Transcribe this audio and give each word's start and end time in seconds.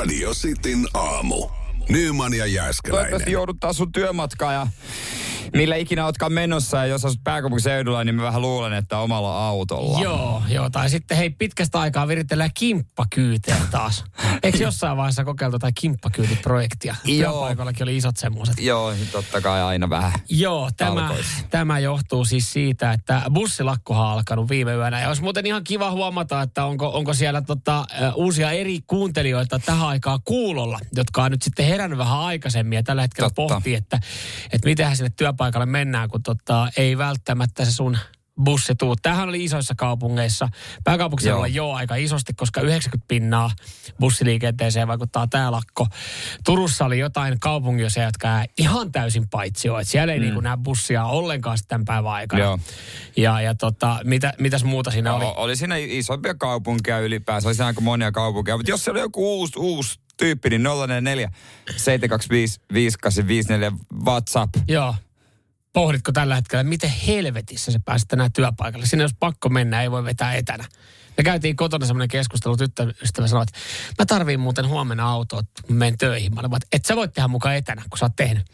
Radio 0.00 0.30
Cityn 0.34 0.88
aamu. 0.94 1.48
Nyman 1.88 2.34
ja 2.34 2.46
Jääskeläinen. 2.46 3.04
Toivottavasti 3.04 3.32
jouduttaa 3.32 3.72
sun 3.72 3.92
työmatkaa 3.92 4.52
ja 4.52 4.66
millä 5.54 5.76
ikinä 5.76 6.04
ootkaan 6.04 6.32
menossa. 6.32 6.76
Ja 6.76 6.86
jos 6.86 7.04
asut 7.04 7.24
pääkaupunkiseudulla, 7.24 8.04
niin 8.04 8.14
mä 8.14 8.22
vähän 8.22 8.42
luulen, 8.42 8.72
että 8.72 8.98
omalla 8.98 9.48
autolla. 9.48 10.00
Joo, 10.00 10.42
joo. 10.48 10.70
Tai 10.70 10.90
sitten 10.90 11.16
hei, 11.16 11.30
pitkästä 11.30 11.80
aikaa 11.80 12.08
viritellään 12.08 12.50
kimppakyyteen 12.54 13.62
taas. 13.70 14.04
Eikö 14.42 14.58
jossain 14.68 14.96
vaiheessa 14.96 15.24
kokeiltu 15.24 15.54
jotain 15.54 15.74
kimppakyytiprojektia? 15.80 16.94
Joo. 17.04 17.32
Työpaikallakin 17.32 17.82
oli 17.82 17.96
isot 17.96 18.16
semmoiset. 18.16 18.60
Joo, 18.60 18.94
totta 19.12 19.40
kai 19.40 19.62
aina 19.62 19.90
vähän. 19.90 20.12
Joo, 20.28 20.70
tämä, 20.76 21.00
Talkoissa. 21.00 21.44
tämä 21.50 21.78
johtuu 21.78 22.24
siis 22.24 22.52
siitä, 22.52 22.92
että 22.92 23.22
bussilakkohan 23.32 24.06
on 24.06 24.12
alkanut 24.12 24.48
viime 24.50 24.74
yönä. 24.74 25.00
Ja 25.00 25.08
olisi 25.08 25.22
muuten 25.22 25.46
ihan 25.46 25.64
kiva 25.64 25.90
huomata, 25.90 26.42
että 26.42 26.64
onko, 26.64 26.88
onko 26.88 27.14
siellä 27.14 27.42
tota, 27.42 27.86
uusia 28.14 28.50
eri 28.50 28.78
kuuntelijoita 28.86 29.58
tähän 29.58 29.88
aikaan 29.88 30.20
kuulolla, 30.24 30.78
jotka 30.96 31.22
on 31.22 31.30
nyt 31.30 31.42
sitten 31.42 31.66
herännyt 31.66 31.98
vähän 31.98 32.18
aikaisemmin 32.18 32.76
ja 32.76 32.82
tällä 32.82 33.02
hetkellä 33.02 33.30
Totta. 33.30 33.54
pohtii, 33.54 33.74
että, 33.74 34.00
että 34.52 34.68
mitenhän 34.68 34.96
sinne 34.96 35.10
työpaikalle 35.16 35.39
mennään, 35.66 36.08
kun 36.08 36.22
tota, 36.22 36.68
ei 36.76 36.98
välttämättä 36.98 37.64
se 37.64 37.70
sun 37.70 37.96
bussi 38.44 38.74
tuu. 38.74 38.96
Tämähän 38.96 39.28
oli 39.28 39.44
isoissa 39.44 39.74
kaupungeissa. 39.74 40.48
Pääkaupunkiseudulla 40.84 41.46
Joo. 41.46 41.66
joo 41.66 41.76
aika 41.76 41.94
isosti, 41.94 42.34
koska 42.34 42.60
90 42.60 43.08
pinnaa 43.08 43.50
bussiliikenteeseen 44.00 44.88
vaikuttaa 44.88 45.26
tämä 45.26 45.52
lakko. 45.52 45.86
Turussa 46.44 46.84
oli 46.84 46.98
jotain 46.98 47.40
kaupunginosia, 47.40 48.04
jotka 48.04 48.44
ihan 48.58 48.92
täysin 48.92 49.28
paitsi 49.28 49.68
Et 49.80 49.88
Siellä 49.88 50.12
ei 50.12 50.18
mm. 50.18 50.22
niinku 50.22 50.40
näe 50.40 50.56
bussia 50.56 51.04
ollenkaan 51.04 51.58
sitten 51.58 51.68
tämän 51.68 51.84
päivän 51.84 52.12
aikana. 52.12 52.42
Joo. 52.42 52.58
Ja, 53.16 53.40
ja 53.40 53.54
tota, 53.54 54.00
mitä, 54.04 54.32
mitäs 54.38 54.64
muuta 54.64 54.90
siinä 54.90 55.14
oli? 55.14 55.24
Oli. 55.24 55.34
oli 55.36 55.56
siinä 55.56 55.76
isompia 55.76 56.34
kaupunkeja 56.34 56.98
ylipäänsä, 56.98 57.48
oli 57.48 57.54
siinä 57.54 57.66
aika 57.66 57.80
monia 57.80 58.12
kaupunkeja. 58.12 58.56
Mutta 58.56 58.70
jos 58.70 58.84
siellä 58.84 58.98
oli 58.98 59.04
joku 59.04 59.38
uusi, 59.38 59.58
uusi 59.58 60.00
tyyppi, 60.16 60.50
niin 60.50 60.62
044 60.62 61.30
725 61.76 62.60
5854 62.72 63.72
WhatsApp. 64.04 64.54
Joo. 64.68 64.94
Pohditko 65.72 66.12
tällä 66.12 66.34
hetkellä, 66.34 66.64
miten 66.64 66.90
helvetissä 66.90 67.72
se 67.72 67.78
pääsi 67.84 68.06
tänään 68.06 68.32
työpaikalle? 68.32 68.86
Sinne 68.86 69.04
jos 69.04 69.14
pakko 69.20 69.48
mennä, 69.48 69.82
ei 69.82 69.90
voi 69.90 70.04
vetää 70.04 70.34
etänä. 70.34 70.64
Me 71.16 71.24
käytiin 71.24 71.56
kotona 71.56 71.86
semmoinen 71.86 72.08
keskustelu, 72.08 72.56
tyttöystävä 72.56 73.26
sanoi, 73.26 73.42
että 73.42 73.58
mä 73.98 74.06
tarviin 74.06 74.40
muuten 74.40 74.68
huomenna 74.68 75.10
autoa, 75.10 75.40
että 75.40 75.72
menen 75.74 75.98
töihin. 75.98 76.34
Mä 76.34 76.40
olin, 76.40 76.56
että 76.56 76.66
et 76.72 76.84
sä 76.84 76.96
voit 76.96 77.12
tehdä 77.12 77.28
mukaan 77.28 77.56
etänä, 77.56 77.82
kun 77.90 77.98
sä 77.98 78.04
oot 78.04 78.16
tehnyt. 78.16 78.44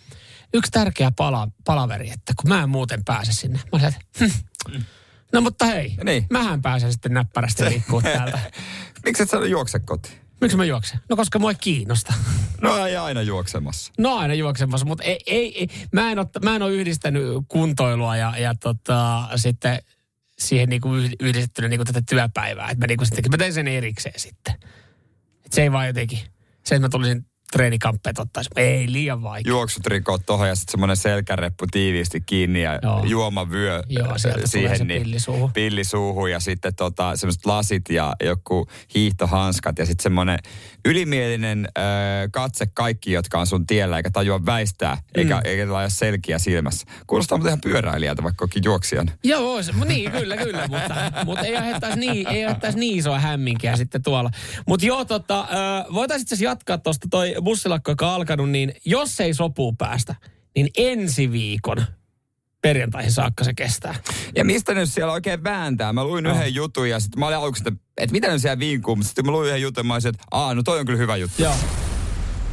Yksi 0.55 0.71
tärkeä 0.71 1.11
pala, 1.11 1.49
palaveri, 1.65 2.11
että 2.11 2.33
kun 2.41 2.49
mä 2.49 2.63
en 2.63 2.69
muuten 2.69 3.05
pääse 3.05 3.33
sinne. 3.33 3.59
Mä 3.59 3.69
olin, 3.73 3.85
että 3.85 4.01
hm. 4.21 4.81
No 5.33 5.41
mutta 5.41 5.65
hei, 5.65 5.97
Niin. 6.05 6.27
mähän 6.31 6.63
pääsen 6.63 6.93
sitten 6.93 7.13
näppärästi 7.15 7.65
liikkuu 7.65 8.03
täältä. 8.17 8.39
Miksi 9.05 9.23
et 9.23 9.31
sä 9.31 9.37
juokse 9.37 9.79
kotiin? 9.79 10.26
Miksi 10.41 10.57
mä 10.57 10.65
juoksen? 10.65 11.01
No 11.09 11.17
koska 11.17 11.39
mua 11.39 11.51
ei 11.51 11.57
kiinnosta. 11.61 12.15
No 12.63 12.87
ei 12.87 12.97
aina 12.97 13.23
juoksemassa. 13.23 13.93
No 13.99 14.17
aina 14.17 14.35
juoksemassa, 14.35 14.87
mutta 14.87 15.05
ei, 15.05 15.19
ei, 15.27 15.59
ei, 15.59 15.69
mä, 15.93 16.13
en 16.13 16.19
ole, 16.19 16.27
mä 16.45 16.57
en 16.57 16.63
ole 16.63 16.73
yhdistänyt 16.73 17.25
kuntoilua 17.49 18.17
ja, 18.17 18.35
ja 18.39 18.55
tota, 18.55 19.29
sitten 19.37 19.79
siihen 20.39 20.69
niinku 20.69 20.95
yh- 20.95 21.11
yhdistettynä 21.21 21.69
niinku 21.69 21.85
tätä 21.85 22.03
työpäivää. 22.09 22.71
Että 22.71 22.85
mä, 22.85 22.87
niinku 22.87 23.05
sitten, 23.05 23.31
mä 23.31 23.37
tein 23.37 23.53
sen 23.53 23.69
erikseen 23.69 24.21
sitten. 24.21 24.55
Et 25.45 25.53
se 25.53 25.63
ei 25.63 25.73
vaan 25.73 25.87
jotenkin, 25.87 26.19
se 26.65 26.75
että 26.75 26.79
mä 26.79 26.89
tulisin 26.89 27.27
treenikamppeet 27.57 28.19
ottaisi. 28.19 28.51
Ei, 28.57 28.93
liian 28.93 29.23
vaikea. 29.23 29.51
Juoksutrikot 29.51 30.27
tohon 30.27 30.49
ja 30.49 30.55
sitten 30.55 30.71
semmoinen 30.73 30.97
selkäreppu 30.97 31.67
tiiviisti 31.71 32.21
kiinni 32.21 32.63
ja 32.63 32.79
Joo. 32.83 33.05
juomavyö 33.05 33.83
Joo, 33.89 34.15
siihen. 34.45 34.79
se 34.79 34.85
niin, 34.85 35.03
pilli 35.03 35.21
suuhun. 35.21 35.53
Pilli 35.53 35.85
suuhun 35.85 36.31
ja 36.31 36.41
sitten 36.41 36.75
tota, 36.75 37.17
semmoiset 37.17 37.47
lasit 37.47 37.89
ja 37.91 38.15
joku 38.25 38.67
hiihtohanskat 38.95 39.79
ja 39.79 39.87
sitten 39.87 40.03
semmoinen 40.03 40.39
ylimielinen 40.85 41.69
äh, 41.79 41.85
katse 42.33 42.67
kaikki, 42.75 43.13
jotka 43.13 43.39
on 43.39 43.47
sun 43.47 43.67
tiellä 43.67 43.97
eikä 43.97 44.11
tajua 44.11 44.47
väistää 44.47 44.99
eikä, 45.15 45.35
Mm. 45.35 45.41
eikä 45.45 45.73
lailla 45.73 45.91
selkiä 45.91 46.39
silmässä. 46.39 46.87
Kuulostaa 47.07 47.39
muuten 47.39 47.51
ihan 47.51 47.61
pyöräilijältä, 47.61 48.23
vaikka 48.23 48.45
onkin 48.45 48.65
juoksijan. 48.65 49.11
Joo, 49.25 49.63
se, 49.63 49.73
niin 49.89 50.11
kyllä, 50.13 50.37
kyllä, 50.37 50.69
mutta, 50.69 50.95
mutta 51.25 51.45
ei 51.45 51.57
aiheuttaisi 51.57 51.99
niin, 51.99 52.29
ei 52.29 52.45
aiheuttaisi 52.45 52.79
niin 52.79 52.99
isoa 52.99 53.19
hämminkiä 53.19 53.77
sitten 53.77 54.03
tuolla. 54.03 54.31
Mutta 54.67 54.87
joo, 54.87 55.05
tota, 55.05 55.41
ö, 55.41 55.93
voitaisiin 55.93 56.43
jatkaa 56.43 56.79
tuosta 56.79 57.07
toi 57.11 57.35
bussilakko, 57.47 57.91
joka 57.91 58.09
on 58.09 58.15
alkanut, 58.15 58.51
niin 58.51 58.73
jos 58.85 59.21
ei 59.21 59.35
sopuun 59.35 59.77
päästä, 59.77 60.15
niin 60.57 60.69
ensi 60.77 61.33
viikon 61.33 61.77
perjantaihin 62.63 63.13
saakka 63.13 63.45
se 63.45 63.55
kestää. 63.55 63.95
Ja 64.37 64.45
mistä 64.45 64.75
ne 64.75 64.87
siellä 64.87 65.13
oikein 65.13 65.45
vääntää? 65.45 65.93
Mä 65.93 66.05
luin 66.05 66.25
No. 66.25 66.31
yhden 66.35 66.55
jutun 66.55 66.89
ja 66.91 67.01
sitten 67.01 67.21
mä 67.21 67.27
olin 67.27 67.39
aluksi, 67.39 67.63
että, 67.67 67.81
että 67.97 68.13
mitä 68.13 68.29
ne 68.29 68.39
siellä 68.39 68.59
vinkuu, 68.59 68.97
mutta 68.97 69.09
sitten 69.09 69.27
mä 69.27 69.33
luin 69.33 69.47
yhden 69.49 69.63
jutun 69.63 69.81
ja 69.81 69.85
mä 69.85 69.95
olisin, 69.95 70.09
että 70.09 70.25
aa, 70.31 70.55
no 70.55 70.63
toi 70.63 70.81
on 70.81 70.87
kyllä 70.87 70.99
hyvä 70.99 71.17
juttu. 71.17 71.43
Joo. 71.43 71.55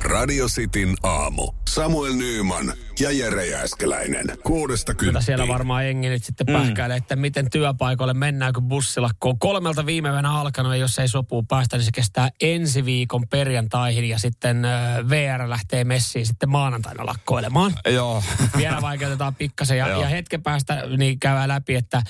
Radio 0.03 0.47
Cityn 0.47 0.95
aamu. 1.03 1.51
Samuel 1.69 2.13
Nyman 2.13 2.73
ja 2.99 3.11
Jere 3.11 3.45
Jääskeläinen. 3.45 4.25
Kuudesta 4.43 4.93
kymppiin. 4.93 5.23
siellä 5.23 5.47
varmaan 5.47 5.85
jengi 5.85 6.09
nyt 6.09 6.23
sitten 6.23 6.45
pähkäilee, 6.45 6.97
että 6.97 7.15
miten 7.15 7.49
työpaikoille 7.49 8.13
mennään, 8.13 8.53
kun 8.53 8.63
bussilakko 8.63 9.29
on 9.29 9.39
kolmelta 9.39 9.85
viime 9.85 10.09
yönä 10.09 10.31
alkanut, 10.31 10.71
ja 10.71 10.77
jos 10.77 10.99
ei 10.99 11.07
sopuu 11.07 11.43
päästä, 11.43 11.77
niin 11.77 11.85
se 11.85 11.91
kestää 11.91 12.29
ensi 12.41 12.85
viikon 12.85 13.27
perjantaihin, 13.27 14.09
ja 14.09 14.17
sitten 14.17 14.67
VR 15.09 15.49
lähtee 15.49 15.83
messiin 15.83 16.25
sitten 16.25 16.49
maanantaina 16.49 17.05
lakkoilemaan. 17.05 17.73
Joo. 17.93 18.23
vielä 18.57 18.81
vaikeutetaan 18.81 19.35
pikkasen. 19.35 19.77
Ja, 19.77 19.87
ja 19.87 20.07
hetken 20.07 20.43
päästä 20.43 20.83
niin 20.97 21.19
käydään 21.19 21.49
läpi, 21.49 21.75
että, 21.75 22.01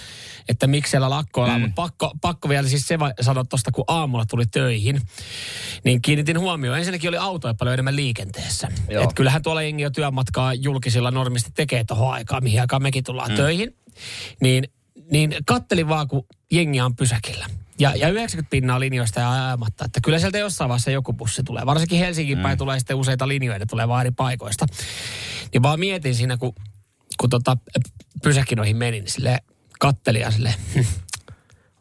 että 0.50 0.68
miksi 0.68 0.92
siellä 0.92 1.10
lakkoillaan. 1.10 1.60
Mm. 1.60 1.64
Mutta 1.64 1.82
pakko, 1.82 2.12
pakko 2.22 2.50
vielä 2.50 2.68
siis 2.68 2.88
se 2.88 2.98
sanoa 3.22 3.44
tuosta, 3.44 3.72
kun 3.72 3.84
aamulla 3.88 4.26
tuli 4.26 4.46
töihin, 4.46 5.02
niin 5.84 6.02
kiinnitin 6.02 6.40
huomioon. 6.40 6.78
Ensinnäkin 6.78 7.10
oli 7.10 7.18
autoja 7.18 7.54
paljon 7.54 7.74
enemmän 7.74 7.96
liikenteessä. 7.96 8.68
Joo. 8.90 9.04
Et 9.04 9.14
kyllähän 9.14 9.42
tuolla 9.42 9.62
jengi 9.62 9.84
jo 9.84 9.90
työmatkaa 9.90 10.54
julkisilla 10.74 11.12
normisti 11.12 11.52
tekee 11.56 11.84
tuohon 11.84 12.14
aikaan, 12.14 12.44
mihin 12.44 12.62
aikaan 12.62 12.84
mekin 12.84 13.04
tullaan 13.04 13.32
mm. 13.32 13.36
töihin. 13.36 13.76
Niin, 14.42 14.64
niin 15.12 15.36
kattelin 15.46 15.90
vaan, 15.90 16.08
kun 16.08 16.26
jengi 16.52 16.82
on 16.82 16.96
pysäkillä. 16.96 17.46
Ja, 17.80 17.96
ja 17.96 18.10
90 18.10 18.50
pinnaa 18.50 18.80
linjoista 18.80 19.20
ja 19.20 19.48
ajamatta, 19.48 19.86
että 19.86 20.00
kyllä 20.04 20.20
sieltä 20.20 20.38
jossain 20.38 20.70
vaiheessa 20.70 20.92
joku 20.92 21.14
bussi 21.14 21.44
tulee. 21.44 21.66
Varsinkin 21.66 22.00
Helsingin 22.00 22.40
päin 22.40 22.58
tulee 22.58 22.80
sitten 22.80 22.98
useita 22.98 23.28
linjoja, 23.28 23.66
tulee 23.66 23.88
vaan 23.88 24.02
eri 24.02 24.12
paikoista. 24.12 24.66
Niin 25.54 25.64
vaan 25.64 25.80
mietin 25.80 26.16
siinä, 26.16 26.38
kun, 26.38 26.54
kun 27.18 27.30
tota 27.30 27.58
pysäkinoihin 28.24 28.78
menin, 28.78 29.04
niin 29.04 29.12
sille 29.12 29.40
kattelin 29.80 30.22
ja 30.22 30.32
sille, 30.32 30.56
hm, 30.76 30.80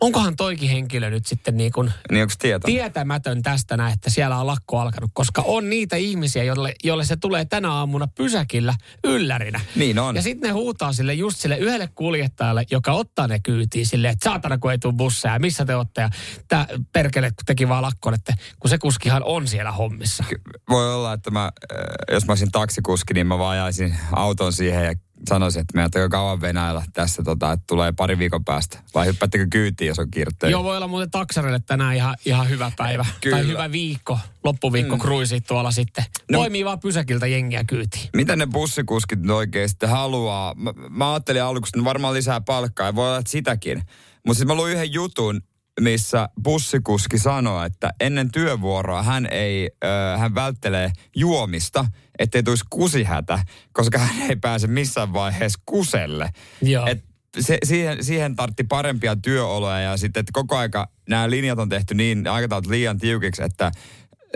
onkohan 0.02 0.36
toikin 0.36 0.70
henkilö 0.70 1.10
nyt 1.10 1.26
sitten 1.26 1.56
niin 1.56 1.72
kuin 1.72 1.92
Niin 2.10 2.28
tietämätön 2.64 3.42
tästä 3.42 3.76
näin, 3.76 3.92
että 3.92 4.10
siellä 4.10 4.36
on 4.38 4.46
lakko 4.46 4.78
alkanut, 4.78 5.10
koska 5.14 5.42
on 5.46 5.70
niitä 5.70 5.96
ihmisiä, 5.96 6.44
jolle, 6.44 6.74
jolle 6.84 7.04
se 7.04 7.16
tulee 7.16 7.44
tänä 7.44 7.72
aamuna 7.72 8.06
pysäkillä 8.06 8.74
yllärinä. 9.04 9.60
Niin 9.76 9.98
on. 9.98 10.16
Ja 10.16 10.22
sitten 10.22 10.48
ne 10.48 10.52
huutaa 10.52 10.92
sille 10.92 11.14
just 11.14 11.38
sille 11.38 11.58
yhdelle 11.58 11.88
kuljettajalle, 11.94 12.64
joka 12.70 12.92
ottaa 12.92 13.26
ne 13.26 13.40
kyytiin 13.40 13.86
sille, 13.86 14.08
että 14.08 14.24
saatana 14.24 14.58
kun 14.58 14.72
ei 14.72 14.78
tule 14.78 14.92
busseja, 14.92 15.38
missä 15.38 15.64
te 15.64 15.76
olette? 15.76 16.00
Ja 16.00 16.10
tämä 16.48 16.66
perkele 16.92 17.32
teki 17.46 17.68
vaan 17.68 17.82
lakkoon, 17.82 18.14
että 18.14 18.34
kun 18.60 18.70
se 18.70 18.78
kuskihan 18.78 19.22
on 19.24 19.48
siellä 19.48 19.72
hommissa. 19.72 20.24
Voi 20.70 20.94
olla, 20.94 21.12
että 21.12 21.30
mä, 21.30 21.44
äh, 21.44 21.78
jos 22.14 22.26
mä 22.26 22.32
olisin 22.32 22.52
taksikuski, 22.52 23.14
niin 23.14 23.26
mä 23.26 23.38
vaan 23.38 23.52
ajaisin 23.52 23.96
auton 24.12 24.52
siihen 24.52 24.84
ja 24.84 24.94
sanoisin, 25.28 25.60
että 25.60 25.72
meidän 25.74 26.10
kauan 26.10 26.40
Venäjällä 26.40 26.82
tässä, 26.92 27.22
tota, 27.22 27.52
että 27.52 27.64
tulee 27.68 27.92
pari 27.92 28.18
viikon 28.18 28.44
päästä. 28.44 28.78
Vai 28.94 29.06
hyppäättekö 29.06 29.46
kyytiin, 29.50 29.88
jos 29.88 29.98
on 29.98 30.10
kirjoittu? 30.10 30.46
Joo, 30.46 30.64
voi 30.64 30.76
olla 30.76 30.88
muuten 30.88 31.10
taksarille 31.10 31.60
tänään 31.66 31.96
ihan, 31.96 32.16
ihan 32.24 32.48
hyvä 32.48 32.72
päivä. 32.76 33.06
Kyllä. 33.20 33.36
Tai 33.36 33.46
hyvä 33.46 33.72
viikko, 33.72 34.18
loppuviikko 34.44 34.96
mm. 34.96 35.00
kruisi 35.00 35.40
tuolla 35.40 35.70
sitten. 35.70 36.04
No- 36.30 36.38
Poimii 36.38 36.64
vaan 36.64 36.80
pysäkiltä 36.80 37.26
jengiä 37.26 37.64
kyytiin. 37.64 38.08
Mitä 38.16 38.36
ne 38.36 38.46
bussikuskit 38.46 39.18
sitten 39.66 39.88
haluaa? 39.88 40.54
Mä, 40.54 40.72
mä 40.90 41.12
ajattelin 41.12 41.42
aluksi, 41.42 41.70
että 41.70 41.84
varmaan 41.84 42.14
lisää 42.14 42.40
palkkaa 42.40 42.86
ja 42.86 42.94
voi 42.94 43.08
olla, 43.08 43.18
että 43.18 43.30
sitäkin. 43.30 43.82
Mutta 44.26 44.38
sitten 44.38 44.56
mä 44.56 44.60
luin 44.62 44.72
yhden 44.72 44.92
jutun, 44.92 45.40
missä 45.80 46.28
bussikuski 46.44 47.18
sanoi, 47.18 47.66
että 47.66 47.90
ennen 48.00 48.32
työvuoroa 48.32 49.02
hän 49.02 49.28
ei, 49.30 49.70
ö, 49.84 50.18
hän 50.18 50.34
välttelee 50.34 50.92
juomista, 51.16 51.84
ettei 52.18 52.42
tulisi 52.42 52.64
kusihätä, 52.70 53.44
koska 53.72 53.98
hän 53.98 54.30
ei 54.30 54.36
pääse 54.36 54.66
missään 54.66 55.12
vaiheessa 55.12 55.60
kuselle. 55.66 56.30
Joo. 56.62 56.86
Et 56.86 57.04
se, 57.40 57.58
siihen, 57.64 58.04
siihen 58.04 58.36
tartti 58.36 58.64
parempia 58.64 59.16
työoloja 59.16 59.80
ja 59.80 59.96
sitten, 59.96 60.20
että 60.20 60.32
koko 60.32 60.56
aika 60.56 60.88
nämä 61.08 61.30
linjat 61.30 61.58
on 61.58 61.68
tehty 61.68 61.94
niin 61.94 62.28
aikataulut 62.28 62.66
liian 62.66 62.98
tiukiksi, 62.98 63.42
että 63.42 63.72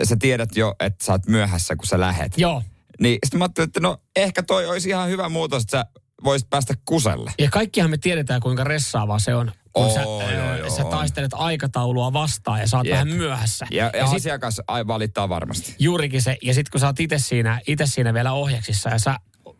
sä 0.03 0.15
tiedät 0.19 0.55
jo, 0.55 0.75
että 0.79 1.05
sä 1.05 1.11
oot 1.11 1.27
myöhässä, 1.27 1.75
kun 1.75 1.87
sä 1.87 1.99
lähet. 1.99 2.37
Joo. 2.37 2.63
Niin 2.99 3.19
sitten 3.25 3.37
mä 3.37 3.43
ajattelin, 3.43 3.67
että 3.67 3.79
no 3.79 3.97
ehkä 4.15 4.43
toi 4.43 4.65
olisi 4.65 4.89
ihan 4.89 5.09
hyvä 5.09 5.29
muutos, 5.29 5.63
että 5.63 5.77
sä 5.77 5.85
voisit 6.23 6.49
päästä 6.49 6.73
kuselle. 6.85 7.31
Ja 7.39 7.49
kaikkihan 7.49 7.89
me 7.89 7.97
tiedetään, 7.97 8.41
kuinka 8.41 8.63
ressaavaa 8.63 9.19
se 9.19 9.35
on. 9.35 9.51
Kun 9.77 9.85
Oo, 9.85 9.93
sä, 9.93 10.01
joo, 10.01 10.55
joo, 10.55 10.69
sä 10.69 10.83
taistelet 10.83 11.31
aikataulua 11.33 12.13
vastaan 12.13 12.59
ja 12.59 12.67
sä 12.67 12.77
oot 12.77 12.85
Jep. 12.85 12.93
vähän 12.93 13.07
myöhässä. 13.07 13.67
Ja, 13.71 13.91
ja, 13.93 13.99
ja 13.99 14.07
sit, 14.07 14.15
asiakas 14.15 14.61
valittaa 14.87 15.29
varmasti. 15.29 15.75
juurikin 15.79 16.21
se. 16.21 16.37
Ja 16.41 16.53
sitten 16.53 16.71
kun 16.71 16.79
sä 16.79 16.87
oot 16.87 16.99
itse 16.99 17.19
siinä, 17.19 17.61
siinä 17.85 18.13
vielä 18.13 18.33
ohjaksissa 18.33 18.89
ja 18.89 18.99
sä, 18.99 19.15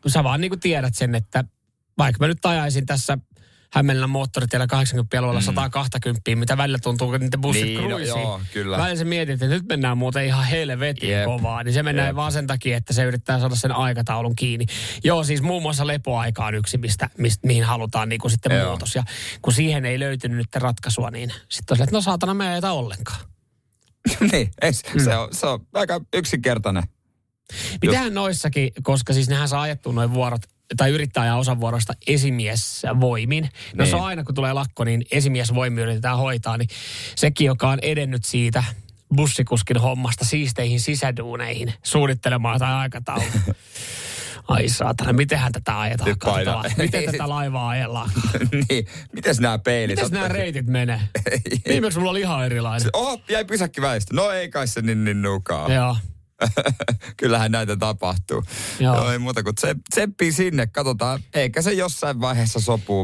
sä 0.07 0.23
vaan 0.23 0.41
niin 0.41 0.51
kuin 0.51 0.59
tiedät 0.59 0.95
sen, 0.95 1.15
että 1.15 1.43
vaikka 1.97 2.23
mä 2.23 2.27
nyt 2.27 2.45
ajaisin 2.45 2.85
tässä 2.85 3.17
Hämeenlinnan 3.73 4.09
moottoritiellä 4.09 4.67
80 4.67 5.19
alueella 5.19 5.39
mm. 5.39 5.45
120, 5.45 6.35
mitä 6.35 6.57
välillä 6.57 6.79
tuntuu, 6.79 7.13
että 7.13 7.25
niiden 7.25 7.41
bussit 7.41 7.63
Niin, 7.63 7.89
no 7.89 7.97
joo, 7.97 8.41
kyllä. 8.53 8.77
Välillä 8.77 8.95
se 8.95 9.05
mietit, 9.05 9.33
että 9.33 9.47
nyt 9.47 9.63
mennään 9.69 9.97
muuten 9.97 10.25
ihan 10.25 10.45
helvetin 10.45 11.09
Jep. 11.09 11.25
kovaa. 11.25 11.63
Niin 11.63 11.73
se 11.73 11.83
mennään 11.83 12.07
Jep. 12.07 12.15
vaan 12.15 12.31
sen 12.31 12.47
takia, 12.47 12.77
että 12.77 12.93
se 12.93 13.03
yrittää 13.03 13.39
saada 13.39 13.55
sen 13.55 13.71
aikataulun 13.71 14.35
kiinni. 14.35 14.65
Joo, 15.03 15.23
siis 15.23 15.41
muun 15.41 15.61
muassa 15.61 15.87
lepoaika 15.87 16.45
on 16.45 16.55
yksi, 16.55 16.77
mistä, 16.77 17.09
mistä, 17.17 17.47
mihin 17.47 17.63
halutaan 17.63 18.09
niin 18.09 18.19
kuin 18.21 18.31
sitten 18.31 18.57
Joo. 18.57 18.69
muutos. 18.69 18.95
Ja 18.95 19.03
kun 19.41 19.53
siihen 19.53 19.85
ei 19.85 19.99
löytynyt 19.99 20.37
nyt 20.37 20.55
ratkaisua, 20.55 21.11
niin 21.11 21.33
sitten 21.49 21.77
on 21.77 21.83
että 21.83 21.95
no 21.95 22.01
saatana 22.01 22.33
me 22.33 22.53
ei 22.55 22.61
ollenkaan. 22.71 23.19
niin, 24.31 24.51
ei, 24.61 24.73
se, 24.73 24.87
Mm. 24.93 25.03
se, 25.03 25.15
on, 25.17 25.29
se 25.31 25.47
on 25.47 25.67
aika 25.73 26.01
yksinkertainen. 26.13 26.83
Mitähän 27.81 28.13
noissakin, 28.13 28.71
koska 28.83 29.13
siis 29.13 29.29
nehän 29.29 29.49
saa 29.49 29.61
ajettua 29.61 29.93
noin 29.93 30.13
vuorot, 30.13 30.41
tai 30.77 30.89
yrittää 30.91 31.23
ajaa 31.23 31.37
osan 31.37 31.59
vuorosta 31.59 31.93
esimiesvoimin. 32.07 33.49
No 33.75 33.85
se 33.85 33.91
Niin. 33.91 33.95
on 34.01 34.07
aina, 34.07 34.23
kun 34.23 34.35
tulee 34.35 34.53
lakko, 34.53 34.83
niin 34.83 35.05
esimiesvoimi 35.11 35.81
yritetään 35.81 36.17
hoitaa, 36.17 36.57
niin 36.57 36.69
sekin, 37.15 37.45
joka 37.45 37.69
on 37.69 37.79
edennyt 37.81 38.25
siitä 38.25 38.63
bussikuskin 39.15 39.77
hommasta 39.77 40.25
siisteihin 40.25 40.79
sisäduuneihin 40.79 41.73
suunnittelemaan 41.83 42.59
tai 42.59 42.73
aikataulu. 42.73 43.23
Ai 44.47 44.69
saatana, 44.69 45.13
mitenhän 45.13 45.51
tätä 45.51 45.79
ajetaan? 45.79 46.17
Katsotaan, 46.19 46.65
Miten 46.77 47.05
tätä 47.05 47.29
laivaa 47.29 47.69
ajellaan? 47.69 48.09
niin, 48.69 48.87
mites 49.13 49.39
nämä 49.39 49.57
peilit? 49.59 49.95
Mitäs 49.95 50.11
nämä 50.11 50.27
reitit 50.27 50.65
menee? 50.67 51.01
Viimeksi 51.69 51.99
mulla 51.99 52.11
oli 52.11 52.21
ihan 52.21 52.45
erilainen. 52.45 52.89
Oho, 52.93 53.21
jäi 53.29 53.45
pysäkki 53.45 53.81
väistä. 53.81 54.15
No 54.15 54.31
ei 54.31 54.49
kai 54.49 54.67
se 54.67 54.81
niin, 54.81 55.03
niin 55.03 55.21
nukaa. 55.21 55.73
Joo. 55.73 55.97
Kyllähän 57.17 57.51
näitä 57.51 57.75
tapahtuu. 57.75 58.43
Joo. 58.79 58.95
Joo. 58.95 59.11
ei 59.11 59.19
muuta 59.19 59.43
kuin 59.43 59.55
tsep, 59.55 59.77
tseppii 59.89 60.31
sinne. 60.31 60.67
Katsotaan, 60.67 61.19
eikä 61.33 61.61
se 61.61 61.73
jossain 61.73 62.21
vaiheessa 62.21 62.59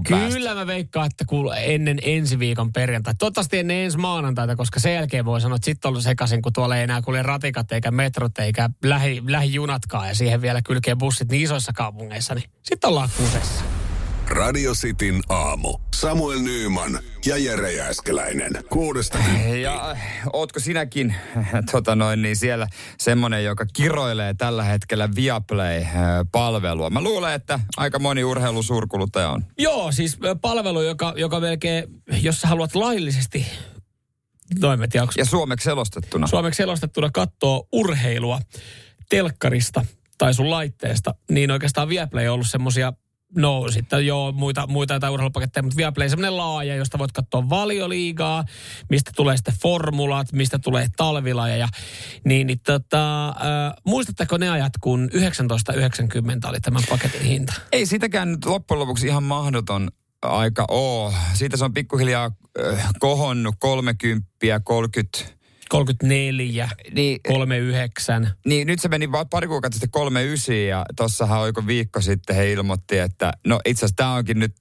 päästä. 0.10 0.36
Kyllä 0.36 0.56
mä 0.56 0.68
veikkaan, 0.68 1.08
että 1.08 1.26
kuul 1.28 1.52
ennen 1.56 2.00
ensi 2.02 2.40
viikon 2.40 2.74
perjantai. 2.74 3.16
Toivottavasti 3.16 3.58
ennen 3.58 3.78
ensi 3.78 3.98
maanantaita, 3.98 4.56
koska 4.56 4.80
sen 4.80 4.94
jälkeen 4.94 5.26
voi 5.26 5.42
sanoa, 5.42 5.56
että 5.56 5.66
sitten 5.66 5.96
on 5.96 6.02
sekaisin, 6.02 6.42
kun 6.42 6.54
tuolla 6.54 6.78
ei 6.78 6.84
enää 6.84 7.02
kulje 7.02 7.24
ratikat 7.24 7.72
eikä 7.72 7.92
metrot 7.92 8.40
eikä 8.40 8.70
lähi, 8.84 9.24
lähijunatkaan 9.28 10.08
ja 10.08 10.16
siihen 10.16 10.42
vielä 10.42 10.62
kylkee 10.62 10.96
bussit 10.96 11.30
niin 11.30 11.44
isoissa 11.44 11.74
kaupungeissa, 11.74 12.36
niin 12.36 12.50
sitten 12.64 12.88
ollaan 12.88 13.10
kusessa. 13.18 13.73
Radio 14.34 14.74
Cityn 14.74 15.22
aamu. 15.30 15.78
Samuel 15.96 16.40
Nyyman 16.40 17.00
ja 17.26 17.38
Jere 17.38 17.72
Jääskeläinen. 17.72 18.52
Kuudesta. 18.70 19.18
Ja 19.62 19.96
ootko 20.34 20.60
sinäkin 20.60 21.16
tota 21.72 21.96
noin, 21.96 22.22
niin 22.22 22.36
siellä 22.36 22.68
semmonen, 22.98 23.44
joka 23.44 23.66
kiroilee 23.74 24.34
tällä 24.34 24.64
hetkellä 24.64 25.10
Viaplay-palvelua? 25.16 26.90
Mä 26.90 27.02
luulen, 27.02 27.34
että 27.34 27.60
aika 27.78 28.00
moni 28.00 28.24
urheilusurkuluttaja 28.24 29.30
on. 29.30 29.46
Joo, 29.58 29.92
siis 29.92 30.18
palvelu, 30.42 30.82
joka, 30.82 31.14
joka 31.18 31.40
melkein, 31.40 31.86
jos 32.22 32.42
sä 32.42 32.48
haluat 32.48 32.76
laillisesti, 32.76 33.46
tiedä, 34.60 35.02
onko 35.02 35.14
Ja 35.18 35.26
suomeksi 35.26 35.64
selostettuna. 35.64 36.28
suomeksi 36.28 36.58
selostettuna 36.58 37.10
katsoo 37.14 37.68
urheilua 37.72 38.40
telkkarista 39.10 39.86
tai 40.18 40.34
sun 40.34 40.50
laitteesta, 40.50 41.16
niin 41.32 41.52
oikeastaan 41.52 41.90
Viaplay 41.90 42.28
on 42.28 42.34
ollut 42.34 42.48
semmosia 42.48 42.94
No 43.36 43.72
sitten 43.72 44.08
joo, 44.08 44.32
muita, 44.32 44.68
muita 44.68 44.94
jotain 44.94 45.14
urheilupaketteja, 45.14 45.64
mutta 45.64 45.78
Viaplay 45.78 46.10
semmoinen 46.10 46.38
laaja, 46.38 46.76
josta 46.76 46.98
voit 46.98 47.12
katsoa 47.12 47.50
valioliigaa, 47.50 48.44
mistä 48.90 49.12
tulee 49.16 49.38
sitten 49.38 49.54
formulat, 49.62 50.32
mistä 50.32 50.60
tulee 50.60 50.88
talvilaja. 50.98 51.58
Ja, 51.58 51.68
niin, 52.26 52.48
niin 52.48 52.60
tota, 52.66 53.28
äh, 53.30 53.36
muistatteko 53.86 54.38
ne 54.38 54.50
ajat, 54.50 54.74
kun 54.82 55.10
1990 55.12 56.50
oli 56.50 56.60
tämän 56.60 56.84
paketin 56.90 57.22
hinta? 57.22 57.54
Ei 57.72 57.86
sitäkään 57.86 58.32
nyt 58.32 58.46
loppujen 58.46 58.80
lopuksi 58.80 59.08
ihan 59.08 59.24
mahdoton 59.24 59.90
aika 60.22 60.66
oo. 60.68 61.14
Siitä 61.34 61.58
se 61.58 61.66
on 61.66 61.74
pikkuhiljaa 61.74 62.32
äh, 62.74 62.90
kohonnut 63.00 63.56
30, 63.60 64.28
30. 64.64 65.43
34, 65.70 66.70
Niin, 66.94 67.20
39. 67.28 68.30
niin 68.46 68.68
nyt 68.68 68.80
se 68.80 68.88
meni 68.88 69.12
vaan 69.12 69.30
pari 69.30 69.48
kuukautta 69.48 69.76
sitten 69.76 69.92
39 69.92 70.56
ja 70.56 70.86
tossahan 70.96 71.40
oiko 71.40 71.68
viikko 71.68 72.02
sitten 72.02 72.36
he 72.36 72.52
ilmoitti, 72.52 72.98
että 72.98 73.34
no 73.48 73.60
itse 73.66 73.80
asiassa 73.86 73.96
tämä 73.96 74.14
onkin 74.14 74.40
nyt 74.40 74.56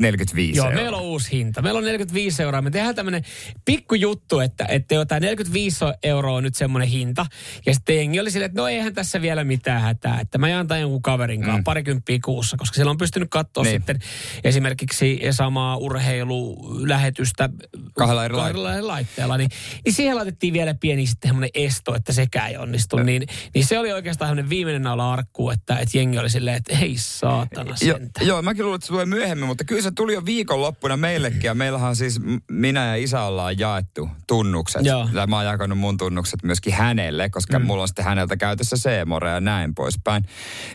45 0.00 0.56
Joo, 0.58 0.66
euroa. 0.66 0.82
meillä 0.82 0.96
on 0.98 1.02
uusi 1.04 1.32
hinta. 1.32 1.62
Meillä 1.62 1.78
on 1.78 1.84
45 1.84 2.42
euroa. 2.42 2.62
Me 2.62 2.70
tehdään 2.70 2.94
tämmöinen 2.94 3.22
pikkujuttu, 3.64 4.40
että, 4.40 4.64
että 4.68 4.94
jo 4.94 5.04
tämä 5.04 5.20
45 5.20 5.84
euroa 6.02 6.36
on 6.36 6.42
nyt 6.42 6.54
semmoinen 6.54 6.88
hinta. 6.88 7.26
Ja 7.66 7.74
sitten 7.74 7.96
jengi 7.96 8.20
oli 8.20 8.30
silleen, 8.30 8.50
että 8.50 8.60
no 8.60 8.68
eihän 8.68 8.94
tässä 8.94 9.22
vielä 9.22 9.44
mitään 9.44 9.82
hätää. 9.82 10.20
Että 10.20 10.38
mä 10.38 10.48
jaan 10.48 10.66
tämän 10.66 10.80
jonkun 10.80 11.02
kaverin 11.02 11.40
kanssa 11.40 11.58
mm. 11.58 11.64
parikymppiä 11.64 12.18
kuussa, 12.24 12.56
koska 12.56 12.74
siellä 12.74 12.90
on 12.90 12.98
pystynyt 12.98 13.28
katsoa 13.30 13.64
Niin. 13.64 13.72
sitten 13.72 13.98
esimerkiksi 14.44 15.20
samaa 15.30 15.76
urheilulähetystä 15.76 17.48
Kahdella 17.94 18.24
eri 18.24 18.34
kahdella 18.34 18.72
eri 18.74 18.82
laitteella. 18.82 19.36
Niin, 19.36 19.50
niin 19.84 19.94
siihen 19.94 20.16
laitettiin 20.16 20.52
vielä 20.52 20.74
pieni 20.74 21.06
sitten 21.06 21.28
semmoinen 21.28 21.50
esto, 21.54 21.94
että 21.94 22.12
sekään 22.12 22.50
ei 22.50 22.56
onnistu. 22.56 22.96
Niin, 22.96 23.22
niin 23.54 23.64
se 23.66 23.78
oli 23.78 23.92
oikeastaan 23.92 24.28
semmoinen 24.28 24.50
viimeinen 24.50 24.82
naula 24.82 25.12
arkku, 25.12 25.50
että, 25.50 25.76
että 25.78 25.98
jengi 25.98 26.18
oli 26.18 26.30
silleen, 26.30 26.56
että 26.56 26.76
hei 26.76 26.94
saatana 26.98 27.76
sentään. 27.76 28.26
joo, 28.26 28.42
mäkin 28.42 28.64
luulen, 28.64 28.76
että 28.76 28.86
se 28.86 28.90
tulee 28.92 29.06
myöhemmin, 29.06 29.46
mutta 29.46 29.64
kyllä 29.64 29.82
se 29.82 29.89
tuli 29.94 30.14
jo 30.14 30.24
viikonloppuna 30.24 30.96
meillekin. 30.96 31.42
Ja 31.42 31.54
meillähän 31.54 31.96
siis 31.96 32.20
minä 32.50 32.86
ja 32.86 32.94
isä 32.94 33.22
ollaan 33.22 33.58
jaettu 33.58 34.08
tunnukset. 34.26 34.84
Joo. 34.84 35.08
Ja 35.12 35.26
mä 35.26 35.36
oon 35.36 35.44
jakanut 35.44 35.78
mun 35.78 35.96
tunnukset 35.96 36.42
myöskin 36.42 36.72
hänelle, 36.72 37.30
koska 37.30 37.58
mm. 37.58 37.66
mulla 37.66 37.82
on 37.82 37.88
sitten 37.88 38.04
häneltä 38.04 38.36
käytössä 38.36 38.76
Seemore 38.76 39.30
ja 39.30 39.40
näin 39.40 39.74
poispäin. 39.74 40.24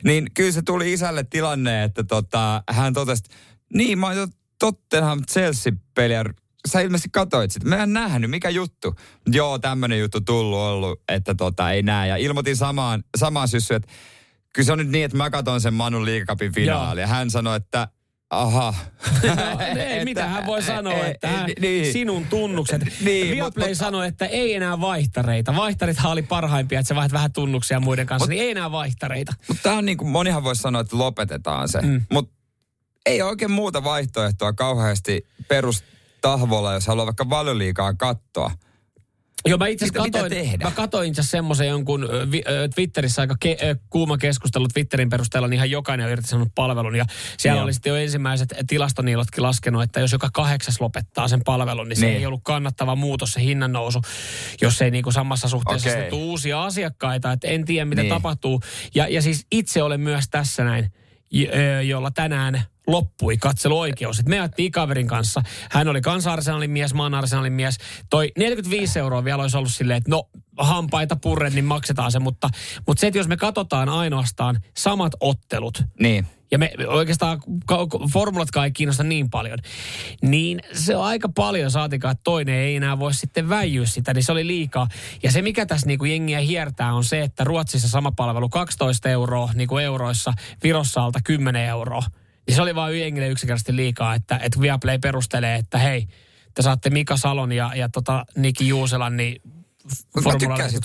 Niin 0.03 0.27
kyllä 0.33 0.51
se 0.51 0.61
tuli 0.61 0.93
isälle 0.93 1.23
tilanne, 1.23 1.83
että 1.83 2.03
tota, 2.03 2.63
hän 2.69 2.93
totesi, 2.93 3.23
että 3.25 3.35
niin 3.73 3.99
mä 3.99 4.07
oon 4.07 4.27
Tottenham 4.59 5.21
Chelsea-peliä 5.31 6.23
Sä 6.67 6.79
ilmeisesti 6.79 7.09
katoit 7.11 7.51
sitä. 7.51 7.69
Mä 7.69 7.83
en 7.83 7.93
nähnyt, 7.93 8.29
mikä 8.29 8.49
juttu. 8.49 8.95
Joo, 9.27 9.59
tämmönen 9.59 9.99
juttu 9.99 10.21
tullut 10.21 10.59
ollut, 10.59 11.01
että 11.09 11.35
tota, 11.35 11.71
ei 11.71 11.83
näe. 11.83 12.07
Ja 12.07 12.17
ilmoitin 12.17 12.55
samaan, 12.55 13.03
samaan 13.17 13.47
syssyyn, 13.47 13.75
että 13.75 13.93
kyllä 14.53 14.65
se 14.65 14.71
on 14.71 14.77
nyt 14.77 14.89
niin, 14.89 15.05
että 15.05 15.17
mä 15.17 15.29
katon 15.29 15.61
sen 15.61 15.73
Manun 15.73 16.05
liikakapin 16.05 16.53
finaali. 16.53 17.01
Ja 17.01 17.07
hän 17.07 17.29
sanoi, 17.29 17.57
että 17.57 17.87
aha. 18.41 18.73
ei, 19.89 20.05
mitä 20.05 20.27
hän 20.27 20.45
voi 20.45 20.61
sanoa, 20.63 21.05
että 21.05 21.27
hän, 21.27 21.49
niin. 21.59 21.93
sinun 21.93 22.25
tunnukset. 22.25 22.81
Niin, 23.01 23.31
Viaplay 23.35 23.69
mutta- 23.69 23.83
sanoi, 23.83 24.07
että 24.07 24.25
ei 24.25 24.55
enää 24.55 24.81
vaihtareita. 24.81 25.55
Vaihtarithan 25.55 26.11
oli 26.11 26.21
parhaimpia, 26.21 26.79
että 26.79 26.87
sä 26.87 26.95
vaihdat 26.95 27.13
vähän 27.13 27.33
tunnuksia 27.33 27.79
muiden 27.79 28.05
kanssa, 28.05 28.25
Mut- 28.25 28.29
niin 28.29 28.41
ei 28.43 28.51
enää 28.51 28.71
vaihtareita. 28.71 29.33
Mutta 29.47 29.73
on 29.73 29.85
niin 29.85 29.97
kuin, 29.97 30.09
monihan 30.09 30.43
voisi 30.43 30.61
sanoa, 30.61 30.81
että 30.81 30.97
lopetetaan 30.97 31.69
se. 31.69 31.81
Mm. 31.81 32.01
Mutta 32.11 32.35
ei 33.05 33.21
oikein 33.21 33.51
muuta 33.51 33.83
vaihtoehtoa 33.83 34.53
kauheasti 34.53 35.27
perustahvolla, 35.47 36.73
jos 36.73 36.87
haluaa 36.87 37.05
vaikka 37.05 37.29
valioliikaa 37.29 37.93
katsoa. 37.93 38.51
Joo, 39.47 39.57
mä 39.57 39.67
itse 39.67 39.85
asiassa 39.85 40.03
katoin, 40.03 40.59
mä 40.63 40.71
katoin 40.71 41.09
itse 41.09 41.23
semmoisen 41.23 41.67
jonkun 41.67 42.07
vi, 42.31 42.43
Twitterissä 42.75 43.21
aika 43.21 43.35
ke, 43.39 43.57
kuuma 43.89 44.17
keskustelu 44.17 44.67
Twitterin 44.67 45.09
perusteella, 45.09 45.47
niin 45.47 45.55
ihan 45.55 45.71
jokainen 45.71 46.05
on 46.05 46.11
irtisanonut 46.11 46.51
palvelun. 46.55 46.95
Ja 46.95 47.05
siellä 47.37 47.57
Joo. 47.57 47.63
oli 47.63 47.73
sitten 47.73 47.89
jo 47.89 47.95
ensimmäiset 47.95 48.53
tilastoniilotkin 48.67 49.43
laskenut, 49.43 49.83
että 49.83 49.99
jos 49.99 50.11
joka 50.11 50.29
kahdeksas 50.33 50.81
lopettaa 50.81 51.27
sen 51.27 51.41
palvelun, 51.43 51.89
niin 51.89 51.97
se 51.97 52.05
Niin. 52.05 52.17
ei 52.17 52.25
ollut 52.25 52.41
kannattava 52.43 52.95
muutos, 52.95 53.31
se 53.31 53.41
hinnan 53.41 53.71
nousu, 53.71 54.01
jos 54.61 54.81
ei 54.81 54.91
niinku 54.91 55.11
samassa 55.11 55.47
suhteessa 55.47 55.89
okay. 55.89 56.09
tule 56.09 56.23
uusia 56.23 56.63
asiakkaita. 56.63 57.31
Että 57.31 57.47
en 57.47 57.65
tiedä, 57.65 57.85
mitä 57.85 58.01
Niin. 58.01 58.13
tapahtuu. 58.13 58.61
Ja, 58.95 59.07
ja 59.07 59.21
siis 59.21 59.45
itse 59.51 59.83
olen 59.83 60.01
myös 60.01 60.25
tässä 60.31 60.63
näin, 60.63 60.91
jolla 61.87 62.11
tänään 62.11 62.61
loppui 62.87 63.37
katseluoikeus. 63.37 64.19
Et 64.19 64.25
me 64.29 64.39
ajettiin 64.39 64.71
kaverin 64.71 65.07
kanssa. 65.07 65.41
Hän 65.71 65.87
oli 65.87 66.01
Arsenalin 66.31 66.71
mies, 66.71 66.93
mä 66.93 67.03
oon 67.03 67.13
Arsenalin 67.13 67.53
mies. 67.53 67.77
Toi 68.09 68.31
45 68.37 68.99
euroa 68.99 69.23
vielä 69.23 69.41
olisi 69.41 69.57
ollut 69.57 69.71
silleen, 69.71 69.97
että 69.97 70.11
no 70.11 70.29
hampaita 70.57 71.15
purren, 71.15 71.55
niin 71.55 71.65
maksetaan 71.65 72.11
se. 72.11 72.19
Mutta, 72.19 72.49
mutta 72.87 73.01
se, 73.01 73.07
että 73.07 73.17
jos 73.19 73.27
me 73.27 73.37
katsotaan 73.37 73.89
ainoastaan 73.89 74.59
samat 74.77 75.11
ottelut, 75.19 75.83
Niin. 75.99 76.27
ja 76.51 76.57
me 76.57 76.71
oikeastaan 76.87 77.39
ka- 77.65 77.87
ka- 77.87 77.99
formulatkaan 78.13 78.65
ei 78.65 78.71
kiinnosta 78.71 79.03
niin 79.03 79.29
paljon, 79.29 79.57
niin 80.21 80.59
se 80.73 80.95
on 80.95 81.05
aika 81.05 81.29
paljon 81.29 81.71
saatikaan, 81.71 82.11
että 82.11 82.23
toinen 82.23 82.55
ei 82.55 82.75
enää 82.75 82.99
voi 82.99 83.13
sitten 83.13 83.49
väijyä 83.49 83.85
sitä, 83.85 84.13
niin 84.13 84.23
se 84.23 84.31
oli 84.31 84.47
liikaa. 84.47 84.87
Ja 85.23 85.31
se, 85.31 85.41
mikä 85.41 85.65
tässä 85.65 85.87
niinku 85.87 86.05
jengiä 86.05 86.39
hiertää, 86.39 86.93
on 86.93 87.03
se, 87.03 87.21
että 87.21 87.43
Ruotsissa 87.43 87.89
sama 87.89 88.11
palvelu 88.11 88.49
12 88.49 89.09
euroa 89.09 89.49
niin 89.53 89.67
kuin 89.67 89.83
euroissa, 89.83 90.33
Virossa 90.63 91.03
alta 91.03 91.19
10 91.23 91.65
euroa. 91.65 92.03
Ja 92.47 92.55
se 92.55 92.61
oli 92.61 92.75
vaan 92.75 92.99
jengille 92.99 93.27
yksinkertaisesti 93.27 93.75
liikaa, 93.75 94.15
että, 94.15 94.39
että 94.43 94.61
Viaplay 94.61 94.99
perustelee, 94.99 95.55
että 95.55 95.77
hei, 95.77 96.07
te 96.53 96.61
saatte 96.61 96.89
Mika 96.89 97.17
Salon 97.17 97.51
ja, 97.51 97.71
ja 97.75 97.89
tota 97.89 98.25
Niki 98.37 98.67
Juuselan, 98.67 99.17
niin 99.17 99.41
Mutta 100.15 100.29
mä 100.29 100.37
tykkään 100.39 100.59
formula- 100.59 100.69
sit. 100.69 100.83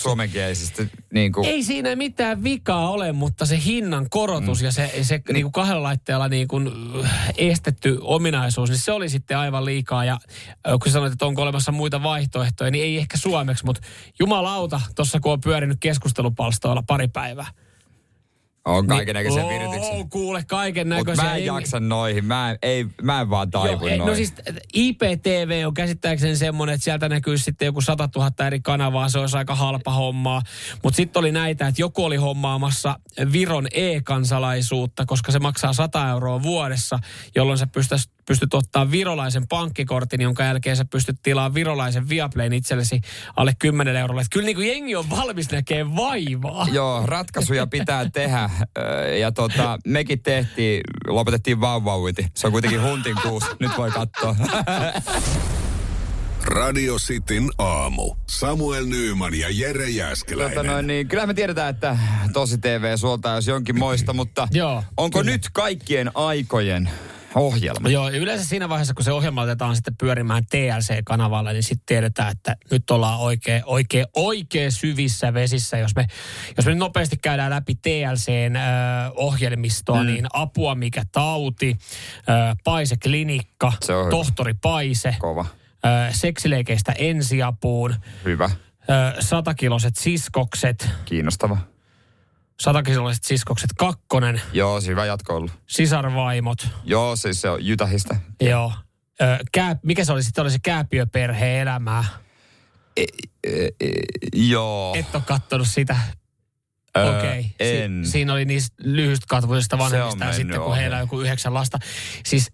Niin 1.13 1.33
kuin, 1.33 1.47
ei 1.47 1.63
siinä 1.63 1.97
mitään 1.97 2.45
vikaa 2.45 2.91
ole, 2.91 3.13
mutta 3.13 3.47
se 3.47 3.61
hinnan 3.65 4.07
korotus 4.11 4.61
mm. 4.61 4.65
ja 4.65 4.73
se, 4.73 4.93
se 5.03 5.21
niin 5.33 5.45
kuin 5.45 5.53
kahdella 5.53 5.83
laitteella 5.83 6.29
niin 6.29 6.49
kuin 6.49 6.71
äh, 7.05 7.33
estetty 7.37 7.99
ominaisuus, 8.01 8.71
niin 8.71 8.79
se 8.79 8.93
oli 8.93 9.09
sitten 9.09 9.39
aivan 9.39 9.65
liikaa. 9.65 10.05
Ja 10.05 10.19
äh, 10.69 10.79
kun 10.83 10.93
sanoit, 10.93 11.13
että 11.13 11.27
onko 11.27 11.43
olemassa 11.43 11.73
muita 11.73 12.03
vaihtoehtoja, 12.03 12.71
niin 12.71 12.85
ei 12.85 12.97
ehkä 12.97 13.19
suomeksi, 13.19 13.65
mutta 13.65 13.81
jumalauta, 14.19 14.81
tuossa 14.97 15.21
kun 15.21 15.33
on 15.33 15.41
pyörinyt 15.41 15.79
keskustelupalstoilla 15.81 16.83
pari 16.87 17.09
päivää. 17.09 17.47
On 18.65 18.87
kaiken 18.87 19.15
näköisiä 19.15 19.45
Oo, 19.45 19.49
virityksiä. 19.49 20.05
kuule, 20.11 20.45
kaiken 20.49 20.89
Mutta 20.89 20.99
näköisiä. 20.99 21.25
mä 21.25 21.37
en 21.37 21.45
jaksa 21.45 21.81
noihin. 21.81 22.25
Mä 22.25 22.51
en, 22.51 22.59
ei, 22.63 22.87
mä 23.03 23.21
en 23.21 23.31
vaan 23.31 23.51
taivu 23.51 23.73
Joo, 23.73 23.89
ei, 23.89 23.99
noihin. 23.99 24.11
no 24.11 24.15
siis 24.15 24.35
IPTV 24.75 25.63
on 25.67 25.75
käsittääkseni 25.75 26.37
semmoinen, 26.37 26.75
että 26.75 26.85
sieltä 26.85 27.09
näkyy 27.09 27.39
sitten 27.39 27.67
joku 27.67 27.81
100 27.81 28.09
000 28.17 28.47
eri 28.47 28.61
kanavaa, 28.61 29.09
se 29.09 29.19
olisi 29.19 29.37
aika 29.37 29.55
halpa 29.55 29.93
hommaa. 29.93 30.43
Mutta 30.83 30.97
sitten 30.97 31.21
oli 31.21 31.33
näitä, 31.33 31.67
että 31.69 31.83
joku 31.83 32.05
oli 32.05 32.17
hommaamassa 32.17 32.99
Viron 33.33 33.67
e-kansalaisuutta, 33.73 35.07
koska 35.07 35.33
se 35.33 35.39
maksaa 35.39 35.73
100 35.73 36.09
euroa 36.11 36.43
vuodessa, 36.43 36.99
jolloin 37.35 37.59
sä 37.59 37.67
pystyt, 37.67 37.99
pystyt 38.31 38.55
ottaa 38.55 38.91
virolaisen 38.91 39.49
pankkikortin, 39.49 40.21
jonka 40.21 40.45
jälkeen 40.45 40.77
sä 40.77 40.85
pystyt 40.85 41.17
tilaamaan 41.23 41.55
virolaisen 41.55 42.09
Viaplayn 42.09 42.53
itsellesi 42.53 43.01
alle 43.37 43.53
10 43.59 43.97
eurolla. 43.97 44.21
Et 44.21 44.27
kyllä 44.33 44.47
niin 44.47 44.57
kuin 44.57 44.69
jengi 44.69 44.97
on 44.97 45.11
valmis 45.11 45.51
näkee 45.51 45.97
vaivaa. 45.97 46.67
Joo, 46.73 47.03
ratkaisuja 47.07 47.67
pitää 47.67 48.11
tehdä. 48.11 48.51
Ja 49.21 49.33
tota, 49.33 49.79
mekin 49.87 50.23
tehtiin, 50.23 50.81
lopetettiin 51.07 51.61
vauvauinti. 51.61 52.27
Se 52.35 52.47
on 52.47 52.53
kuitenkin 52.53 52.83
huntin 52.83 53.17
kuusi. 53.23 53.47
Nyt 53.61 53.73
voi 53.77 53.91
katsoa. 53.91 54.37
Radio 56.45 56.97
Cityn 56.97 57.51
aamu. 57.59 58.15
Samuel 58.27 58.85
Nyyman 58.87 59.35
ja 59.35 59.49
Jere 59.51 59.89
Jäskeläinen. 59.89 60.57
tota 60.57 60.69
noin, 60.73 60.87
niin, 60.87 61.09
kyllä 61.09 61.27
me 61.27 61.35
tiedetään, 61.35 61.71
että 61.71 61.99
tosi 62.33 62.59
TV 62.59 62.97
suoltaa 62.97 63.35
jos 63.35 63.47
jonkin 63.47 63.79
moista, 63.79 64.13
mutta 64.13 64.49
Joo, 64.53 64.85
onko 64.97 65.19
kyllä. 65.19 65.33
nyt 65.33 65.49
kaikkien 65.53 66.11
aikojen 66.15 66.91
ohjelma? 67.35 67.89
Joo, 67.89 68.11
yleensä 68.11 68.45
siinä 68.45 68.69
vaiheessa, 68.69 68.95
kun 68.95 69.05
se 69.05 69.13
ohjelma 69.13 69.43
otetaan 69.43 69.77
sitten 69.77 69.97
pyörimään 69.97 70.43
TLC-kanavalla, 70.47 71.53
niin 71.53 71.63
sitten 71.63 71.87
tiedetään, 71.87 72.33
että 72.33 72.57
nyt 72.71 72.91
ollaan 72.91 73.19
oikein, 73.19 73.63
oikein, 73.67 74.07
oikein 74.17 74.73
syvissä 74.73 75.35
vesissä. 75.35 75.79
Jos 75.79 75.95
me, 75.97 76.07
jos 76.57 76.67
me 76.67 76.75
nopeasti 76.75 77.17
käydään 77.17 77.51
läpi 77.51 77.75
TLCn 77.75 78.57
ö, 78.57 78.61
ohjelmistoa, 79.15 80.01
mm. 80.03 80.07
niin 80.07 80.27
apua 80.33 80.75
mikä 80.75 81.03
tauti, 81.13 81.77
Paise 82.65 82.97
klinikka, 82.97 83.73
tohtori 84.11 84.55
Paise, 84.55 85.17
Kova. 85.19 85.47
seksileikeistä 86.13 86.93
ensiapuun, 86.99 87.95
Hyvä. 88.25 88.51
satakiloset 89.21 89.97
siskokset, 89.97 90.89
Kiinnostava. 91.05 91.57
Satakiloset 92.61 93.25
siskokset 93.25 93.71
kakkonen, 93.79 94.43
Joo, 94.53 94.81
hyvä 94.81 95.05
jatko 95.05 95.37
ollut. 95.37 95.53
sisarvaimot, 95.67 96.69
Joo, 96.85 97.17
siis 97.17 97.41
se 97.41 97.51
on 97.51 97.67
Jytähistä. 97.67 98.17
Joo. 98.41 98.73
Ö, 99.23 99.39
kää, 99.53 99.77
mikä 99.83 100.05
se 100.05 100.13
oli 100.13 100.23
sitten? 100.23 100.43
Oli 100.43 100.51
se 100.51 100.59
kääpiöperheen 100.63 101.61
elämää. 101.63 102.05
E, 102.97 103.05
e, 103.45 103.69
joo. 104.35 104.95
Et 104.95 105.15
ole 105.15 105.23
kattonut 105.27 105.69
sitä. 105.69 105.97
Öö, 106.97 107.19
Okei. 107.19 107.41
Okay. 107.41 107.45
en. 107.61 108.05
Si- 108.05 108.11
siinä 108.11 108.33
oli 108.33 108.45
niistä 108.45 108.77
lyhytkatvuisista 108.79 109.79
vanhemmista 109.79 110.25
ja 110.25 110.33
sitten 110.33 110.57
kun 110.57 110.67
ohi. 110.67 110.81
heillä 110.81 110.97
on 110.97 111.03
joku 111.03 111.21
yhdeksän 111.21 111.55
lasta. 111.55 111.79
Siis 112.27 112.53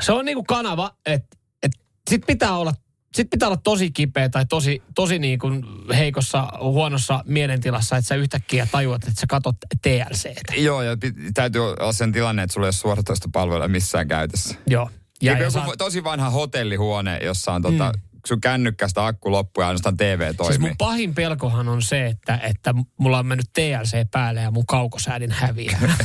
se 0.00 0.12
on 0.12 0.24
niinku 0.24 0.44
kanava, 0.44 0.90
että 1.06 1.36
et 1.62 1.72
sit 2.10 2.22
pitää 2.26 2.56
olla 2.56 2.72
sit 3.14 3.30
pitää 3.30 3.48
olla 3.48 3.60
tosi 3.64 3.90
kipeä 3.90 4.28
tai 4.28 4.46
tosi, 4.46 4.82
tosi 4.94 5.18
niin 5.18 5.38
kuin 5.38 5.64
heikossa, 5.96 6.48
huonossa 6.60 7.24
mielentilassa, 7.26 7.96
että 7.96 8.08
sä 8.08 8.14
yhtäkkiä 8.14 8.66
tajuat, 8.72 9.02
että 9.08 9.20
sä 9.20 9.26
katot 9.26 9.56
TLCtä. 9.82 10.54
Joo, 10.56 10.82
ja 10.82 10.94
pit- 10.94 11.30
täytyy 11.34 11.62
olla 11.62 11.92
sen 11.92 12.12
tilanne, 12.12 12.42
että 12.42 12.54
sulla 12.54 12.66
ei 12.66 12.68
ole 12.68 12.72
suoratoista 12.72 13.28
palvelua 13.32 13.68
missään 13.68 14.08
käytössä. 14.08 14.54
Joo. 14.66 14.90
Ja, 15.22 15.32
Ja, 15.32 15.38
ja 15.38 15.44
joku 15.44 15.70
sä, 15.70 15.76
tosi 15.78 16.04
vanha 16.04 16.30
hotellihuone, 16.30 17.18
jossa 17.22 17.52
on 17.52 17.62
tota, 17.62 17.92
mm. 17.96 18.09
Sun 18.26 18.40
kännykkästä 18.40 19.06
akku 19.06 19.30
loppu 19.30 19.60
ja 19.60 19.66
ainoastaan 19.66 19.96
TV 19.96 20.34
toimii. 20.34 20.52
Siis 20.52 20.58
mun 20.58 20.76
pahin 20.78 21.14
pelkohan 21.14 21.68
on 21.68 21.82
se, 21.82 22.06
että, 22.06 22.40
että 22.42 22.74
mulla 22.96 23.18
on 23.18 23.26
mennyt 23.26 23.46
TLC 23.52 24.10
päälle 24.10 24.40
ja 24.40 24.50
mun 24.50 24.66
kaukosäädin 24.66 25.30
häviää. 25.30 25.80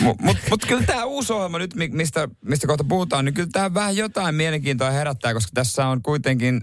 Mutta 0.00 0.24
mut, 0.24 0.36
mut 0.50 0.64
kyllä 0.66 0.82
tämä 0.82 1.04
uusi 1.04 1.32
ohjelma 1.32 1.58
nyt, 1.58 1.74
mi- 1.74 1.88
mistä, 1.88 2.28
mistä 2.44 2.66
kohta 2.66 2.84
puhutaan, 2.84 3.24
niin 3.24 3.34
kyllä 3.34 3.48
tämä 3.52 3.74
vähän 3.74 3.96
jotain 3.96 4.34
mielenkiintoa 4.34 4.90
herättää, 4.90 5.34
koska 5.34 5.50
tässä 5.54 5.86
on 5.86 6.02
kuitenkin 6.02 6.60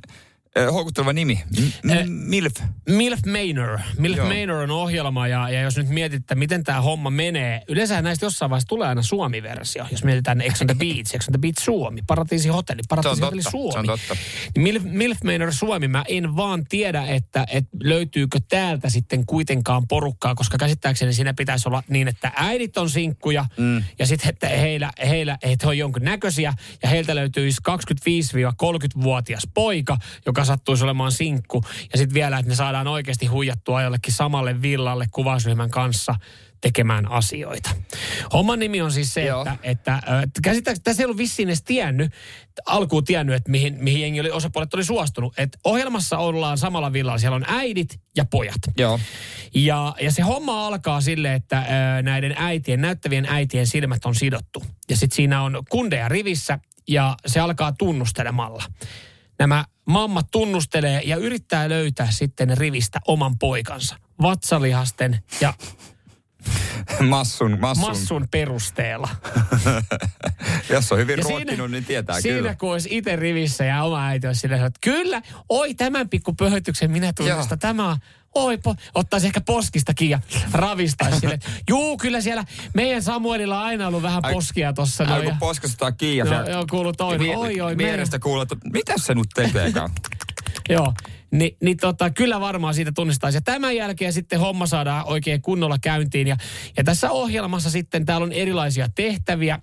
houkutteleva 0.72 1.14
nimi. 1.14 1.44
M- 1.84 1.90
Eh, 1.90 2.06
MILF. 2.08 2.54
Milf 2.90 3.20
Manor. 3.26 3.80
Milf 3.98 4.18
Joo. 4.18 4.28
Manor 4.28 4.56
on 4.64 4.72
ohjelma 4.72 5.28
ja, 5.28 5.50
ja 5.50 5.62
jos 5.62 5.78
nyt 5.78 5.90
mietitte, 5.90 6.36
miten 6.36 6.64
tämä 6.64 6.82
homma 6.82 7.10
menee. 7.10 7.62
Yleensä 7.68 8.02
näistä 8.02 8.26
jossain 8.26 8.50
vaiheessa 8.50 8.68
tulee 8.68 8.88
aina 8.88 9.02
Suomi-versio. 9.02 9.86
Jos 9.92 10.04
mietitään 10.04 10.42
Ex 10.42 10.62
on 10.62 10.68
the 10.68 10.76
Beach, 10.86 11.16
Ex 11.16 11.28
on 11.28 11.32
the 11.32 11.38
Beach 11.42 11.64
Suomi, 11.64 12.02
Paratiisi 12.08 12.50
Hotelli, 12.50 12.82
Paratiisi 12.90 13.22
Hotelli 13.22 13.42
Suomi. 13.44 13.72
se 13.74 13.80
on 13.80 13.86
totta. 13.86 14.16
Niin 14.56 14.64
Milf, 14.64 14.84
Milf 14.84 15.18
Manor 15.24 15.54
Suomi, 15.54 15.88
mä 15.88 16.04
en 16.08 16.36
vaan 16.36 16.66
tiedä, 16.70 17.04
että, 17.06 17.46
että 17.52 17.78
löytyykö 17.84 18.40
täältä 18.50 18.90
sitten 18.90 19.26
kuitenkaan 19.26 19.88
porukkaa, 19.88 20.36
koska 20.36 20.58
käsittääkseni 20.58 21.14
siinä 21.14 21.34
pitäisi 21.34 21.70
olla 21.70 21.84
niin, 21.90 22.08
että 22.08 22.32
äidit 22.36 22.78
on 22.78 22.90
sinkkuja 22.90 23.46
mm. 23.58 23.84
ja 24.00 24.06
sitten 24.08 24.30
että 24.30 24.48
heillä, 24.48 24.92
heillä, 25.08 25.38
että 25.44 25.66
he 25.68 25.70
on 25.70 25.78
jonkun 25.78 26.04
näköisiä 26.04 26.54
ja 26.84 26.90
heiltä 26.90 27.16
löytyisi 27.16 27.62
25-30-vuotias 27.70 29.48
poika, 29.54 29.98
joka 30.26 30.39
sattuisi 30.46 30.84
olemaan 30.84 31.12
sinkku 31.12 31.64
ja 31.92 31.98
sitten 31.98 32.14
vielä, 32.14 32.38
että 32.38 32.50
ne 32.50 32.56
saadaan 32.56 32.88
oikeasti 32.88 33.26
huijattua 33.26 33.82
jollekin 33.82 34.14
samalle 34.14 34.62
villalle 34.62 35.08
kuvausryhmän 35.12 35.70
kanssa 35.70 36.16
tekemään 36.62 37.12
asioita. 37.12 37.70
Homman 38.34 38.60
nimi 38.60 38.82
on 38.82 38.92
siis 38.92 39.14
se, 39.14 39.26
Joo. 39.26 39.42
että, 39.42 39.58
että 39.64 39.94
äh, 39.94 40.02
käsittääkseni 40.44 40.84
tässä 40.84 41.04
ei 41.04 41.06
ollut 41.06 41.18
vissiin 41.18 41.50
edes 41.50 41.64
tiennyt, 41.64 42.12
alkuun 42.66 43.04
tiennyt, 43.04 43.36
että 43.36 43.52
mihin, 43.52 43.78
mihin 43.80 44.02
jengi 44.02 44.20
oli, 44.20 44.32
osapuolet 44.32 44.74
oli 44.74 44.84
suostunut. 44.84 45.34
Että 45.40 45.60
ohjelmassa 45.64 46.18
ollaan 46.18 46.58
samalla 46.58 46.94
villalla, 46.94 47.18
siellä 47.18 47.36
on 47.36 47.46
äidit 47.48 48.00
ja 48.18 48.26
pojat. 48.26 48.62
Joo. 48.78 49.00
Ja, 49.56 49.96
ja 50.02 50.12
se 50.12 50.22
homma 50.22 50.68
alkaa 50.68 51.02
sille, 51.02 51.34
että 51.34 51.58
äh, 51.58 51.66
näiden 52.02 52.36
äitien, 52.38 52.82
näyttävien 52.82 53.26
äitien 53.30 53.68
silmät 53.68 54.06
on 54.06 54.16
sidottu. 54.16 54.64
Ja 54.90 54.98
sitten 54.98 55.16
siinä 55.16 55.42
on 55.42 55.64
kundeja 55.70 56.10
rivissä 56.10 56.60
ja 56.88 57.18
se 57.26 57.40
alkaa 57.40 57.72
tunnustelemalla. 57.72 58.64
Nämä 59.40 59.66
mammat 59.86 60.28
tunnustelee 60.32 61.02
ja 61.06 61.16
yrittää 61.16 61.70
löytää 61.70 62.12
sitten 62.12 62.58
rivistä 62.58 63.00
oman 63.08 63.40
poikansa. 63.40 63.96
Vatsalihasten 64.22 65.24
ja 65.42 65.54
Massun, 67.00 67.58
massun. 67.60 67.90
massun 67.90 68.28
perusteella. 68.32 69.10
Jos 70.70 70.92
on 70.92 70.98
hyvin 70.98 71.18
Ja 71.18 71.24
ruokkinut, 71.24 71.72
niin 71.72 71.86
tietää 71.86 72.22
siinä 72.22 72.38
kyllä. 72.38 72.56
kun 72.56 72.72
olisi 72.72 72.90
itse 72.92 73.16
rivissä 73.16 73.66
ja 73.66 73.84
oma 73.84 74.08
äiti 74.08 74.28
olisi 74.28 74.42
silleen, 74.42 74.66
että 74.66 74.80
kyllä, 74.84 75.22
oi 75.50 75.74
tämän 75.74 76.10
pikku 76.10 76.34
pöhötyksen 76.34 76.92
minä 76.92 77.14
tunnistan. 77.14 77.60
Tämä 77.60 77.98
oi, 78.36 78.58
po, 78.58 78.76
ottaisi 78.96 79.28
ehkä 79.28 79.42
poskistakin 79.42 80.10
ja 80.10 80.20
ravistaisi 80.52 81.20
sille. 81.20 81.40
Juu, 81.70 81.98
kyllä 81.98 82.22
siellä 82.22 82.44
meidän 82.74 83.04
Samuelilla 83.04 83.60
on 83.60 83.66
aina 83.66 83.88
ollut 83.88 84.02
vähän 84.02 84.22
poskia 84.34 84.74
tuossa. 84.74 85.04
Ai 85.04 85.24
kun 85.24 85.38
poskastaa 85.40 85.92
kiinni. 85.92 86.32
Joo, 86.32 86.50
joo, 86.50 86.66
kuuluu 86.70 86.94
toinen. 86.94 87.28
Mie- 87.28 87.38
Oi, 87.38 87.62
oi, 87.62 87.76
Mierestä 87.76 88.20
kuuluu, 88.20 88.42
että 88.42 88.56
mitä 88.74 88.94
se 88.98 89.16
nyt 89.16 89.28
tekeekään? 89.36 89.90
Joo, 90.70 90.94
Ni, 91.32 91.58
niin 91.62 91.78
tota, 91.78 92.10
kyllä 92.10 92.40
varmaan 92.40 92.74
siitä 92.74 92.92
tunnistaisi. 92.92 93.38
Ja 93.38 93.42
tämän 93.42 93.76
jälkeen 93.76 94.14
sitten 94.14 94.40
homma 94.40 94.68
saadaan 94.68 95.06
oikein 95.08 95.42
kunnolla 95.42 95.78
käyntiin. 95.82 96.28
Ja, 96.28 96.38
ja 96.78 96.84
tässä 96.84 97.12
ohjelmassa 97.12 97.70
sitten 97.70 98.06
täällä 98.06 98.24
on 98.24 98.32
erilaisia 98.32 98.90
tehtäviä, 98.96 99.60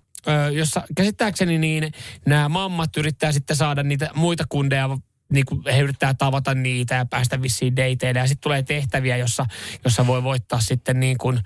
jossa 0.53 0.83
käsittääkseni 0.97 1.59
niin 1.59 1.93
nämä 2.27 2.49
mammat 2.49 2.97
yrittää 2.97 3.33
sitten 3.33 3.57
saada 3.57 3.83
niitä 3.83 4.11
muita 4.15 4.45
kundeja 4.49 4.89
niin 5.33 5.47
kuin 5.47 5.63
he 5.67 5.81
yrittää 5.81 6.15
tavata 6.15 6.55
niitä 6.55 6.95
ja 6.95 7.07
päästä 7.07 7.43
vissiin 7.43 7.77
dateille. 7.77 8.21
Ja 8.21 8.27
sitten 8.27 8.43
tulee 8.43 8.63
tehtäviä, 8.63 9.17
jossa, 9.17 9.47
jossa 9.85 10.07
voi 10.07 10.23
voittaa 10.23 10.61
sitten 10.61 11.01
niin 11.01 11.19
kuin, 11.19 11.41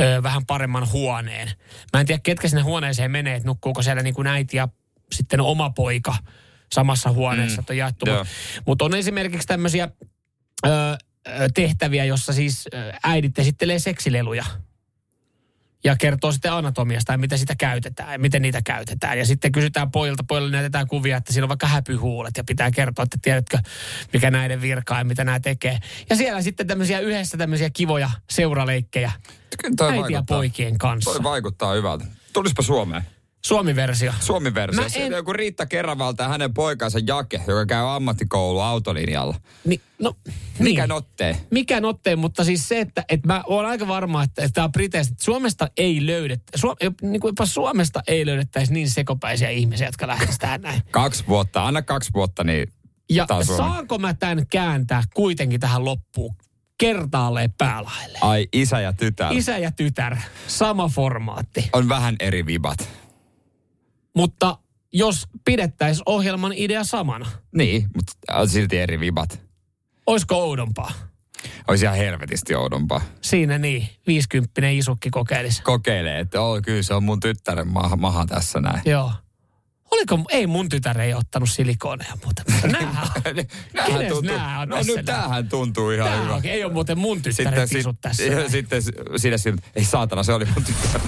ö, 0.00 0.22
vähän 0.22 0.46
paremman 0.46 0.90
huoneen. 0.92 1.48
Mä 1.92 2.00
en 2.00 2.06
tiedä, 2.06 2.20
ketkä 2.22 2.48
sinne 2.48 2.62
huoneeseen 2.62 3.10
menee, 3.10 3.34
että 3.34 3.48
nukkuuko 3.48 3.82
siellä 3.82 4.02
niin 4.02 4.14
kuin 4.14 4.26
äiti 4.26 4.56
ja 4.56 4.68
sitten 5.12 5.40
oma 5.40 5.70
poika 5.70 6.16
samassa 6.72 7.10
huoneessa, 7.10 7.56
mm. 7.56 7.60
että 7.60 7.72
on 7.72 7.76
jaettu. 7.76 8.06
Joo. 8.06 8.18
Mutta 8.18 8.62
mut 8.66 8.82
on 8.82 8.94
esimerkiksi 8.94 9.46
tämmöisiä 9.46 9.88
ö, 10.66 10.70
tehtäviä, 11.54 12.04
jossa 12.04 12.32
siis 12.32 12.68
äidit 13.04 13.38
esittelee 13.38 13.78
seksileluja. 13.78 14.44
Ja 15.84 15.96
kertoo 15.96 16.32
sitten 16.32 16.52
anatomiasta 16.52 17.12
ja 17.12 17.18
miten 17.18 17.38
sitä 17.38 17.54
käytetään 17.58 18.12
ja 18.12 18.18
miten 18.18 18.42
niitä 18.42 18.62
käytetään. 18.64 19.18
Ja 19.18 19.26
sitten 19.26 19.52
kysytään 19.52 19.90
pojilta, 19.90 20.24
pojille 20.28 20.50
näytetään 20.50 20.86
kuvia, 20.86 21.16
että 21.16 21.32
siinä 21.32 21.44
on 21.44 21.48
vaikka 21.48 21.66
häpyhuulet 21.66 22.36
ja 22.36 22.44
pitää 22.44 22.70
kertoa, 22.70 23.02
että 23.02 23.18
tiedätkö, 23.22 23.58
mikä 24.12 24.30
näiden 24.30 24.60
virkaa 24.60 24.98
ja 24.98 25.04
mitä 25.04 25.24
nämä 25.24 25.40
tekee. 25.40 25.78
Ja 26.10 26.16
siellä 26.16 26.42
sitten 26.42 26.66
tämmöisiä 26.66 27.00
yhdessä 27.00 27.38
tämmöisiä 27.38 27.70
kivoja 27.70 28.10
seuraleikkejä 28.30 29.12
toi 29.76 29.92
äiti 29.92 30.12
ja 30.12 30.22
poikien 30.28 30.78
kanssa. 30.78 31.12
Toi 31.12 31.22
vaikuttaa 31.22 31.74
hyvältä. 31.74 32.04
Tulispa 32.32 32.62
Suomeen. 32.62 33.02
Suomi-versio. 33.46 34.12
Suomi-versio. 34.20 34.82
Mä 34.82 34.88
en- 34.94 35.12
joku 35.12 35.32
Riitta 35.32 35.66
Keravalta 35.66 36.22
ja 36.22 36.28
hänen 36.28 36.54
poikansa 36.54 36.98
Jake, 37.06 37.40
joka 37.46 37.66
käy 37.66 37.94
ammattikoulu 37.96 38.60
autolinjalla. 38.60 39.36
Ni, 39.64 39.80
no, 39.98 40.16
Mikä 40.58 40.82
niin. 40.82 40.88
nottee? 40.88 41.40
Mikä 41.50 41.80
notteen, 41.80 42.18
mutta 42.18 42.44
siis 42.44 42.68
se, 42.68 42.80
että, 42.80 43.04
että 43.08 43.26
mä 43.26 43.42
oon 43.46 43.66
aika 43.66 43.88
varma, 43.88 44.22
että, 44.22 44.42
että 44.42 44.54
tämä 44.54 44.64
on 44.64 44.72
Briteistä, 44.72 45.14
Suomesta 45.20 45.68
ei 45.76 46.06
löydetä, 46.06 46.42
Suom, 46.56 46.76
niin 47.02 47.20
kuin 47.20 47.28
jopa 47.30 47.46
Suomesta 47.46 48.02
ei 48.06 48.26
löydettäisi 48.26 48.72
niin 48.72 48.90
sekopäisiä 48.90 49.50
ihmisiä, 49.50 49.88
jotka 49.88 50.06
lähtisivät 50.06 50.38
tähän 50.40 50.60
näin. 50.60 50.82
Kaksi 50.90 51.24
vuotta, 51.28 51.66
anna 51.66 51.82
kaksi 51.82 52.10
vuotta, 52.14 52.44
niin 52.44 52.68
Ja 53.10 53.26
saanko 53.56 53.98
mä 53.98 54.14
tämän 54.14 54.46
kääntää 54.46 55.02
kuitenkin 55.14 55.60
tähän 55.60 55.84
loppuun 55.84 56.34
kertaalleen 56.78 57.52
päälaille. 57.58 58.18
Ai 58.20 58.48
isä 58.52 58.80
ja 58.80 58.92
tytär. 58.92 59.32
Isä 59.32 59.58
ja 59.58 59.70
tytär, 59.70 60.16
sama 60.46 60.88
formaatti. 60.88 61.68
On 61.72 61.88
vähän 61.88 62.16
eri 62.20 62.46
vibat. 62.46 62.88
Mutta 64.16 64.58
jos 64.92 65.26
pidettäisiin 65.44 66.02
ohjelman 66.06 66.52
idea 66.56 66.84
samana, 66.84 67.26
Niin, 67.52 67.86
mutta 67.96 68.12
on 68.32 68.48
silti 68.48 68.78
eri 68.78 69.00
vibat. 69.00 69.40
olisiko 70.06 70.36
oudompaa? 70.36 70.92
Olisi 71.68 71.84
ihan 71.84 71.96
helvetisti 71.96 72.54
oudompaa. 72.54 73.00
Siinä 73.20 73.58
niin, 73.58 73.88
50 74.06 74.68
isukki 74.68 75.10
kokeilisi. 75.10 75.62
Kokeilee, 75.62 76.18
että 76.20 76.40
oh, 76.40 76.62
kyllä 76.62 76.82
se 76.82 76.94
on 76.94 77.04
mun 77.04 77.20
tyttären 77.20 77.68
maha, 77.68 77.96
maha 77.96 78.26
tässä 78.26 78.60
näin. 78.60 78.82
Joo. 78.84 79.12
Oliko, 79.90 80.18
ei 80.30 80.46
mun 80.46 80.68
tytär 80.68 81.00
ei 81.00 81.14
ottanut 81.14 81.50
silikooneja 81.50 82.16
muuten. 82.24 82.44
Näähän 82.72 83.06
on. 83.16 83.22
Nämähän 83.74 83.92
Kenes 83.98 84.12
tuntuu, 84.12 84.36
nää 84.36 84.60
on 84.60 84.68
no 84.68 84.76
nyt 84.76 84.96
nää? 84.96 85.02
tämähän 85.02 85.48
tuntuu 85.48 85.90
ihan 85.90 86.08
Tää 86.08 86.22
hyvä. 86.22 86.34
on, 86.34 86.44
ei 86.44 86.64
ole 86.64 86.72
muuten 86.72 86.98
mun 86.98 87.22
tyttären 87.22 87.68
Sitten, 87.68 87.92
sit, 87.92 88.00
tässä. 88.00 88.22
sitten 88.50 88.82
siinä 89.16 89.38
sillä, 89.38 89.58
ei 89.76 89.84
saatana, 89.84 90.22
se 90.22 90.32
oli 90.32 90.44
mun 90.54 90.64
tyttär. 90.64 91.00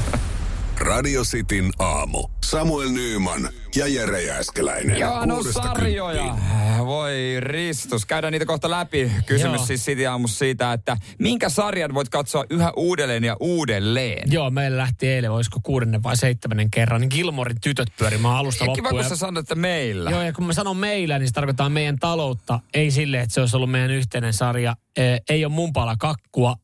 Radio 0.83 1.23
Cityn 1.25 1.71
aamu. 1.79 2.29
Samuel 2.45 2.89
Nyyman 2.89 3.49
ja 3.77 3.87
Jere 3.87 4.23
Jääskeläinen. 4.23 4.99
Joo, 4.99 5.27
no 5.27 5.43
sarjoja. 5.43 6.23
kymppiin. 6.23 6.87
Voi 6.87 7.37
ristus. 7.41 8.07
Käydään 8.07 8.33
niitä 8.33 8.47
kohta 8.47 8.71
läpi. 8.71 9.13
Kysymys 9.27 9.57
Joo. 9.59 9.67
siis 9.67 9.85
City 9.85 10.07
aamussa 10.07 10.39
siitä, 10.39 10.73
että 10.73 10.97
minkä 11.19 11.49
sarjan 11.49 11.95
voit 11.95 12.09
katsoa 12.09 12.45
yhä 12.51 12.73
uudelleen 12.77 13.25
ja 13.25 13.37
uudelleen? 13.41 14.33
Joo, 14.33 14.51
meillä 14.51 14.77
lähti 14.77 15.09
eilen, 15.09 15.31
olisiko 15.31 15.61
kuudennen 15.63 16.03
vai 16.03 16.17
seitsemännen 16.17 16.71
kerran, 16.71 17.01
niin 17.01 17.11
Gilmorin 17.15 17.61
tytöt 17.61 17.89
pyörimään 17.99 18.35
alusta 18.37 18.65
Kiva, 18.65 18.73
loppuun. 18.73 18.91
kun 18.91 19.01
Ja- 19.01 19.09
sä 19.09 19.17
sanot, 19.17 19.43
että 19.43 19.55
meillä. 19.55 20.11
Joo, 20.11 20.23
ja 20.23 20.33
kun 20.33 20.47
mä 20.47 20.53
sanon 20.53 20.77
meillä, 20.77 21.19
niin 21.19 21.29
se 21.29 21.33
tarkoittaa 21.33 21.69
meidän 21.69 21.99
taloutta. 21.99 22.61
Ei 22.75 22.91
sille, 22.91 23.21
että 23.21 23.35
se 23.35 23.41
olisi 23.41 23.57
ollut 23.57 23.71
meidän 23.71 23.91
yhteinen 23.91 24.33
sarja. 24.33 24.77
Ee, 24.97 25.19
ei 25.31 25.45
ole 25.45 25.53
mun 25.53 25.73
pala 25.73 25.97
kakkua. 25.97 26.57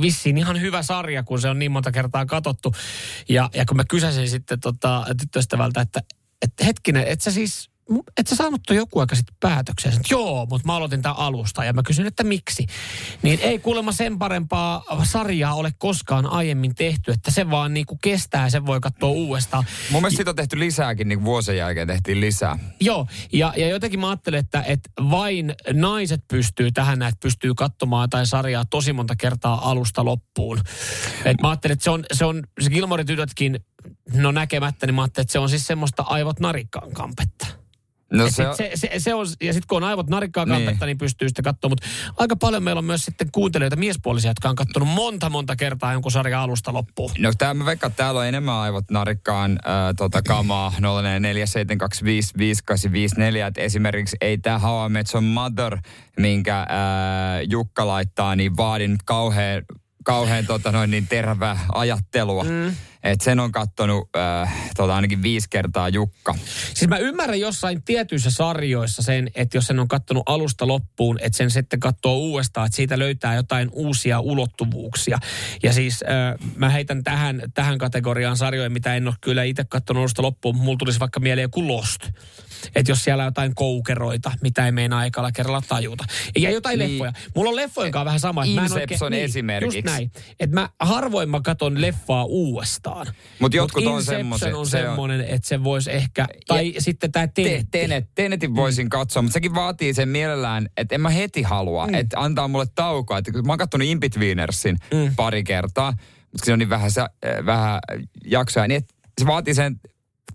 Vissiin 0.00 0.38
ihan 0.38 0.60
hyvä 0.60 0.82
sarja, 0.82 1.22
kun 1.22 1.40
se 1.40 1.48
on 1.48 1.58
niin 1.58 1.72
monta 1.72 1.92
kertaa 1.92 2.26
katottu. 2.26 2.74
Ja, 3.28 3.50
ja 3.54 3.64
kun 3.64 3.76
mä 3.76 3.84
kysäsin 3.84 4.28
sitten 4.28 4.60
tota, 4.60 5.04
tyttöystävältä, 5.20 5.80
että, 5.80 6.02
että 6.42 6.64
hetkinen, 6.64 7.06
että 7.06 7.24
sä 7.24 7.30
siis, 7.30 7.70
et 8.16 8.26
sä 8.26 8.36
saanut 8.36 8.60
joku 8.70 9.00
aika 9.00 9.14
sitten 9.14 9.36
päätöksen. 9.40 9.92
Että 9.92 10.02
Joo, 10.10 10.46
mutta 10.50 10.66
mä 10.66 10.76
aloitin 10.76 11.02
tämän 11.02 11.18
alusta 11.18 11.64
ja 11.64 11.72
mä 11.72 11.82
kysyin, 11.82 12.08
että 12.08 12.24
miksi. 12.24 12.66
Niin 13.22 13.40
ei 13.42 13.58
kuulemma 13.58 13.92
sen 13.92 14.18
parempaa 14.18 14.84
sarjaa 15.02 15.54
ole 15.54 15.72
koskaan 15.78 16.26
aiemmin 16.26 16.74
tehty, 16.74 17.10
että 17.10 17.30
se 17.30 17.50
vaan 17.50 17.74
niinku 17.74 17.98
kestää 18.02 18.44
ja 18.44 18.50
sen 18.50 18.66
voi 18.66 18.80
katsoa 18.80 19.10
uudestaan. 19.10 19.64
Mun 19.90 20.02
mielestä 20.02 20.16
siitä 20.16 20.30
on 20.30 20.36
tehty 20.36 20.58
lisääkin, 20.58 21.08
niin 21.08 21.24
vuosien 21.24 21.58
jälkeen 21.58 21.86
tehtiin 21.86 22.20
lisää. 22.20 22.58
Joo, 22.80 23.06
ja, 23.32 23.52
ja 23.56 23.68
jotenkin 23.68 24.00
mä 24.00 24.08
ajattelen, 24.08 24.40
että, 24.40 24.62
että 24.66 24.90
vain 25.10 25.54
naiset 25.72 26.20
pystyy 26.28 26.72
tähän, 26.72 27.02
että 27.02 27.20
pystyy 27.22 27.54
katsomaan 27.54 28.04
jotain 28.04 28.26
sarjaa 28.26 28.64
tosi 28.64 28.92
monta 28.92 29.16
kertaa 29.16 29.70
alusta 29.70 30.04
loppuun. 30.04 30.60
Et 31.24 31.40
mä 31.42 31.48
ajattelen, 31.48 31.72
että 31.72 31.84
se 31.84 31.90
on, 31.90 32.04
se 32.12 32.24
on, 32.24 32.42
se 32.60 32.70
Gilmorin 32.70 33.06
tytötkin, 33.06 33.60
no 34.12 34.32
näkemättä, 34.32 34.86
niin 34.86 34.94
mä 34.94 35.02
ajattelen, 35.02 35.22
että 35.22 35.32
se 35.32 35.38
on 35.38 35.48
siis 35.48 35.66
semmoista 35.66 36.02
aivot 36.02 36.40
narikkaan 36.40 36.92
kampetta. 36.92 37.46
No 38.14 38.26
Et 38.26 38.34
se, 38.34 38.44
sit 38.44 38.56
se, 38.56 38.70
se, 38.74 38.90
se 38.98 39.14
on, 39.14 39.26
ja 39.42 39.52
sitten 39.52 39.68
kun 39.68 39.76
on 39.82 39.88
aivot 39.88 40.08
narikkaan 40.08 40.48
Niin. 40.48 40.56
kampetta, 40.64 40.86
niin. 40.86 40.98
pystyy 40.98 41.28
sitten 41.28 41.42
katsomaan. 41.44 41.70
Mutta 41.72 41.86
aika 42.16 42.36
paljon 42.36 42.62
meillä 42.62 42.78
on 42.78 42.84
myös 42.84 43.04
sitten 43.04 43.28
kuuntelijoita 43.32 43.76
miespuolisia, 43.76 44.30
jotka 44.30 44.48
on 44.48 44.56
katsonut 44.56 44.88
monta 44.88 45.30
monta 45.30 45.56
kertaa 45.56 45.92
jonkun 45.92 46.12
sarjan 46.12 46.40
alusta 46.40 46.72
loppuun. 46.72 47.10
No 47.18 47.32
tää 47.38 47.54
mä 47.54 47.64
veikkaan, 47.64 47.90
että 47.90 48.02
täällä 48.02 48.20
on 48.20 48.26
enemmän 48.26 48.54
aivot 48.54 48.84
narikkaan 48.90 49.50
äh, 49.52 49.94
tota 49.96 50.22
kamaa 50.22 50.72
0447255854. 52.14 53.46
Et 53.48 53.58
esimerkiksi 53.58 54.16
ei 54.20 54.38
tää 54.38 54.58
How 54.58 54.86
I 54.86 54.88
Met 54.88 55.06
Your 55.14 55.24
Mother, 55.24 55.78
minkä 56.20 56.60
äh, 56.60 56.66
Jukka 57.50 57.86
laittaa, 57.86 58.36
niin 58.36 58.56
vaadi 58.56 58.88
nyt 58.88 59.02
kauhean, 59.04 59.62
kauhean 60.04 60.46
tota 60.46 60.72
noin, 60.72 60.90
niin 60.90 61.06
terävää 61.08 61.58
ajattelua. 61.74 62.44
Mm. 62.44 62.74
Et 63.04 63.20
sen 63.20 63.40
on 63.40 63.52
kattonut 63.52 64.08
äh, 64.16 64.70
tota 64.76 64.94
ainakin 64.94 65.22
viisi 65.22 65.46
kertaa 65.50 65.88
Jukka. 65.88 66.34
Siis 66.74 66.88
mä 66.88 66.98
ymmärrän 66.98 67.40
jossain 67.40 67.82
tietyissä 67.82 68.30
sarjoissa 68.30 69.02
sen, 69.02 69.30
että 69.34 69.56
jos 69.56 69.66
sen 69.66 69.80
on 69.80 69.88
kattonut 69.88 70.22
alusta 70.26 70.66
loppuun, 70.66 71.18
että 71.20 71.36
sen 71.36 71.50
sitten 71.50 71.80
katsoo 71.80 72.16
uudestaan, 72.16 72.66
että 72.66 72.76
siitä 72.76 72.98
löytää 72.98 73.34
jotain 73.34 73.68
uusia 73.72 74.20
ulottuvuuksia. 74.20 75.18
Ja 75.62 75.72
siis 75.72 76.02
äh, 76.02 76.48
mä 76.56 76.68
heitän 76.68 77.04
tähän, 77.04 77.42
tähän 77.54 77.78
kategoriaan 77.78 78.36
sarjoja, 78.36 78.70
mitä 78.70 78.94
en 78.94 79.08
ole 79.08 79.14
kyllä 79.20 79.42
itse 79.42 79.64
katsonut 79.64 80.00
alusta 80.00 80.22
loppuun. 80.22 80.56
Mulla 80.56 80.78
tulisi 80.78 81.00
vaikka 81.00 81.20
mieleen 81.20 81.42
joku 81.42 81.68
Lost. 81.68 82.00
Että 82.74 82.92
jos 82.92 83.04
siellä 83.04 83.22
on 83.22 83.26
jotain 83.28 83.54
koukeroita, 83.54 84.32
mitä 84.42 84.66
ei 84.66 84.72
meinaa 84.72 85.04
ekalla 85.04 85.32
kerralla 85.32 85.62
tajuta. 85.68 86.04
Ja 86.38 86.50
jotain 86.50 86.78
Niin. 86.78 86.90
leffoja. 86.90 87.12
Mulla 87.36 87.50
on 87.50 87.56
leffojen 87.56 87.92
kanssa 87.92 88.04
vähän 88.04 88.20
sama. 88.20 88.44
Inception 88.44 89.02
oikein- 89.12 89.24
esimerkiksi. 89.24 89.78
Just 89.78 89.86
näin. 89.86 90.10
Että 90.40 90.54
mä 90.54 90.68
harvoin 90.80 91.30
mä 91.30 91.40
katon 91.44 91.80
leffaa 91.80 92.24
uudestaan. 92.24 93.06
Mut 93.38 93.54
jotkut 93.54 93.86
on 93.86 93.92
Inception 93.98 94.20
semmosia- 94.20 94.46
on 94.58 94.66
se 94.66 94.78
on- 94.78 94.86
semmoinen, 94.86 95.20
että 95.20 95.48
se 95.48 95.64
voisi 95.64 95.92
ehkä... 95.92 96.26
Tai 96.46 96.74
ja, 96.74 96.80
sitten 96.80 97.12
tämä 97.12 97.26
Te, 97.26 97.42
Tenetti. 97.42 97.66
tenet, 97.70 98.08
tenetin 98.14 98.54
voisin 98.54 98.88
katsoa, 98.88 99.22
mutta 99.22 99.32
sekin 99.32 99.54
vaatii 99.54 99.94
sen 99.94 100.08
mielellään, 100.08 100.68
että 100.76 100.94
en 100.94 101.00
mä 101.00 101.10
heti 101.10 101.42
halua, 101.42 101.86
mm. 101.86 101.94
että 101.94 102.20
antaa 102.20 102.48
mulle 102.48 102.66
taukoa. 102.74 103.18
Että 103.18 103.32
mä 103.32 103.52
oon 103.52 103.58
kattonut 103.58 103.88
Inbetweenersin 103.88 104.76
mm. 104.94 105.14
pari 105.16 105.44
kertaa, 105.44 105.90
mutta 106.32 106.46
se 106.46 106.52
on 106.52 106.58
niin 106.58 106.68
vähän, 106.70 106.90
äh, 106.98 107.46
vähän 107.46 107.80
jaksoja, 108.24 108.68
niin 108.68 108.78
et 108.78 108.94
se 109.20 109.26
vaatii 109.26 109.54
sen 109.54 109.80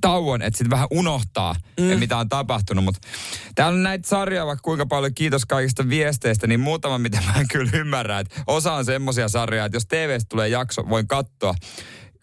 tauon, 0.01 0.41
että 0.41 0.57
sitten 0.57 0.71
vähän 0.71 0.87
unohtaa, 0.91 1.55
mm. 1.79 1.99
mitä 1.99 2.17
on 2.17 2.29
tapahtunut. 2.29 2.83
Mutta 2.83 3.07
täällä 3.55 3.75
on 3.75 3.83
näitä 3.83 4.09
sarjoja 4.09 4.45
vaikka 4.45 4.63
kuinka 4.63 4.85
paljon, 4.85 5.13
kiitos 5.13 5.45
kaikista 5.45 5.89
viesteistä, 5.89 6.47
niin 6.47 6.59
muutama, 6.59 6.97
mitä 6.97 7.17
mä 7.25 7.39
en 7.39 7.47
kyllä 7.47 7.71
ymmärrä. 7.73 8.19
Että 8.19 8.41
osa 8.47 8.73
on 8.73 8.85
semmoisia 8.85 9.29
sarjoja, 9.29 9.65
että 9.65 9.75
jos 9.75 9.85
TVstä 9.85 10.29
tulee 10.29 10.47
jakso, 10.47 10.89
voin 10.89 11.07
katsoa 11.07 11.55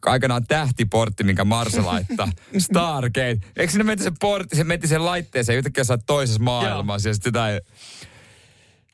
aikanaan 0.07 0.47
tähtiportti, 0.47 1.25
minkä 1.25 1.45
Marsa 1.45 1.87
laittaa. 1.87 2.29
Stargate. 2.59 3.39
Eikö 3.57 3.73
sinne 3.73 3.85
meni 3.85 4.03
se 4.03 4.13
portti, 4.21 4.57
se 4.57 4.65
meni 4.65 4.87
sen 4.87 5.05
laitteeseen, 5.05 5.59
yhtäkkiä 5.59 5.85
sä 5.85 5.99
toisessa 6.07 6.43
maailmassa 6.43 7.09
ja 7.09 7.15
sitten 7.15 7.31
jotain 7.31 7.61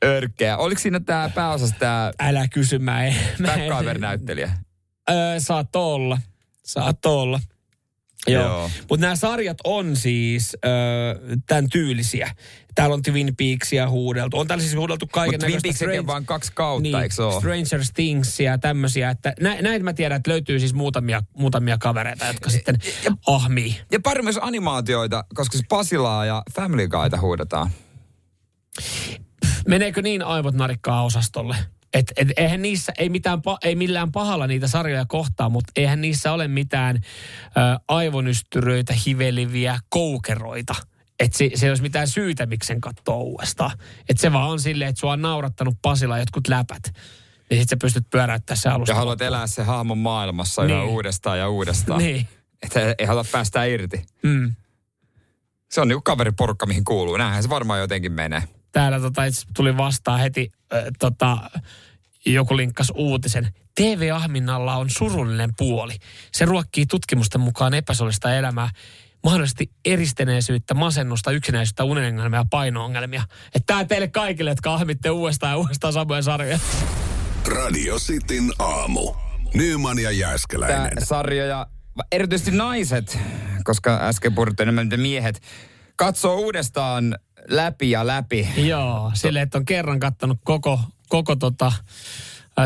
örkkejä. 0.05 0.57
Oliko 0.57 0.81
siinä 0.81 0.99
tää 0.99 1.29
pääosassa 1.29 1.75
tää 1.79 2.13
Älä 2.19 2.47
kysy, 2.47 2.79
mä 2.79 3.05
en. 3.05 3.15
MacGyver-näyttelijä? 3.39 4.51
Öö, 5.09 5.39
saat 5.39 5.75
olla. 5.75 6.17
Saat 6.63 7.05
olla. 7.05 7.39
Joo. 8.27 8.43
Joo. 8.43 8.69
Mutta 8.89 9.01
nämä 9.05 9.15
sarjat 9.15 9.57
on 9.63 9.95
siis 9.95 10.57
öö, 10.65 10.71
tämän 11.47 11.69
tyylisiä. 11.69 12.31
Täällä 12.75 12.93
on 12.93 13.01
Twin 13.01 13.35
Peaksia 13.35 13.89
huudeltu. 13.89 14.39
On 14.39 14.47
täällä 14.47 14.61
siis 14.61 14.75
huudeltu 14.75 15.07
kaiken 15.07 15.33
Mutta 15.33 15.45
Twin 15.45 15.59
Peaksekin 15.63 15.99
on 15.99 16.07
vaan 16.07 16.25
kaksi 16.25 16.51
kautta, 16.55 16.83
niin, 16.83 16.99
eikö 16.99 17.25
ole? 17.27 17.39
Stranger 17.39 17.81
Thingsia 17.93 18.51
ja 18.51 18.57
tämmöisiä. 18.57 19.09
Että 19.09 19.33
nä, 19.39 19.61
näitä 19.61 19.83
mä 19.83 19.93
tiedän, 19.93 20.15
että 20.15 20.31
löytyy 20.31 20.59
siis 20.59 20.73
muutamia, 20.73 21.21
muutamia 21.37 21.77
kavereita, 21.77 22.25
jotka 22.25 22.49
sitten 22.49 22.77
ahmii. 23.27 23.75
Ja 23.91 23.99
pari 23.99 24.21
myös 24.21 24.39
animaatioita, 24.41 25.25
koska 25.33 25.57
se 25.57 25.63
Pasilaa 25.69 26.25
ja 26.25 26.43
Family 26.55 26.87
Guyta 26.87 27.21
huudetaan. 27.21 27.69
Meneekö 29.67 30.01
niin 30.01 30.21
aivot 30.21 30.55
narikkaa 30.55 31.03
osastolle? 31.03 31.55
Et, 31.93 32.11
et, 32.17 32.27
eihän 32.37 32.61
niissä, 32.61 32.93
ei, 32.97 33.09
mitään, 33.09 33.41
ei 33.63 33.75
millään 33.75 34.11
pahalla 34.11 34.47
niitä 34.47 34.67
sarjoja 34.67 35.05
kohtaa, 35.07 35.49
mutta 35.49 35.71
eihän 35.75 36.01
niissä 36.01 36.31
ole 36.31 36.47
mitään 36.47 36.95
ö, 36.95 37.49
aivonystyröitä, 37.87 38.93
hiveliviä, 39.05 39.79
koukeroita. 39.89 40.75
Että 41.19 41.37
se, 41.37 41.49
se 41.55 41.65
ei 41.65 41.69
olisi 41.69 41.83
mitään 41.83 42.07
syytä, 42.07 42.45
miksi 42.45 42.67
sen 42.67 42.81
katsoo 42.81 43.17
uudestaan. 43.21 43.71
Että 44.09 44.21
se 44.21 44.33
vaan 44.33 44.49
on 44.49 44.59
silleen, 44.59 44.89
että 44.89 44.99
sua 44.99 45.11
on 45.11 45.21
naurattanut 45.21 45.75
Pasilla 45.81 46.19
jotkut 46.19 46.47
läpät. 46.47 46.83
Niin 47.49 47.61
sit 47.61 47.69
sä 47.69 47.77
pystyt 47.81 48.09
pyöräyttämään 48.09 48.61
se 48.61 48.69
alusta. 48.69 48.91
Ja 48.91 48.95
haluat 48.95 49.21
elää 49.21 49.47
se 49.47 49.63
hahmon 49.63 49.97
maailmassa 49.97 50.61
Niin. 50.63 50.71
yhä 50.77 50.83
uudestaan 50.83 51.39
ja 51.39 51.49
uudestaan. 51.49 51.99
Niin. 52.03 52.27
Että 52.63 52.95
ei 52.97 53.05
halua 53.05 53.25
päästä 53.31 53.63
irti. 53.63 54.05
Mm. 54.23 54.55
Se 55.71 55.81
on 55.81 55.87
niinku 55.87 56.01
kaveriporukka, 56.01 56.65
mihin 56.65 56.83
kuuluu. 56.83 57.17
Näinhän 57.17 57.43
se 57.43 57.49
varmaan 57.49 57.79
jotenkin 57.79 58.11
menee. 58.11 58.43
Täällä 58.71 58.99
tota, 58.99 59.23
itse 59.25 59.41
tuli 59.55 59.77
vastaan 59.77 60.19
heti 60.19 60.51
äh, 60.73 60.83
tota, 60.99 61.37
joku 62.25 62.57
linkkas 62.57 62.91
uutisen. 62.95 63.53
TV-ahminnalla 63.75 64.75
on 64.75 64.89
surullinen 64.89 65.49
puoli. 65.57 65.93
Se 66.31 66.45
ruokkii 66.45 66.85
tutkimusten 66.85 67.41
mukaan 67.41 67.73
epäsolista 67.73 68.33
elämää, 68.33 68.69
mahdollisesti 69.23 69.71
eristeneisyyttä, 69.85 70.73
masennusta, 70.73 71.31
yksinäisyyttä, 71.31 71.83
unenongelmia 71.83 72.39
ja 72.39 72.45
paino-ongelmia. 72.49 73.23
Että 73.45 73.73
tää 73.73 73.85
teille 73.85 74.07
kaikille, 74.07 74.51
jotka 74.51 74.73
ahmitte 74.73 75.09
uudestaan 75.09 75.51
ja 75.51 75.57
uudestaan 75.57 75.93
samoja 75.93 76.21
sarjoja. 76.21 76.59
Radio 77.47 77.99
Cityn 77.99 78.51
aamu. 78.59 79.13
Nyman 79.53 79.99
ja 79.99 80.03
Tää 80.03 80.11
Jääskeläinen. 80.11 81.05
sarja 81.05 81.45
ja 81.45 81.67
erityisesti 82.11 82.51
naiset, 82.51 83.19
koska 83.63 83.99
äsken 84.01 84.35
puhuttiin 84.35 84.99
miehet, 85.01 85.41
katsoo 85.95 86.35
uudestaan 86.35 87.17
läpi 87.47 87.91
ja 87.91 88.07
läpi. 88.07 88.49
Joo, 88.57 89.11
silleen, 89.13 89.43
että 89.43 89.57
on 89.57 89.65
kerran 89.65 89.99
kattanut 89.99 90.37
koko, 90.43 90.79
koko 91.09 91.35
tota, 91.35 91.71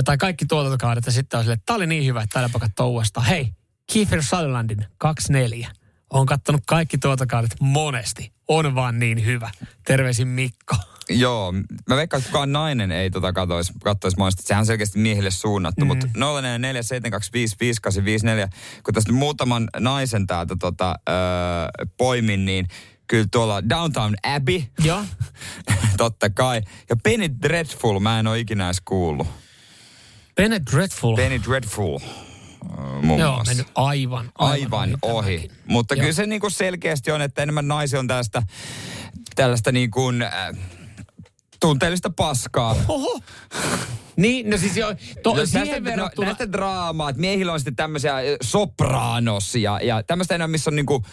tai 0.05 0.17
kaikki 0.17 0.45
tuotantokaudet 0.45 1.05
ja 1.05 1.11
sitten 1.11 1.37
on 1.37 1.43
silleen, 1.43 1.57
että 1.57 1.65
tää 1.65 1.75
oli 1.75 1.87
niin 1.87 2.05
hyvä, 2.05 2.21
että 2.21 2.33
täällä 2.33 2.59
katsoa 2.59 2.85
uudestaan. 2.85 3.25
Hei, 3.25 3.53
Kiefer 3.91 4.23
Sutherlandin 4.23 4.85
24. 4.97 5.71
on 6.09 6.25
kattonut 6.25 6.61
kaikki 6.67 6.97
tuotokaudet 6.97 7.51
monesti. 7.59 8.31
On 8.47 8.75
vaan 8.75 8.99
niin 8.99 9.25
hyvä. 9.25 9.51
Terveisin 9.85 10.27
Mikko. 10.27 10.75
Joo, 11.09 11.51
mä 11.89 11.95
veikkaan, 11.95 12.19
että 12.19 12.29
kukaan 12.29 12.51
nainen 12.51 12.91
ei 12.91 13.11
tota 13.11 13.33
kattoisi, 13.33 13.73
kattoisi 13.83 14.17
monesti. 14.17 14.43
Sehän 14.43 14.61
on 14.61 14.65
selkeästi 14.65 14.99
miehille 14.99 15.31
suunnattu, 15.31 15.85
mm. 15.85 15.87
mutta 15.87 16.07
0447255854, 16.07 16.09
kun 18.83 18.93
tästä 18.93 19.11
muutaman 19.11 19.69
naisen 19.79 20.27
täältä 20.27 20.55
tota, 20.59 20.95
öö, 21.09 21.15
poimin, 21.97 22.45
niin 22.45 22.67
kyllä 23.08 23.28
tuolla 23.32 23.70
Downtown 23.70 24.13
Abbey, 24.24 24.63
Joo. 24.84 25.04
totta 25.98 26.30
kai. 26.30 26.62
Ja 26.89 26.96
Penny 27.04 27.30
Dreadful, 27.41 28.00
mä 28.00 28.20
en 28.20 28.28
ole 28.28 28.39
ikinä 28.39 28.65
edes 28.65 28.82
kuullut. 28.86 29.28
Penny 30.36 30.60
Dreadful. 30.72 31.15
Penny 31.15 31.41
Dreadful. 31.43 32.00
Muun 33.02 33.20
Joo, 33.20 33.32
muassa. 33.34 33.52
mennyt 33.52 33.67
aivan, 33.76 34.32
aivan, 34.38 34.54
aivan 34.56 34.98
ohi. 35.02 35.38
tämäkin. 35.38 35.52
Mutta 35.67 35.96
Joo. 35.96 36.02
kyllä 36.02 36.13
se 36.13 36.26
niin 36.26 36.41
kuin 36.41 36.52
selkeästi 36.52 37.12
on, 37.12 37.22
että 37.22 37.43
enemmän 37.43 37.67
naisia 37.67 38.00
on 38.00 38.08
tällaista, 38.08 38.43
tällaista 39.36 39.72
niin 39.72 39.91
kuin, 39.91 40.22
äh, 40.22 40.32
tunteellista 41.60 42.10
paskaa. 42.10 42.76
Oho. 42.88 43.20
Niin, 44.17 44.50
no 44.50 44.58
siis 44.58 44.78
jo, 44.78 44.88
to, 45.24 45.34
No, 45.36 45.46
siihen 45.46 45.67
tästä, 45.67 45.84
verrattuna... 45.84 46.26
no, 46.26 46.30
näistä 46.30 46.52
draamaa, 46.52 47.10
että 47.10 47.20
miehillä 47.20 47.54
on 47.54 47.60
sitten 47.60 47.76
tämmöisiä 47.76 48.15
sopranos 48.41 49.56
ja, 49.56 49.80
ja 49.84 50.04
tämmöistä 50.04 50.36
enää, 50.36 50.48
missä 50.48 50.70
on 50.70 50.76
niinku 50.76 51.06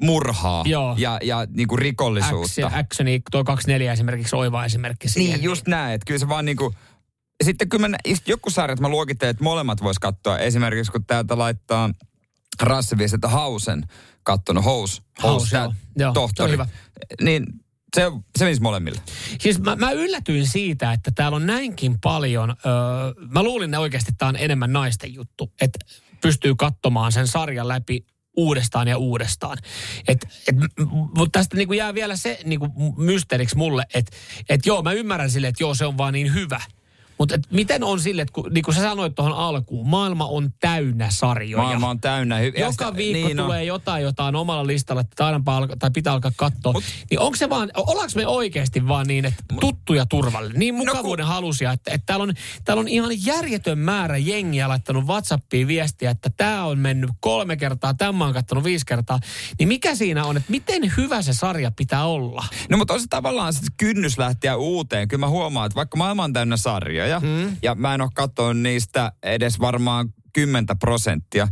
murhaa 0.00 0.64
Joo. 0.66 0.94
ja, 0.98 1.18
ja 1.22 1.46
niinku 1.50 1.76
rikollisuutta. 1.76 2.66
Action, 2.66 2.80
actioni, 2.80 3.22
tuo 3.30 3.44
24 3.44 3.92
esimerkiksi 3.92 4.36
oiva 4.36 4.64
esimerkki 4.64 5.08
siihen. 5.08 5.32
Niin, 5.32 5.44
just 5.44 5.66
näin. 5.66 5.94
Että 5.94 6.04
kyllä 6.06 6.18
se 6.18 6.28
vaan 6.28 6.44
niinku... 6.44 6.74
Sitten 7.44 7.68
kyllä 7.68 7.88
mä, 7.88 7.96
joku 8.26 8.50
sarjat 8.50 8.80
mä 8.80 8.88
luokittelen, 8.88 9.30
että 9.30 9.44
molemmat 9.44 9.82
vois 9.82 9.98
katsoa. 9.98 10.38
Esimerkiksi 10.38 10.92
kun 10.92 11.04
täältä 11.04 11.38
laittaa 11.38 11.90
Rassiviesti, 12.62 13.14
että 13.14 13.28
Hausen 13.28 13.82
kattonut, 14.22 14.64
Hous, 14.64 15.02
House, 15.22 15.50
tää 15.50 15.62
joo. 15.62 15.72
Joo, 15.98 16.12
tohtori. 16.12 16.36
se 16.36 16.42
on 16.42 16.50
hyvä. 16.50 16.66
Niin 17.20 17.46
se, 17.96 18.02
se 18.38 18.44
menisi 18.44 18.62
molemmille. 18.62 19.00
Siis 19.40 19.60
mä, 19.60 19.76
mä 19.76 19.90
yllätyin 19.90 20.46
siitä, 20.46 20.92
että 20.92 21.10
täällä 21.14 21.36
on 21.36 21.46
näinkin 21.46 22.00
paljon, 22.00 22.50
öö, 22.50 23.26
mä 23.30 23.42
luulin 23.42 23.70
ne 23.70 23.78
oikeasti, 23.78 24.10
että 24.10 24.18
tämä 24.18 24.28
on 24.28 24.36
enemmän 24.36 24.72
naisten 24.72 25.14
juttu, 25.14 25.52
että 25.60 25.78
pystyy 26.20 26.54
katsomaan 26.54 27.12
sen 27.12 27.26
sarjan 27.26 27.68
läpi 27.68 28.06
uudestaan 28.36 28.88
ja 28.88 28.98
uudestaan. 28.98 29.58
Et, 30.08 30.28
et, 30.48 30.56
mutta 31.16 31.38
tästä 31.38 31.56
niinku 31.56 31.72
jää 31.72 31.94
vielä 31.94 32.16
se 32.16 32.38
niinku 32.44 32.94
mysteeriksi 32.96 33.56
mulle, 33.56 33.86
että 33.94 34.16
et 34.48 34.66
joo, 34.66 34.82
mä 34.82 34.92
ymmärrän 34.92 35.30
sille, 35.30 35.48
että 35.48 35.62
joo, 35.62 35.74
se 35.74 35.86
on 35.86 35.98
vaan 35.98 36.12
niin 36.12 36.34
hyvä. 36.34 36.60
Mutta 37.18 37.38
miten 37.50 37.84
on 37.84 38.00
sille, 38.00 38.22
että 38.22 38.32
kun, 38.32 38.50
niin 38.52 38.64
kuin 38.64 38.74
sä 38.74 38.80
sanoit 38.80 39.14
tuohon 39.14 39.32
alkuun, 39.32 39.88
maailma 39.88 40.26
on 40.26 40.52
täynnä 40.60 41.08
sarjoja. 41.10 41.62
Maailma 41.62 41.90
on 41.90 42.00
täynnä. 42.00 42.38
Hy- 42.38 42.60
Joka 42.60 42.72
sitä- 42.72 42.96
viikko 42.96 43.26
niin 43.28 43.40
on. 43.40 43.44
tulee 43.46 43.64
jotain, 43.64 44.02
jota 44.02 44.24
on 44.24 44.36
omalla 44.36 44.66
listalla, 44.66 45.00
että 45.00 45.26
aina 45.26 45.40
alka, 45.46 45.76
tai 45.76 45.90
pitää 45.90 46.12
alkaa 46.12 46.32
katsoa. 46.36 46.72
Mut, 46.72 46.84
niin 47.10 47.20
onko 47.20 47.36
se 47.36 47.48
vaan, 47.48 47.70
ollaanko 47.76 48.12
me 48.16 48.26
oikeasti 48.26 48.88
vaan 48.88 49.06
niin, 49.06 49.24
että 49.24 49.44
tuttu 49.60 49.94
ja 49.94 50.06
turvallinen, 50.06 50.58
niin 50.58 50.74
mukavuuden 50.74 51.26
no, 51.26 51.32
halusia, 51.32 51.72
että, 51.72 51.90
että 51.90 52.06
täällä, 52.06 52.22
on, 52.22 52.34
täällä 52.64 52.80
on 52.80 52.88
ihan 52.88 53.26
järjetön 53.26 53.78
määrä 53.78 54.16
jengiä 54.16 54.68
laittanut 54.68 55.04
WhatsAppiin 55.06 55.68
viestiä, 55.68 56.10
että 56.10 56.30
tämä 56.36 56.64
on 56.64 56.78
mennyt 56.78 57.10
kolme 57.20 57.56
kertaa, 57.56 57.94
tämä 57.94 58.24
on 58.24 58.32
kattonut 58.32 58.64
viisi 58.64 58.86
kertaa. 58.86 59.20
Niin 59.58 59.68
mikä 59.68 59.94
siinä 59.94 60.24
on, 60.24 60.36
että 60.36 60.50
miten 60.50 60.92
hyvä 60.96 61.22
se 61.22 61.32
sarja 61.32 61.70
pitää 61.70 62.04
olla? 62.06 62.44
No 62.70 62.76
mutta 62.76 62.94
on 62.94 63.00
se 63.00 63.06
tavallaan 63.10 63.52
se 63.52 63.60
kynnys 63.76 64.18
lähteä 64.18 64.56
uuteen. 64.56 65.08
Kyllä 65.08 65.20
mä 65.20 65.28
huomaan, 65.28 65.66
että 65.66 65.76
vaikka 65.76 65.96
maailma 65.96 66.24
on 66.24 66.32
täynnä 66.32 66.56
sarjoja, 66.56 67.05
mm. 67.20 67.56
ja 67.62 67.74
mä 67.74 67.94
en 67.94 68.00
ole 68.00 68.10
katsonut 68.14 68.62
niistä 68.62 69.12
edes 69.22 69.60
varmaan 69.60 70.08
10 70.32 70.66
prosenttia, 70.80 71.48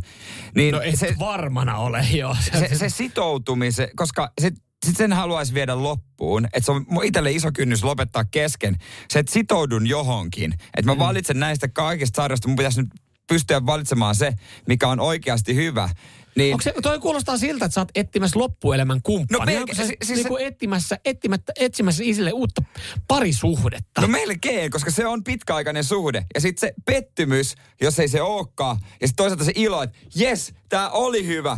niin 0.55 0.71
No 0.71 0.81
et 0.81 0.99
se, 0.99 1.15
varmana 1.19 1.77
ole, 1.77 2.07
joo. 2.13 2.35
se, 2.59 2.75
se 2.75 2.89
sitoutumisen, 2.89 3.89
koska 3.95 4.31
se, 4.41 4.51
sit 4.85 4.97
sen 4.97 5.13
haluaisi 5.13 5.53
viedä 5.53 5.83
loppuun, 5.83 6.45
että 6.45 6.61
se 6.61 6.71
on 6.71 6.85
itselle 7.03 7.31
iso 7.31 7.49
kynnys 7.51 7.83
lopettaa 7.83 8.25
kesken. 8.25 8.75
Se, 9.09 9.19
että 9.19 9.31
sitoudun 9.31 9.87
johonkin, 9.87 10.53
että 10.53 10.91
mä 10.91 10.93
mm. 10.93 10.99
valitsen 10.99 11.39
näistä 11.39 11.67
kaikista 11.67 12.21
sarjoista, 12.21 12.47
mun 12.47 12.55
pitäisi 12.55 12.81
nyt 12.81 12.89
pystyä 13.27 13.65
valitsemaan 13.65 14.15
se, 14.15 14.33
mikä 14.67 14.87
on 14.87 14.99
oikeasti 14.99 15.55
hyvä. 15.55 15.89
Niin, 16.37 16.53
Onko 16.53 16.61
se, 16.63 16.73
toi 16.83 16.99
kuulostaa 16.99 17.37
siltä, 17.37 17.65
että 17.65 17.73
sä 17.73 17.81
oot 17.81 17.89
etsimässä 17.95 18.39
loppuelämän 18.39 19.01
kumppania. 19.03 19.55
No 19.55 19.59
melkein, 19.59 19.75
se, 19.75 19.85
si- 19.85 19.97
siis 20.03 20.17
niin 20.19 20.27
kuin 20.27 20.45
etsimässä, 20.45 20.99
etsimättä, 21.05 21.53
etsimässä 21.59 22.03
isille 22.05 22.31
uutta 22.31 22.61
parisuhdetta? 23.07 24.01
No 24.01 24.07
melkein, 24.07 24.71
koska 24.71 24.91
se 24.91 25.05
on 25.05 25.23
pitkäaikainen 25.23 25.83
suhde. 25.83 26.25
Ja 26.35 26.41
sitten 26.41 26.69
se 26.69 26.73
pettymys, 26.85 27.55
jos 27.81 27.99
ei 27.99 28.07
se 28.07 28.21
olekaan. 28.21 28.77
Ja 29.01 29.07
sitten 29.07 29.23
toisaalta 29.23 29.45
se 29.45 29.51
ilo, 29.55 29.83
että 29.83 29.97
jes, 30.15 30.53
tämä 30.69 30.89
oli 30.89 31.25
hyvä. 31.27 31.57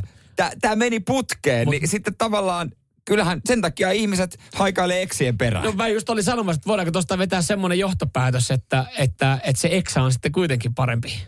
Tämä 0.61 0.75
meni 0.75 0.99
putkeen. 0.99 1.67
Mut- 1.67 1.71
niin 1.71 1.87
sitten 1.87 2.15
tavallaan, 2.17 2.71
kyllähän 3.05 3.41
sen 3.45 3.61
takia 3.61 3.91
ihmiset 3.91 4.39
haikailee 4.53 5.01
eksien 5.01 5.37
perään. 5.37 5.65
No 5.65 5.71
mä 5.71 5.87
just 5.87 6.09
olin 6.09 6.23
sanomassa, 6.23 6.57
että 6.59 6.67
voidaanko 6.67 6.91
tuosta 6.91 7.17
vetää 7.17 7.41
semmoinen 7.41 7.79
johtopäätös, 7.79 8.51
että, 8.51 8.85
että, 8.97 9.39
että 9.43 9.61
se 9.61 9.69
eksä 9.71 10.01
on 10.01 10.11
sitten 10.13 10.31
kuitenkin 10.31 10.75
parempi. 10.75 11.23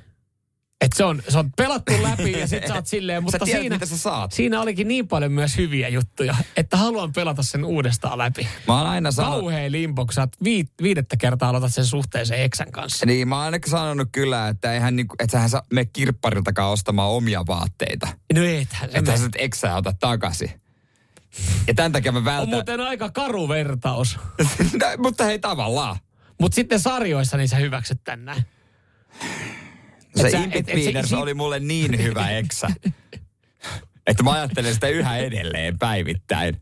Että 0.81 0.97
se 0.97 1.03
on, 1.03 1.21
se 1.29 1.37
on 1.37 1.51
pelattu 1.57 1.93
läpi 2.03 2.31
ja 2.31 2.47
sit 2.47 2.67
sä 2.67 2.73
oot 2.73 2.87
silleen, 2.87 3.23
mutta 3.23 3.39
tiedät, 3.39 3.61
siinä, 3.61 3.75
mitä 3.75 3.85
sä 3.85 3.97
saat. 3.97 4.31
siinä 4.31 4.61
olikin 4.61 4.87
niin 4.87 5.07
paljon 5.07 5.31
myös 5.31 5.57
hyviä 5.57 5.87
juttuja, 5.89 6.35
että 6.57 6.77
haluan 6.77 7.13
pelata 7.13 7.43
sen 7.43 7.65
uudestaan 7.65 8.17
läpi. 8.17 8.47
Mä 8.67 8.77
oon 8.77 8.87
aina 8.89 9.11
sanonut, 9.11 9.39
Kauhea 9.39 9.71
limbo, 9.71 10.05
kun 10.05 10.13
sä 10.13 10.21
oot 10.21 10.29
vii, 10.43 10.65
viidettä 10.81 11.17
kertaa 11.17 11.49
aloitat 11.49 11.73
sen 11.73 11.85
suhteeseen 11.85 12.41
eksän 12.41 12.71
kanssa. 12.71 13.05
niin 13.05 13.27
mä 13.27 13.35
oon 13.35 13.45
aina 13.45 13.57
sanonut 13.67 14.09
kyllä, 14.11 14.47
että 14.47 14.73
eihän 14.73 14.95
niinku, 14.95 15.15
että 15.19 15.31
sähän 15.31 15.49
saa 15.49 15.63
mene 15.73 15.85
kirppariltakaan 15.93 16.71
ostamaan 16.71 17.09
omia 17.09 17.43
vaatteita. 17.47 18.07
No 18.33 18.43
ethän 18.43 18.89
mene. 18.93 19.17
sä 19.17 19.25
et 19.25 19.31
eksää 19.35 19.75
ota 19.75 19.93
takaisin. 19.99 20.51
Ja 21.67 21.73
tämän 21.73 21.91
takia 21.91 22.11
mä 22.11 22.17
On 22.17 22.25
vältän. 22.25 22.49
muuten 22.49 22.79
aika 22.79 23.09
karu 23.09 23.49
vertaus. 23.49 24.17
No, 24.79 24.87
mutta 24.97 25.23
hei 25.23 25.39
tavallaan. 25.39 25.95
Mutta 26.41 26.55
sitten 26.55 26.79
sarjoissa 26.79 27.37
niin 27.37 27.49
sä 27.49 27.55
hyväksyt 27.55 28.03
tän 28.03 28.25
näin. 28.25 28.43
Se 30.15 30.29
se- 30.29 30.47
Betweeners 30.53 31.09
si- 31.09 31.15
oli 31.15 31.33
mulle 31.33 31.59
niin 31.59 32.03
hyvä 32.03 32.29
eksä. 32.29 32.67
että 34.07 34.23
mä 34.23 34.31
ajattelen 34.31 34.73
sitä 34.73 34.87
yhä 34.87 35.17
edelleen 35.17 35.79
päivittäin. 35.79 36.61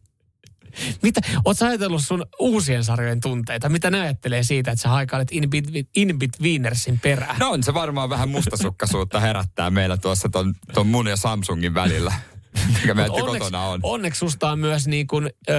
Mitä, 1.01 1.21
oot 1.45 1.61
ajatellut 1.61 2.03
sun 2.03 2.25
uusien 2.39 2.83
sarjojen 2.83 3.19
tunteita? 3.19 3.69
Mitä 3.69 3.91
ne 3.91 3.99
ajattelee 4.01 4.43
siitä, 4.43 4.71
että 4.71 4.81
sä 4.81 4.89
haikailet 4.89 5.27
In, 5.31 5.43
Betwe- 5.43 5.87
in 5.95 6.19
Betweenersin 6.19 6.99
perään? 6.99 7.35
No 7.39 7.49
on 7.49 7.63
se 7.63 7.73
varmaan 7.73 8.09
vähän 8.09 8.29
mustasukkaisuutta 8.29 9.19
herättää 9.19 9.69
meillä 9.69 9.97
tuossa 9.97 10.29
ton, 10.29 10.53
ton 10.73 10.87
mun 10.87 11.07
ja 11.07 11.15
Samsungin 11.15 11.73
välillä. 11.73 12.13
Mikä 12.81 12.93
meillä 12.93 13.17
Mut 13.19 13.27
kotona 13.27 13.61
on. 13.61 13.79
onneksi 13.83 14.19
susta 14.19 14.51
on 14.51 14.59
myös 14.59 14.87
niin 14.87 15.07
kuin, 15.07 15.29
ö, 15.49 15.53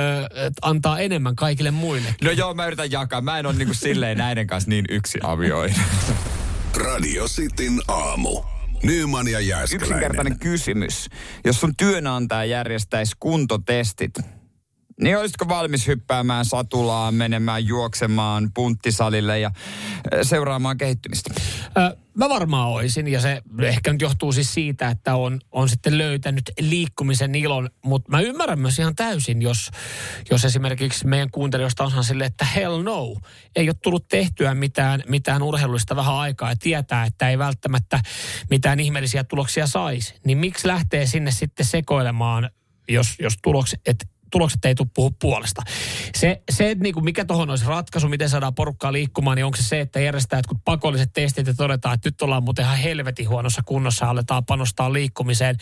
antaa 0.62 0.98
enemmän 0.98 1.37
kaikille 1.37 1.70
muille. 1.70 2.14
No 2.22 2.31
joo, 2.31 2.55
mä 2.55 2.66
yritän 2.66 2.90
jakaa. 2.90 3.20
Mä 3.20 3.38
en 3.38 3.46
ole 3.46 3.55
niinku 3.55 3.74
silleen 3.74 4.18
näiden 4.18 4.46
kanssa 4.46 4.70
niin 4.70 4.85
yksi 4.88 5.18
avioina. 5.22 5.74
Radio 6.74 7.24
Cityn 7.24 7.81
aamu. 7.88 8.42
Nyman 8.83 9.28
ja 9.28 9.40
Jääskeläinen. 9.40 9.88
Yksinkertainen 9.88 10.38
kysymys. 10.38 11.09
Jos 11.44 11.61
sun 11.61 11.76
työnantaja 11.76 12.44
järjestäisi 12.44 13.16
kuntotestit, 13.20 14.14
niin 15.02 15.18
olisitko 15.18 15.48
valmis 15.48 15.87
hyppäämään 15.87 16.44
satulaan, 16.44 17.14
menemään 17.14 17.66
juoksemaan 17.66 18.50
punttisalille 18.54 19.38
ja 19.38 19.50
ö, 20.12 20.24
seuraamaan 20.24 20.78
kehittymistä? 20.78 21.34
Ö, 21.78 21.96
mä 22.14 22.28
varmaan 22.28 22.68
oisin, 22.68 23.08
ja 23.08 23.20
se 23.20 23.42
ehkä 23.62 23.92
nyt 23.92 24.00
johtuu 24.00 24.32
siis 24.32 24.54
siitä, 24.54 24.88
että 24.88 25.16
on, 25.16 25.40
on 25.52 25.68
sitten 25.68 25.98
löytänyt 25.98 26.50
liikkumisen 26.61 27.34
ilon, 27.34 27.70
mutta 27.84 28.11
mä 28.11 28.20
ymmärrän 28.20 28.58
myös 28.58 28.78
ihan 28.78 28.94
täysin, 28.96 29.42
jos, 29.42 29.70
jos 30.30 30.44
esimerkiksi 30.44 31.06
meidän 31.06 31.30
kuuntelijoista 31.30 31.84
on 31.84 32.04
sille, 32.04 32.24
että 32.24 32.44
hell 32.44 32.82
no, 32.82 33.16
ei 33.56 33.68
ole 33.68 33.76
tullut 33.82 34.08
tehtyä 34.08 34.54
mitään, 34.54 35.02
mitään 35.08 35.42
urheilullista 35.42 35.96
vähän 35.96 36.14
aikaa 36.14 36.50
ja 36.50 36.56
tietää, 36.56 37.04
että 37.04 37.30
ei 37.30 37.38
välttämättä 37.38 38.00
mitään 38.50 38.80
ihmeellisiä 38.80 39.24
tuloksia 39.24 39.66
saisi, 39.66 40.14
niin 40.24 40.38
miksi 40.38 40.68
lähtee 40.68 41.06
sinne 41.06 41.30
sitten 41.30 41.66
sekoilemaan, 41.66 42.50
jos, 42.88 43.14
jos 43.18 43.34
tulokset, 43.42 43.80
et, 43.87 44.08
tulokset 44.30 44.64
ei 44.64 44.74
tule 44.74 44.88
puhu 44.94 45.10
puolesta. 45.20 45.62
Se, 46.16 46.42
se 46.50 46.70
että 46.70 46.82
niinku 46.82 47.00
mikä 47.00 47.24
tuohon 47.24 47.50
olisi 47.50 47.66
ratkaisu, 47.66 48.08
miten 48.08 48.28
saadaan 48.28 48.54
porukkaa 48.54 48.92
liikkumaan, 48.92 49.36
niin 49.36 49.44
onko 49.44 49.56
se 49.56 49.62
se, 49.62 49.80
että 49.80 50.00
järjestetään 50.00 50.38
jotkut 50.38 50.58
pakolliset 50.64 51.10
testit 51.12 51.46
ja 51.46 51.54
todetaan, 51.54 51.94
että 51.94 52.08
nyt 52.08 52.22
ollaan 52.22 52.44
muuten 52.44 52.64
ihan 52.64 52.78
helvetin 52.78 53.28
huonossa 53.28 53.62
kunnossa 53.66 54.04
ja 54.04 54.10
aletaan 54.10 54.44
panostaa 54.44 54.92
liikkumiseen. 54.92 55.56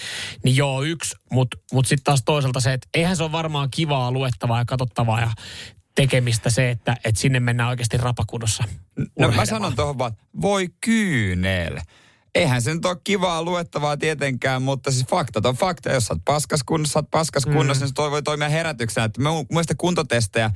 Niin 0.45 0.57
joo, 0.57 0.83
yksi, 0.83 1.17
mutta 1.31 1.57
mut 1.73 1.87
sitten 1.87 2.05
taas 2.05 2.23
toisaalta 2.25 2.61
se, 2.61 2.73
että 2.73 2.89
eihän 2.95 3.17
se 3.17 3.23
ole 3.23 3.33
varmaan 3.33 3.71
kivaa 3.71 4.13
luettavaa 4.13 4.59
ja 4.59 4.65
katsottavaa 4.65 5.21
ja 5.21 5.31
tekemistä 5.95 6.51
se, 6.51 6.71
että, 6.71 6.97
että 7.05 7.21
sinne 7.21 7.41
mennään 7.41 7.69
oikeasti 7.69 7.97
rapakunnossa. 7.97 8.65
No 9.19 9.31
mä 9.31 9.47
sanon 9.47 9.77
tuohon 9.77 9.99
vaan, 9.99 10.13
voi 10.41 10.69
kyynel. 10.81 11.79
Eihän 12.37 12.63
se 12.63 12.75
nyt 12.75 12.85
ole 12.85 12.97
kivaa 13.05 13.43
luettavaa 13.43 13.97
tietenkään, 13.97 14.63
mutta 14.63 14.91
siis 14.91 15.07
faktat 15.07 15.47
on 15.47 15.55
fakta. 15.55 15.93
Jos 15.93 16.05
sä 16.05 16.15
oot 16.15 16.25
paskas 16.25 16.61
kunnossa, 16.67 16.93
sä 16.93 16.99
oot 16.99 17.11
paskas 17.11 17.47
mm. 17.47 17.53
niin 17.53 17.75
se 17.75 17.87
toi 17.95 18.11
voi 18.11 18.23
toimia 18.23 18.49
herätyksenä. 18.49 19.05
Että 19.05 19.21
mielestä 19.51 19.75
kuntotestejä 19.79 20.51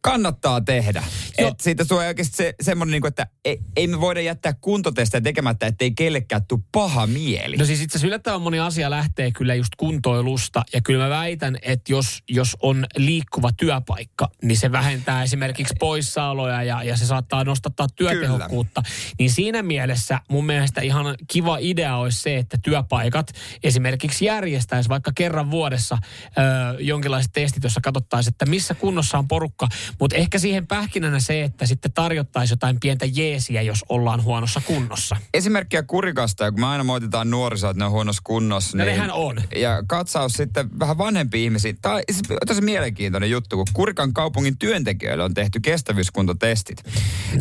kannattaa 0.00 0.60
tehdä. 0.60 1.04
Et 1.38 1.60
siitä 1.60 1.84
tulee 1.84 2.08
oikeasti 2.08 2.36
se, 2.36 2.54
semmoinen, 2.62 2.92
niin 2.92 3.00
kuin, 3.00 3.08
että 3.08 3.26
ei, 3.44 3.58
ei 3.76 3.86
me 3.86 4.00
voida 4.00 4.20
jättää 4.20 4.52
kuntotestejä 4.60 5.20
tekemättä, 5.20 5.66
ettei 5.66 5.90
kellekään 5.90 6.46
tule 6.48 6.60
paha 6.72 7.06
mieli. 7.06 7.56
No 7.56 7.64
siis 7.64 7.80
itse 7.80 7.92
asiassa 7.92 8.06
yllättävän 8.06 8.42
moni 8.42 8.58
asia 8.58 8.90
lähtee 8.90 9.30
kyllä 9.30 9.54
just 9.54 9.72
kuntoilusta. 9.76 10.64
Ja 10.72 10.80
kyllä 10.80 11.04
mä 11.04 11.10
väitän, 11.10 11.58
että 11.62 11.92
jos, 11.92 12.22
jos 12.28 12.56
on 12.62 12.86
liikkuva 12.96 13.50
työpaikka, 13.52 14.28
niin 14.42 14.58
se 14.58 14.72
vähentää 14.72 15.22
esimerkiksi 15.22 15.74
poissaoloja 15.78 16.62
ja, 16.62 16.82
ja 16.82 16.96
se 16.96 17.06
saattaa 17.06 17.44
nostattaa 17.44 17.86
työtehokkuutta. 17.96 18.82
Kyllä. 18.82 19.14
Niin 19.18 19.30
siinä 19.30 19.62
mielessä 19.62 20.20
mun 20.30 20.46
mielestä 20.46 20.75
ihan 20.80 21.14
kiva 21.28 21.58
idea 21.60 21.96
olisi 21.96 22.22
se, 22.22 22.36
että 22.36 22.58
työpaikat 22.62 23.32
esimerkiksi 23.62 24.24
järjestäisi 24.24 24.88
vaikka 24.88 25.12
kerran 25.14 25.50
vuodessa 25.50 25.98
ö, 26.24 26.82
jonkinlaiset 26.82 27.32
testit, 27.32 27.64
jossa 27.64 27.80
katsottaisiin, 27.80 28.32
että 28.32 28.46
missä 28.46 28.74
kunnossa 28.74 29.18
on 29.18 29.28
porukka. 29.28 29.68
Mutta 30.00 30.16
ehkä 30.16 30.38
siihen 30.38 30.66
pähkinänä 30.66 31.20
se, 31.20 31.42
että 31.42 31.66
sitten 31.66 31.92
tarjottaisiin 31.92 32.52
jotain 32.56 32.80
pientä 32.80 33.06
jeesiä, 33.06 33.62
jos 33.62 33.84
ollaan 33.88 34.22
huonossa 34.24 34.60
kunnossa. 34.66 35.16
Esimerkkiä 35.34 35.82
kurikasta, 35.82 36.52
kun 36.52 36.60
me 36.60 36.66
aina 36.66 36.84
moititaan 36.84 37.30
nuorisoa, 37.30 37.70
että 37.70 37.78
ne 37.78 37.84
on 37.84 37.90
huonossa 37.90 38.22
kunnossa. 38.24 38.76
No 38.76 38.84
niin, 38.84 38.92
nehän 38.92 39.10
on. 39.10 39.42
Ja 39.56 39.82
katsaus 39.86 40.32
sitten 40.32 40.78
vähän 40.78 40.98
vanhempi 40.98 41.44
ihmisiä. 41.44 41.74
Tämä 41.82 41.94
on 41.94 42.02
tosi 42.46 42.60
mielenkiintoinen 42.60 43.30
juttu, 43.30 43.56
kun 43.56 43.66
Kurikan 43.72 44.12
kaupungin 44.12 44.58
työntekijöille 44.58 45.24
on 45.24 45.34
tehty 45.34 45.60
kestävyyskuntotestit. 45.60 46.82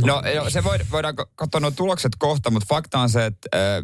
No, 0.06 0.22
no 0.44 0.50
se 0.50 0.64
voi, 0.64 0.78
voidaan 0.92 1.16
katsoa 1.36 1.62
nuo 1.62 1.72
tulokset 1.72 2.12
kohta, 2.18 2.52
mutta 2.52 2.68
fakta 2.70 3.00
on 3.00 3.10
se, 3.10 3.25
äh, 3.26 3.84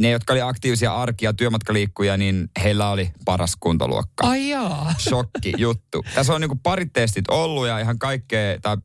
ne, 0.00 0.10
jotka 0.10 0.32
oli 0.32 0.40
aktiivisia 0.40 0.94
arkia, 0.94 1.32
työmatkaliikkuja, 1.32 2.16
niin 2.16 2.50
heillä 2.62 2.90
oli 2.90 3.10
paras 3.24 3.56
kuntoluokka. 3.60 4.26
Ai 4.26 4.48
jaa. 4.48 4.94
Shokki 5.08 5.52
juttu. 5.56 6.04
Tässä 6.14 6.34
on 6.34 6.40
niinku 6.40 6.60
parit 6.62 6.92
testit 6.92 7.28
ollut 7.28 7.66
ja 7.66 7.78
ihan 7.78 7.98
kaikkea, 7.98 8.60
tai 8.60 8.76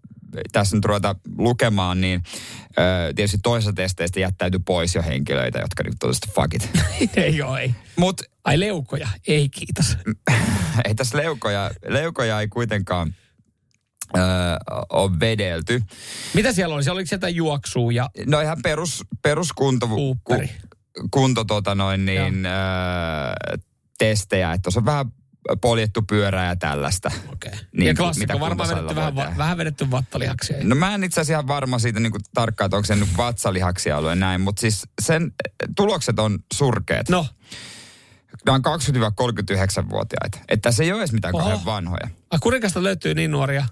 tässä 0.52 0.78
nyt 0.78 0.86
ruveta 0.86 1.16
lukemaan, 1.38 2.02
niin 2.02 2.24
ö, 2.70 3.14
tietysti 3.16 3.38
toisessa 3.44 3.74
testeistä 3.74 4.20
jättäytyi 4.20 4.60
pois 4.66 4.96
jo 4.96 5.04
henkilöitä, 5.04 5.60
jotka 5.60 5.84
nyt 5.84 5.96
totesivat 6.00 6.36
fuck 6.36 6.54
it. 6.54 6.70
ei 7.18 7.42
ole, 7.42 7.62
ei. 7.62 7.76
Mut, 7.96 8.22
Ai 8.48 8.60
leukoja, 8.60 9.08
ei 9.28 9.50
kiitos. 9.50 9.98
ei 10.86 10.96
tässä 10.96 11.18
leukoja, 11.18 11.72
leukoja 11.88 12.42
ei 12.42 12.48
kuitenkaan 12.48 13.16
öö, 14.18 14.24
on 14.90 15.20
vedelty. 15.20 15.84
Mitä 16.34 16.54
siellä 16.54 16.76
oli? 16.76 16.84
Siellä 16.84 16.98
oliko 16.98 17.08
sieltä 17.08 17.30
juoksua 17.30 17.92
ja... 17.92 18.10
No 18.26 18.42
ihan 18.42 18.58
perus, 18.64 19.04
peruskunto... 19.22 19.88
Ku, 19.88 20.18
kunto 21.12 21.44
tota 21.44 21.76
noin 21.76 22.06
niin, 22.06 22.46
öö, 22.46 23.58
testejä. 23.98 24.54
Että 24.54 24.64
tuossa 24.64 24.80
on 24.80 24.86
vähän 24.86 25.06
poljettu 25.62 26.02
pyörää 26.02 26.48
ja 26.48 26.56
tällaista. 26.56 27.12
Okei. 27.34 27.50
Okay. 27.50 27.66
Niin, 27.78 27.88
ja 27.88 27.94
klassikko, 27.94 28.40
varmaan 28.40 28.70
vedetty 28.70 28.96
vähän, 28.96 29.16
va- 29.16 29.34
vähän 29.38 29.58
vedetty 29.58 29.92
vattalihaksia. 29.92 30.58
No 30.64 30.76
mä 30.76 30.96
en 30.96 31.04
itse 31.04 31.22
asiassa 31.22 31.34
ihan 31.34 31.48
varma 31.48 31.80
siitä 31.80 32.00
niin 32.00 32.14
tarkkaan, 32.34 32.66
että 32.66 32.78
onko 32.78 32.86
se 32.86 32.96
nyt 32.96 33.18
vatsalihaksia 33.18 33.98
ollut 33.98 34.12
ja 34.12 34.16
näin, 34.16 34.42
mutta 34.42 34.60
siis 34.60 34.88
sen 35.02 35.32
tulokset 35.76 36.20
on 36.20 36.40
surkeat. 36.54 37.10
No. 37.10 37.26
Nämä 38.46 38.56
on 38.56 38.80
20-39-vuotiaita. 38.80 40.38
Että 40.48 40.72
se 40.72 40.84
ei 40.84 40.92
ole 40.92 41.00
edes 41.02 41.14
mitään 41.14 41.36
Oho. 41.36 41.44
kauhean 41.44 41.66
vanhoja. 41.66 42.08
A, 42.30 42.40
kurikasta 42.40 42.84
löytyy 42.84 43.14
niin 43.14 43.32
nuoria 43.32 43.66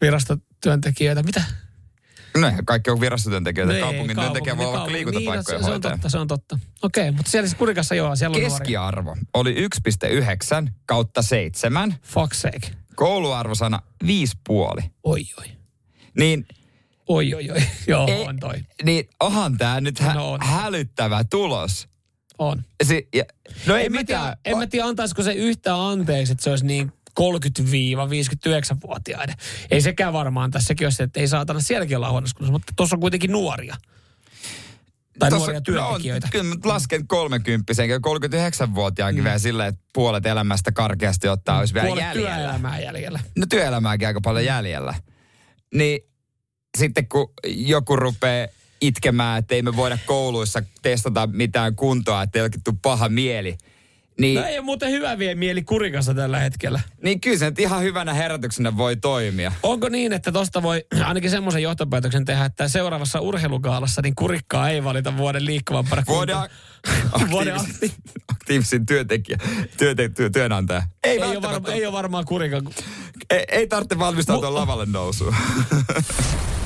virastotyöntekijöitä. 0.00 1.22
Mitä? 1.22 1.44
No 2.36 2.52
kaikki 2.64 2.90
on 2.90 3.00
virastotyöntekijöitä. 3.00 3.72
Nee, 3.72 3.82
kaupungin 3.82 4.16
työntekijä 4.16 4.56
voi 4.56 4.66
olla 4.66 4.92
liikuntapaikkoja 4.92 5.58
niin, 5.58 5.62
no, 5.62 5.68
se, 5.68 5.70
se 5.70 5.74
on 5.74 5.80
totta, 5.80 6.08
se 6.08 6.18
on 6.18 6.28
totta. 6.28 6.58
Okei, 6.82 7.08
okay, 7.08 7.16
mutta 7.16 7.30
siellä 7.30 7.48
siis 7.48 7.58
kurikassa 7.58 7.94
joo, 7.94 8.16
siellä 8.16 8.36
on 8.36 8.42
Keskiarvo 8.42 9.02
nuoria. 9.02 9.24
oli 9.34 9.68
1,9 10.66 10.70
kautta 10.86 11.22
7. 11.22 11.94
Fuck 12.02 12.34
sake. 12.34 12.70
Kouluarvosana 12.96 13.82
5,5. 14.04 14.10
Oi 15.04 15.24
oi. 15.38 15.46
Niin 16.18 16.46
Oi, 17.08 17.34
oi, 17.34 17.50
oi. 17.50 17.62
Joo, 17.86 18.06
ei, 18.08 18.24
on 18.28 18.38
toi. 18.40 18.54
Niin 18.82 19.08
onhan 19.20 19.58
tämä 19.58 19.80
nyt 19.80 19.98
hä- 19.98 20.14
no 20.14 20.32
on. 20.32 20.40
hälyttävä 20.42 21.24
tulos. 21.24 21.88
On. 22.38 22.62
Si- 22.82 23.08
ja, 23.14 23.24
no 23.66 23.76
ei 23.76 23.86
en 23.86 23.92
mitään. 23.92 24.24
Mä 24.24 24.26
tiedä, 24.26 24.36
en 24.44 24.58
mä 24.58 24.66
tiedä, 24.66 24.86
antaisiko 24.86 25.22
se 25.22 25.32
yhtään 25.32 25.80
anteeksi, 25.80 26.32
että 26.32 26.44
se 26.44 26.50
olisi 26.50 26.66
niin 26.66 26.92
30-59-vuotiaiden. 27.20 29.34
Ei 29.70 29.80
sekään 29.80 30.12
varmaan 30.12 30.50
tässäkin 30.50 30.86
ole 30.86 31.04
että 31.04 31.20
ei 31.20 31.28
saatana 31.28 31.60
sielläkin 31.60 31.96
olla 31.96 32.10
huonossa 32.10 32.36
kunnossa, 32.36 32.52
mutta 32.52 32.72
tuossa 32.76 32.96
on 32.96 33.00
kuitenkin 33.00 33.32
nuoria. 33.32 33.76
Tai 35.18 35.30
Tossa, 35.30 35.46
nuoria 35.46 35.60
työntekijöitä. 35.60 36.26
No, 36.26 36.30
kyllä 36.30 36.54
lasken 36.64 37.06
30 37.06 37.72
39-vuotiaankin 37.72 39.22
mm. 39.22 39.24
vielä 39.24 39.38
silleen, 39.38 39.68
että 39.68 39.80
puolet 39.92 40.26
elämästä 40.26 40.72
karkeasti 40.72 41.28
ottaa 41.28 41.58
olisi 41.58 41.74
vielä 41.74 41.86
puolet 41.86 42.04
jäljellä. 42.04 42.30
työelämää 42.30 42.80
jäljellä. 42.80 43.20
No 43.36 43.46
työelämääkin 43.48 44.08
aika 44.08 44.20
paljon 44.20 44.44
jäljellä. 44.44 44.94
Niin 45.74 46.00
sitten 46.78 47.08
kun 47.08 47.32
joku 47.46 47.96
rupeaa 47.96 48.48
itkemään, 48.80 49.38
että 49.38 49.54
ei 49.54 49.62
me 49.62 49.76
voida 49.76 49.98
kouluissa 50.06 50.62
testata 50.82 51.26
mitään 51.26 51.76
kuntoa, 51.76 52.22
että 52.22 52.42
ei 52.42 52.48
tule 52.64 52.76
paha 52.82 53.08
mieli– 53.08 53.56
niin, 54.20 54.40
no 54.40 54.46
ei 54.46 54.58
ole 54.58 54.64
muuten 54.64 54.90
hyvä 54.90 55.18
vie 55.18 55.34
mieli 55.34 55.62
kurikassa 55.62 56.14
tällä 56.14 56.38
hetkellä. 56.38 56.80
Niin 57.02 57.20
kyllä 57.20 57.38
se 57.38 57.44
nyt 57.44 57.58
ihan 57.58 57.82
hyvänä 57.82 58.14
herätyksenä 58.14 58.76
voi 58.76 58.96
toimia. 58.96 59.52
Onko 59.62 59.88
niin, 59.88 60.12
että 60.12 60.32
tosta 60.32 60.62
voi 60.62 60.84
ainakin 61.04 61.30
semmoisen 61.30 61.62
johtopäätöksen 61.62 62.24
tehdä, 62.24 62.44
että 62.44 62.68
seuraavassa 62.68 63.20
urheilukaalassa 63.20 64.02
niin 64.02 64.14
kurikkaa 64.14 64.70
ei 64.70 64.84
valita 64.84 65.16
vuoden 65.16 65.46
liikkuvan 65.46 65.84
vuoden 67.30 67.54
aktiivisin, 67.54 68.02
aktiivisin 68.28 68.86
työntekijä, 68.86 69.38
työnte, 69.76 70.08
työ, 70.08 70.30
työnantaja. 70.30 70.82
Ei, 71.04 71.22
ei, 71.22 71.36
ole, 71.36 71.42
varma, 71.42 71.68
ei 71.68 71.86
ole 71.86 71.92
varmaan 71.92 72.24
kurika. 72.24 72.62
Ei, 73.30 73.44
ei 73.48 73.66
tarvitse 73.66 73.98
valmistautua 73.98 74.50
Mu- 74.50 74.54
lavalle 74.54 74.86
nousuun. 74.86 75.34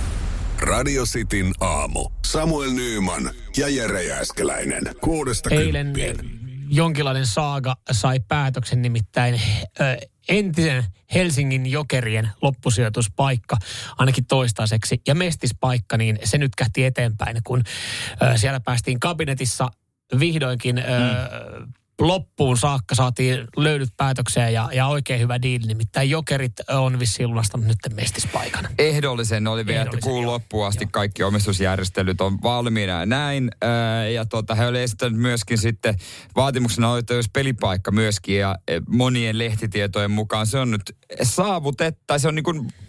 Radio 0.60 1.04
Cityn 1.04 1.52
aamu. 1.60 2.10
Samuel 2.26 2.70
Nyyman 2.70 3.30
ja 3.56 3.68
Jere 3.68 4.02
Jääskeläinen. 4.02 4.82
Kuudesta 5.00 5.50
Eilen 5.50 5.92
kymppiin 5.92 6.38
jonkinlainen 6.70 7.26
saaga 7.26 7.76
sai 7.92 8.20
päätöksen, 8.28 8.82
nimittäin 8.82 9.40
ö, 9.80 10.06
entisen 10.28 10.84
Helsingin 11.14 11.66
jokerien 11.66 12.28
loppusijoituspaikka, 12.42 13.56
ainakin 13.98 14.26
toistaiseksi, 14.26 15.00
ja 15.06 15.14
mestispaikka, 15.14 15.96
niin 15.96 16.18
se 16.24 16.38
nyt 16.38 16.54
kähti 16.56 16.84
eteenpäin, 16.84 17.36
kun 17.44 17.62
ö, 18.22 18.36
siellä 18.38 18.60
päästiin 18.60 19.00
kabinetissa 19.00 19.68
vihdoinkin 20.18 20.78
ö, 20.78 20.82
mm 20.82 21.72
loppuun 22.00 22.56
saakka 22.56 22.94
saatiin 22.94 23.46
löydyt 23.56 23.88
päätökseen 23.96 24.54
ja, 24.54 24.68
ja 24.72 24.86
oikein 24.86 25.20
hyvä 25.20 25.42
diili. 25.42 25.66
Nimittäin 25.66 26.10
Jokerit 26.10 26.52
on 26.68 26.98
vissiin 26.98 27.30
lunastanut 27.30 27.66
nyt 27.66 27.78
mestispaikan. 27.94 28.68
Ehdollisen 28.78 29.46
oli 29.46 29.66
vielä, 29.66 29.82
että 29.82 29.98
kuun 30.02 30.26
loppuun 30.26 30.66
asti 30.66 30.84
joo. 30.84 30.90
kaikki 30.92 31.22
omistusjärjestelyt 31.22 32.20
on 32.20 32.42
valmiina 32.42 33.00
ja 33.00 33.06
näin. 33.06 33.50
ja 34.14 34.24
tota, 34.24 34.54
he 34.54 34.66
olivat 34.66 34.84
esittäneet 34.84 35.20
myöskin 35.20 35.58
sitten 35.58 35.94
vaatimuksena 36.36 36.90
oli, 36.90 36.98
että 36.98 37.14
jos 37.14 37.28
pelipaikka 37.28 37.90
myöskin 37.90 38.38
ja 38.38 38.56
monien 38.88 39.38
lehtitietojen 39.38 40.10
mukaan 40.10 40.46
se 40.46 40.58
on 40.58 40.70
nyt 40.70 40.96
saavutettu, 41.22 42.02
tai 42.06 42.20
se 42.20 42.28
on 42.28 42.34
niin 42.34 42.44
kuin 42.44 42.68
Äh, 42.68 42.87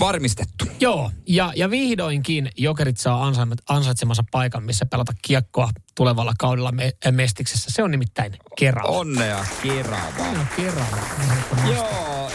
varmistettu. 0.00 0.64
Joo, 0.80 1.10
ja, 1.28 1.52
ja 1.56 1.70
vihdoinkin 1.70 2.50
Jokerit 2.56 2.98
saa 2.98 3.32
ansaitsemansa 3.68 4.24
paikan, 4.30 4.62
missä 4.64 4.86
pelata 4.86 5.12
kiekkoa 5.22 5.68
tulevalla 5.94 6.32
kaudella 6.38 6.72
me, 6.72 6.92
äh, 7.06 7.12
Mestiksessä. 7.12 7.70
Se 7.70 7.82
on 7.82 7.90
nimittäin 7.90 8.36
Kerava. 8.58 8.88
Onnea 8.88 9.44
Kerava. 9.62 10.06
Onnea 10.18 10.46
Kerava. 10.56 10.96
Joo, 11.74 12.30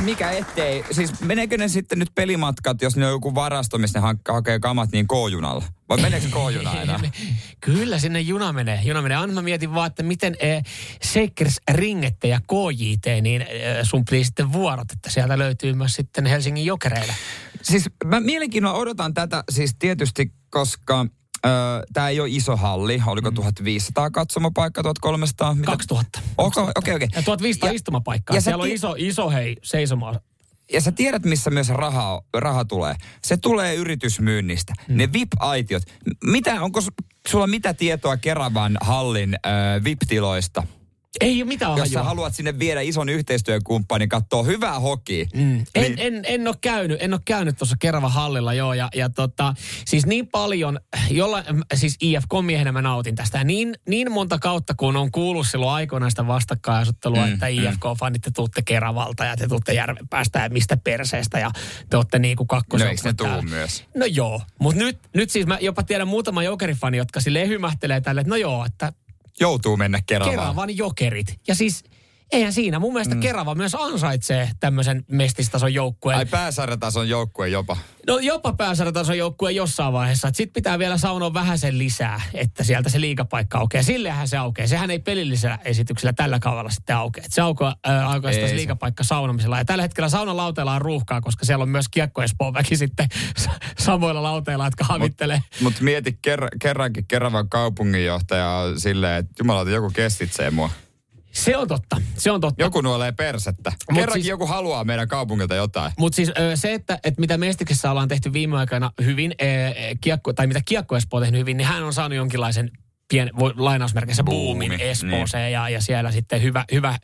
mikä 0.00 0.30
ettei. 0.30 0.84
Siis 0.90 1.20
meneekö 1.20 1.58
ne 1.58 1.68
sitten 1.68 1.98
nyt 1.98 2.14
pelimatkat, 2.14 2.82
jos 2.82 2.96
ne 2.96 3.06
on 3.06 3.12
joku 3.12 3.34
varasto, 3.34 3.78
missä 3.78 3.98
ne 3.98 4.02
ha- 4.02 4.32
hakee 4.34 4.58
kamat 4.58 4.90
niin 4.92 5.08
K-junalla? 5.08 5.64
Vai 5.88 6.00
meneekö 6.00 6.26
K-juna 6.26 6.82
enää? 6.82 7.00
Kyllä 7.60 7.98
sinne 7.98 8.20
juna 8.20 8.52
menee. 8.52 8.80
Juna 8.82 9.02
menee. 9.02 9.16
Aina 9.16 9.32
mä 9.32 9.42
mietin 9.42 9.74
vaan, 9.74 9.86
että 9.86 10.02
miten 10.02 10.36
eh, 10.40 10.62
Shakers 11.04 11.60
Ringette 11.70 12.28
ja 12.28 12.40
KJT, 12.40 13.22
niin 13.22 13.42
eh, 13.42 13.48
sun 13.82 14.04
sitten 14.22 14.52
vuorot, 14.52 14.92
että 14.92 15.10
sieltä 15.10 15.38
löytyy 15.38 15.74
myös 15.74 15.94
sitten 15.94 16.26
Helsingin 16.26 16.66
jokereille. 16.66 17.12
Siis 17.62 17.84
mä 18.04 18.20
mielenkiinnolla 18.20 18.78
odotan 18.78 19.14
tätä 19.14 19.44
siis 19.50 19.74
tietysti, 19.78 20.32
koska 20.50 21.06
Tämä 21.92 22.08
ei 22.08 22.20
ole 22.20 22.28
iso 22.30 22.56
halli. 22.56 23.02
Oliko 23.06 23.30
1500 23.30 24.08
mm. 24.08 24.12
katsomapaikkaa, 24.12 24.84
1300? 24.84 25.54
Mitä? 25.54 25.70
2000. 25.70 26.20
Okei, 26.38 26.62
okei. 26.62 26.72
Okay, 26.78 26.94
okay. 26.94 27.08
Ja 27.14 27.22
1500 27.22 27.68
ja, 27.68 27.74
istumapaikkaa. 27.74 28.36
Ja 28.36 28.40
Siellä 28.40 28.62
on 28.62 28.68
iso, 28.68 28.94
iso 28.98 29.30
hei, 29.30 29.56
seisomaa. 29.62 30.20
Ja 30.72 30.80
sä 30.80 30.92
tiedät, 30.92 31.24
missä 31.24 31.50
myös 31.50 31.68
raha, 31.68 32.22
raha 32.34 32.64
tulee. 32.64 32.94
Se 33.24 33.36
tulee 33.36 33.74
yritysmyynnistä. 33.74 34.72
Mm. 34.88 34.96
Ne 34.96 35.12
VIP-aitiot. 35.12 35.82
Mitä, 36.24 36.62
onko 36.62 36.80
sulla 37.28 37.46
mitä 37.46 37.74
tietoa 37.74 38.16
Keravan 38.16 38.78
hallin 38.80 39.34
äh, 39.34 39.84
VIP-tiloista? 39.84 40.62
Ei 41.20 41.42
ole 41.42 41.48
mitään 41.48 41.76
Jos 41.78 41.88
sä 41.88 41.98
hajua. 41.98 42.08
haluat 42.08 42.34
sinne 42.34 42.58
viedä 42.58 42.80
ison 42.80 43.08
yhteistyökumppanin 43.08 44.08
katsoa 44.08 44.42
hyvää 44.42 44.80
hokia. 44.80 45.26
Mm. 45.34 45.58
En, 45.58 45.66
Niin- 45.82 45.98
en, 45.98 46.24
en 46.24 46.48
ole 46.48 46.56
käynyt, 46.60 47.02
en 47.02 47.12
ole 47.14 47.20
käynyt 47.24 47.58
tuossa 47.58 47.76
Keravan 47.80 48.12
hallilla 48.12 48.54
joo 48.54 48.74
ja, 48.74 48.88
ja 48.94 49.08
tota, 49.10 49.54
siis 49.86 50.06
niin 50.06 50.28
paljon, 50.28 50.80
jolla, 51.10 51.44
siis 51.74 51.96
IFK-miehenä 52.02 52.72
mä 52.72 52.82
nautin 52.82 53.14
tästä 53.14 53.38
ja 53.38 53.44
niin, 53.44 53.74
niin 53.88 54.12
monta 54.12 54.38
kautta 54.38 54.74
kun 54.76 54.96
on 54.96 55.10
kuullut 55.10 55.46
silloin 55.46 55.72
aikoinaan 55.72 56.10
sitä 56.10 56.26
vastakkainasettelua, 56.26 57.26
Mm, 57.26 57.32
että 57.32 57.46
mm. 57.46 57.52
IFK-fanit 57.52 58.20
te 58.20 58.30
tuutte 58.30 58.62
Keravalta 58.62 59.24
ja 59.24 59.36
te 59.36 59.48
tuutte 59.48 59.72
Järvenpäästä 59.74 60.38
ja 60.38 60.48
mistä 60.48 60.76
perseestä 60.76 61.38
ja 61.38 61.50
te 61.90 61.96
olette 61.96 62.18
niinku 62.18 62.42
No 62.42 62.46
kakkosen. 62.46 62.88
eikö 62.88 63.02
ne 63.04 63.12
tuu 63.12 63.42
myös? 63.42 63.84
No 63.96 64.06
joo, 64.06 64.42
mutta 64.58 64.78
nyt, 64.80 64.98
nyt 65.14 65.30
siis 65.30 65.46
mä 65.46 65.58
jopa 65.60 65.82
tiedän 65.82 66.08
muutama 66.08 66.42
jokerifani, 66.42 66.96
jotka 66.96 67.20
sille 67.20 67.48
hymähtelee 67.48 68.00
tälle, 68.00 68.20
että 68.20 68.30
no 68.30 68.36
joo, 68.36 68.64
että 68.64 68.92
Joutuu 69.40 69.76
mennä 69.76 70.00
Keravaan. 70.06 70.38
Keravan 70.38 70.76
jokerit. 70.76 71.40
Ja 71.48 71.54
siis 71.54 71.84
eihän 72.32 72.52
siinä. 72.52 72.78
Mun 72.78 72.92
mielestä 72.92 73.14
mm. 73.14 73.20
Kerava 73.20 73.54
myös 73.54 73.74
ansaitsee 73.74 74.50
tämmöisen 74.60 75.04
mestistason 75.10 75.74
joukkueen. 75.74 76.18
Ai 76.18 76.26
pääsarjatason 76.26 77.08
joukkue 77.08 77.48
jopa. 77.48 77.76
No 78.06 78.18
jopa 78.18 78.52
pääsarjatason 78.52 79.18
joukkue 79.18 79.52
jossain 79.52 79.92
vaiheessa. 79.92 80.28
Sitten 80.34 80.52
pitää 80.52 80.78
vielä 80.78 80.98
saunoa 80.98 81.34
vähän 81.34 81.58
sen 81.58 81.78
lisää, 81.78 82.20
että 82.34 82.64
sieltä 82.64 82.88
se 82.88 83.00
liikapaikka 83.00 83.58
aukeaa. 83.58 83.82
Sillehän 83.82 84.28
se 84.28 84.36
aukeaa. 84.36 84.68
Sehän 84.68 84.90
ei 84.90 84.98
pelillisellä 84.98 85.58
esityksellä 85.64 86.12
tällä 86.12 86.38
kaudella 86.38 86.70
sitten 86.70 86.96
aukea. 86.96 87.24
Et 87.24 87.32
Se 87.32 87.40
aukeaa, 87.40 87.74
äh, 87.88 88.12
aukeaa 88.12 88.32
se. 88.32 88.56
liikapaikka 88.56 89.04
saunomisella. 89.04 89.58
Ja 89.58 89.64
tällä 89.64 89.82
hetkellä 89.82 90.08
saunan 90.08 90.36
lauteella 90.36 90.74
on 90.74 90.82
ruuhkaa, 90.82 91.20
koska 91.20 91.44
siellä 91.44 91.62
on 91.62 91.68
myös 91.68 91.88
kiekko 91.88 92.22
väki 92.54 92.76
sitten 92.76 93.08
samoilla 93.78 94.22
lauteilla, 94.22 94.64
jotka 94.64 94.84
havittelee. 94.84 95.42
Mutta 95.60 95.82
mieti 95.84 96.10
ker- 96.28 96.56
kerrankin 96.60 97.04
Keravan 97.08 97.48
kaupunginjohtaja 97.48 98.62
silleen, 98.76 99.18
että 99.18 99.32
jumalauta 99.38 99.70
joku 99.70 99.90
kestitsee 99.90 100.50
mua. 100.50 100.70
Se 101.32 101.56
on 101.56 101.68
totta. 101.68 101.96
Se 102.16 102.30
on 102.30 102.40
totta. 102.40 102.62
Joku 102.62 102.80
nuolee 102.80 103.12
persettä. 103.12 103.70
Mut 103.70 103.94
Kerrankin 104.00 104.22
siis- 104.22 104.28
joku 104.30 104.46
haluaa 104.46 104.84
meidän 104.84 105.08
kaupungilta 105.08 105.54
jotain. 105.54 105.92
Mutta 105.98 106.16
siis 106.16 106.32
se, 106.54 106.74
että, 106.74 106.98
että 107.04 107.20
mitä 107.20 107.38
Mestiksessä 107.38 107.90
ollaan 107.90 108.08
tehty 108.08 108.32
viime 108.32 108.56
aikoina 108.58 108.90
hyvin, 109.04 109.34
ö, 109.42 109.44
kiekko, 110.00 110.32
tai 110.32 110.46
mitä 110.46 110.60
Kiekko 110.64 110.96
Espoo 110.96 111.18
on 111.18 111.22
tehnyt 111.24 111.38
hyvin, 111.40 111.56
niin 111.56 111.66
hän 111.66 111.82
on 111.84 111.92
saanut 111.92 112.16
jonkinlaisen 112.16 112.70
pien, 113.10 113.30
voi, 113.38 113.54
lainausmerkeissä 113.56 114.24
Buumi, 114.24 114.68
boomin 114.68 114.80
Espooseen 114.80 115.52
ja, 115.52 115.68
ja 115.68 115.80
siellä 115.82 116.12
sitten 116.12 116.42
hyvä, 116.42 116.64
hyvä 116.72 116.98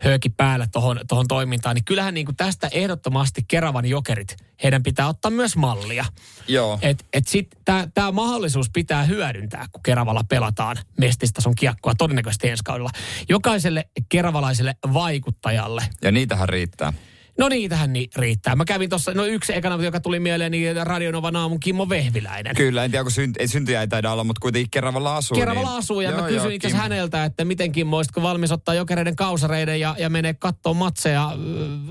hööki 0.00 0.28
päällä 0.28 0.66
tuohon 0.72 1.00
tohon 1.08 1.28
toimintaan. 1.28 1.74
Niin 1.74 1.84
kyllähän 1.84 2.14
niin 2.14 2.26
kuin 2.26 2.36
tästä 2.36 2.68
ehdottomasti 2.72 3.44
Keravan 3.48 3.86
jokerit, 3.86 4.36
heidän 4.62 4.82
pitää 4.82 5.08
ottaa 5.08 5.30
myös 5.30 5.56
mallia. 5.56 6.04
Joo. 6.48 6.78
Et, 6.82 7.06
et 7.12 7.28
sit 7.28 7.46
tämä 7.94 8.12
mahdollisuus 8.12 8.70
pitää 8.70 9.02
hyödyntää, 9.02 9.66
kun 9.72 9.82
Keravalla 9.82 10.22
pelataan 10.28 10.76
mestistason 10.98 11.54
kiekkoa 11.54 11.94
todennäköisesti 11.94 12.48
ensi 12.48 12.64
kaudella. 12.64 12.90
Jokaiselle 13.28 13.84
keravalaiselle 14.08 14.74
vaikuttajalle 14.92 15.82
Ja 16.02 16.12
niitähän 16.12 16.48
riittää. 16.48 16.92
No 17.38 17.48
niitähän 17.48 17.92
niin 17.92 18.10
riittää. 18.16 18.56
Mä 18.56 18.64
kävin 18.64 18.90
tuossa, 18.90 19.14
no 19.14 19.24
yksi 19.24 19.56
ekana, 19.56 19.84
joka 19.84 20.00
tuli 20.00 20.20
mieleen, 20.20 20.52
niin 20.52 20.86
Radionovan 20.86 21.36
aamun 21.36 21.60
Kimmo 21.60 21.88
Vehviläinen. 21.88 22.56
Kyllä, 22.56 22.84
en 22.84 22.90
tiedä, 22.90 23.04
kun 23.04 23.12
synt- 23.12 23.36
ei 23.38 23.48
syntyjä 23.48 23.80
ei 23.80 23.88
taida 23.88 24.12
olla, 24.12 24.24
mutta 24.24 24.40
kuitenkin 24.40 24.70
Keravalla 24.70 25.16
asuu. 25.16 25.38
Keravalla 25.38 25.68
niin... 25.70 25.78
asuu 25.78 26.00
ja 26.00 26.10
Joo, 26.10 26.20
mä 26.20 26.28
kysyin 26.28 26.52
itse 26.52 26.70
häneltä, 26.70 27.24
että 27.24 27.44
miten 27.44 27.72
Kimmo, 27.72 27.96
olisitko 27.96 28.22
valmis 28.22 28.52
ottaa 28.52 28.74
jokereiden 28.74 29.16
kausareiden 29.16 29.80
ja, 29.80 29.94
ja 29.98 30.10
menee 30.10 30.34
katsoa 30.34 30.74
matseja, 30.74 31.24
äh, 31.24 31.34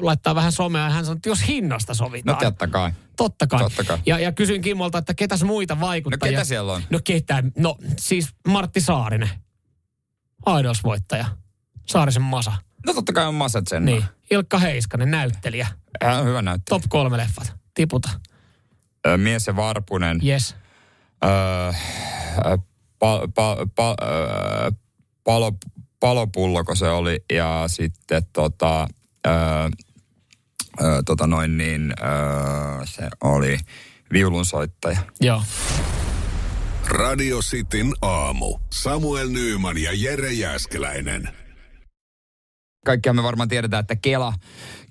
laittaa 0.02 0.36
vähän 0.36 0.52
somea. 0.52 0.84
Ja 0.84 0.90
hän 0.90 1.06
sanoi, 1.06 1.16
että 1.16 1.30
jos 1.30 1.48
hinnasta 1.48 1.92
No 1.92 1.96
sovitaan. 1.96 2.38
totta 2.38 2.68
kai. 2.68 2.92
Totta 3.18 3.48
kai. 3.48 3.60
Totta 3.60 3.84
kai. 3.84 3.98
Ja, 4.06 4.20
ja 4.20 4.32
kysyin 4.32 4.62
Kimmolta, 4.62 4.98
että 4.98 5.14
ketäs 5.14 5.44
muita 5.44 5.80
vaikuttajia. 5.80 6.32
No 6.32 6.36
ketä 6.38 6.48
siellä 6.48 6.74
on? 6.74 6.82
No 6.90 7.00
ketä? 7.04 7.44
No 7.58 7.76
siis 8.00 8.30
Martti 8.48 8.82
Saarinen. 8.82 9.30
Aidousvoittaja. 10.46 11.26
Saarisen 11.86 12.22
Masa. 12.22 12.54
No 12.86 12.94
totta 12.94 13.14
kai 13.14 13.26
on 13.28 13.36
Masat 13.36 13.68
sen. 13.68 13.86
Niin. 13.86 14.04
Ilkka 14.32 14.58
Heiskanen, 14.58 15.12
näyttelijä. 15.12 15.68
Hän 16.04 16.20
on 16.20 16.26
hyvä 16.26 16.42
näyttää. 16.42 16.80
Top 16.80 16.84
kolme 16.90 17.18
leffat. 17.18 17.54
Tiputa. 17.74 18.10
Ö, 19.08 19.18
Mies 19.18 19.48
ja 19.48 19.56
Varpunen. 19.56 20.20
Yes. 20.26 20.56
Öö, 21.26 21.72
pa, 23.00 23.28
pa, 23.36 23.58
pa, 23.76 23.96
öö, 24.02 24.72
palo, 25.24 25.52
palopulloko 26.00 26.76
se 26.76 26.90
oli 26.90 27.24
ja 27.34 27.64
sitten 27.68 28.24
tota, 28.34 28.88
öö, 29.28 29.34
öö, 30.82 31.02
tota 31.06 31.28
noin 31.28 31.58
niin, 31.58 31.94
öö, 32.02 32.86
se 32.86 33.08
oli 33.24 33.58
viulunsoittaja. 34.14 35.00
Joo. 35.22 35.44
Radio 36.88 37.40
Cityn 37.40 37.94
aamu. 38.02 38.60
Samuel 38.70 39.30
Nyyman 39.30 39.78
ja 39.78 39.92
Jere 39.94 40.32
Jäskeläinen. 40.32 41.30
Kaikkihan 42.88 43.16
me 43.16 43.24
varmaan 43.24 43.50
tiedetään, 43.50 43.82
että 43.82 43.96
Kela, 43.96 44.34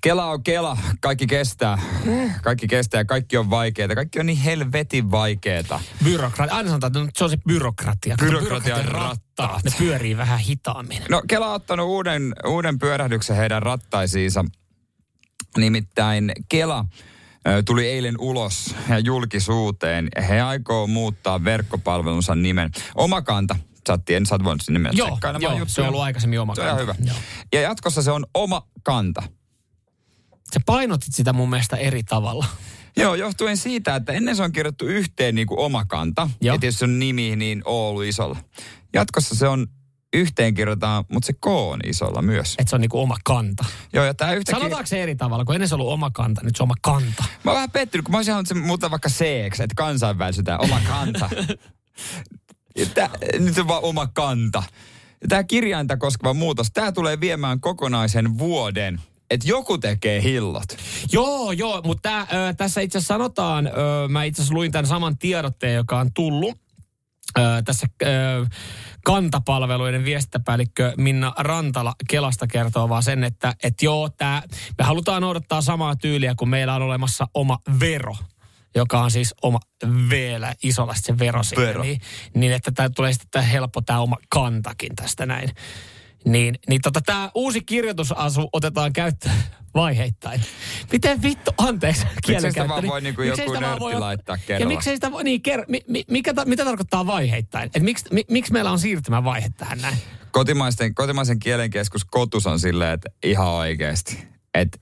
Kela 0.01 0.25
on 0.25 0.43
Kela, 0.43 0.77
kaikki 1.01 1.27
kestää. 1.27 1.77
Kaikki 2.43 2.67
kestää 2.67 3.01
ja 3.01 3.05
kaikki 3.05 3.37
on 3.37 3.49
vaikeaa. 3.49 3.95
Kaikki 3.95 4.19
on 4.19 4.25
niin 4.25 4.37
helvetin 4.37 5.11
vaikeeta. 5.11 5.79
Byrokratia. 6.03 6.55
Aina 6.55 6.69
sanotaan, 6.69 7.07
että 7.07 7.17
se 7.17 7.23
on 7.23 7.29
se 7.29 7.37
byrokratia. 7.47 8.15
Byrokratian 8.19 8.85
rattaat. 8.85 9.63
Ne 9.63 9.71
pyörii 9.77 10.17
vähän 10.17 10.39
hitaammin. 10.39 11.01
No 11.09 11.21
Kela 11.27 11.47
on 11.47 11.53
ottanut 11.53 11.87
uuden, 11.87 12.33
uuden 12.45 12.79
pyörähdyksen 12.79 13.35
heidän 13.35 13.63
rattaisiinsa. 13.63 14.45
Nimittäin 15.57 16.31
Kela 16.49 16.85
tuli 17.65 17.87
eilen 17.87 18.15
ulos 18.19 18.75
ja 18.89 18.99
julkisuuteen. 18.99 20.07
He 20.29 20.41
aikoo 20.41 20.87
muuttaa 20.87 21.43
verkkopalvelunsa 21.43 22.35
nimen. 22.35 22.71
Omakanta. 22.95 23.55
Oot, 23.93 24.05
tien, 24.05 24.25
sä 24.25 24.35
oot 24.35 24.43
voinut 24.43 24.61
sinne 24.61 24.79
mennä 24.79 24.97
Joo, 24.97 25.07
joo 25.07 25.51
se 25.51 25.57
juttuja. 25.57 25.83
on 25.83 25.89
ollut 25.89 26.01
aikaisemmin 26.01 26.39
oma 26.39 26.55
Se 26.55 26.61
on 26.61 26.67
ihan 26.67 26.79
hyvä. 26.79 26.95
Joo. 27.05 27.15
Ja 27.53 27.61
jatkossa 27.61 28.01
se 28.01 28.11
on 28.11 28.25
oma 28.33 28.67
kanta. 28.83 29.23
Sä 30.53 30.59
painotit 30.65 31.13
sitä 31.13 31.33
mun 31.33 31.49
mielestä 31.49 31.77
eri 31.77 32.03
tavalla. 32.03 32.45
Joo, 32.97 33.15
johtuen 33.15 33.57
siitä, 33.57 33.95
että 33.95 34.13
ennen 34.13 34.35
se 34.35 34.43
on 34.43 34.51
kirjoittu 34.51 34.85
yhteen 34.85 35.35
niin 35.35 35.47
kuin 35.47 35.59
oma 35.59 35.85
kanta. 35.85 36.29
Joo. 36.41 36.55
Ja 36.55 36.59
tietysti 36.59 36.79
se 36.79 36.85
on 36.85 36.99
nimi, 36.99 37.35
niin 37.35 37.61
O 37.65 37.89
ollut 37.89 38.03
isolla. 38.03 38.37
Jatkossa 38.93 39.35
se 39.35 39.47
on 39.47 39.67
yhteen 40.13 40.53
kirjoitetaan, 40.53 41.05
mutta 41.11 41.27
se 41.27 41.33
K 41.33 41.47
on 41.47 41.79
isolla 41.85 42.21
myös. 42.21 42.55
Että 42.59 42.69
se 42.69 42.75
on 42.75 42.81
niinku 42.81 42.99
oma 42.99 43.17
kanta. 43.23 43.65
Joo, 43.93 44.05
ja 44.05 44.13
tää 44.13 44.33
yhtäkkiä... 44.33 44.59
Sanotaanko 44.59 44.87
se 44.87 45.03
eri 45.03 45.15
tavalla, 45.15 45.45
kun 45.45 45.55
ennen 45.55 45.69
se 45.69 45.75
on 45.75 45.81
ollut 45.81 45.93
oma 45.93 46.11
kanta, 46.11 46.41
nyt 46.43 46.55
se 46.55 46.63
on 46.63 46.67
oma 46.67 46.75
kanta. 46.81 47.23
Mä 47.43 47.51
oon 47.51 47.55
vähän 47.55 47.71
pettynyt, 47.71 48.05
kun 48.05 48.11
mä 48.11 48.17
olisin 48.17 48.33
halunnut 48.33 48.47
sen 48.47 48.57
muuttaa 48.57 48.91
vaikka 48.91 49.09
c 49.09 49.21
että 49.21 49.67
kansainvälisytään, 49.75 50.61
oma 50.61 50.81
kanta. 50.87 51.29
Tää, 52.85 53.09
nyt 53.39 53.57
on 53.57 53.67
vaan 53.67 53.83
oma 53.83 54.07
kanta. 54.07 54.63
Tämä 55.29 55.43
kirjainta 55.43 55.97
koskeva 55.97 56.33
muutos, 56.33 56.71
tämä 56.73 56.91
tulee 56.91 57.19
viemään 57.19 57.59
kokonaisen 57.59 58.37
vuoden. 58.37 59.01
Että 59.29 59.47
joku 59.47 59.77
tekee 59.77 60.23
hillot. 60.23 60.77
Joo, 61.11 61.51
joo, 61.51 61.81
mutta 61.85 62.27
tässä 62.57 62.81
itse 62.81 62.97
asiassa 62.97 63.13
sanotaan, 63.13 63.67
ö, 63.67 63.71
mä 64.07 64.23
itse 64.23 64.41
asiassa 64.41 64.53
luin 64.53 64.71
tämän 64.71 64.85
saman 64.85 65.17
tiedotteen, 65.17 65.75
joka 65.75 65.99
on 65.99 66.13
tullut. 66.13 66.57
Ö, 67.37 67.41
tässä 67.65 67.87
ö, 68.03 68.07
kantapalveluiden 69.05 70.05
viestintäpäällikkö 70.05 70.93
Minna 70.97 71.33
Rantala 71.37 71.93
Kelasta 72.09 72.47
kertoo 72.47 72.89
vaan 72.89 73.03
sen, 73.03 73.23
että 73.23 73.53
et 73.63 73.81
joo, 73.81 74.09
tää, 74.09 74.43
me 74.77 74.83
halutaan 74.83 75.21
noudattaa 75.21 75.61
samaa 75.61 75.95
tyyliä, 75.95 76.35
kun 76.37 76.49
meillä 76.49 76.75
on 76.75 76.81
olemassa 76.81 77.27
oma 77.33 77.59
vero 77.79 78.15
joka 78.77 79.01
on 79.01 79.11
siis 79.11 79.33
oma 79.41 79.59
vielä 80.09 80.53
isolla 80.63 80.93
se 80.95 81.19
vero 81.19 81.41
Vero. 81.57 81.81
Niin, 81.83 82.01
niin, 82.33 82.51
että 82.53 82.71
tämä 82.71 82.89
tulee 82.89 83.13
sitten 83.13 83.27
tää 83.31 83.41
helppo 83.41 83.81
tämä 83.81 83.99
oma 83.99 84.17
kantakin 84.29 84.95
tästä 84.95 85.25
näin. 85.25 85.49
Niin, 86.25 86.55
niin 86.69 86.81
tota, 86.81 87.01
tämä 87.01 87.31
uusi 87.35 87.61
kirjoitusasu 87.61 88.49
otetaan 88.53 88.93
käyttöön 88.93 89.35
vaiheittain. 89.75 90.41
Miten 90.91 91.21
vittu, 91.21 91.51
anteeksi 91.57 92.01
sitä 92.01 92.13
kielenkäyttö, 92.25 92.69
vaan 92.69 92.83
niin 92.83 92.91
voi 92.91 93.01
niinku 93.01 93.21
miksei 93.21 93.43
joku 93.45 93.55
sitä 93.55 93.67
nörtti 93.67 93.79
voi- 93.79 93.99
laittaa 93.99 94.35
Ja 94.35 94.41
kerralla? 94.47 94.67
miksei 94.73 94.95
sitä 94.95 95.11
voi, 95.11 95.23
niin, 95.23 95.41
ker, 95.41 95.65
mi, 95.67 95.81
mi, 95.87 96.03
mikä, 96.11 96.33
ta- 96.33 96.45
mitä 96.45 96.65
tarkoittaa 96.65 97.07
vaiheittain? 97.07 97.69
Et 97.75 97.83
miksi, 97.83 98.05
mi, 98.11 98.25
miksi 98.29 98.53
meillä 98.53 98.71
on 98.71 98.79
siirtymävaihe 98.79 99.49
tähän 99.57 99.81
näin? 99.81 99.97
Kotimaisten, 100.31 100.95
kotimaisen 100.95 101.39
kielenkeskus 101.39 102.05
Kotus 102.05 102.47
on 102.47 102.59
silleen, 102.59 102.93
että 102.93 103.09
ihan 103.23 103.47
oikeasti. 103.47 104.27
Että 104.53 104.77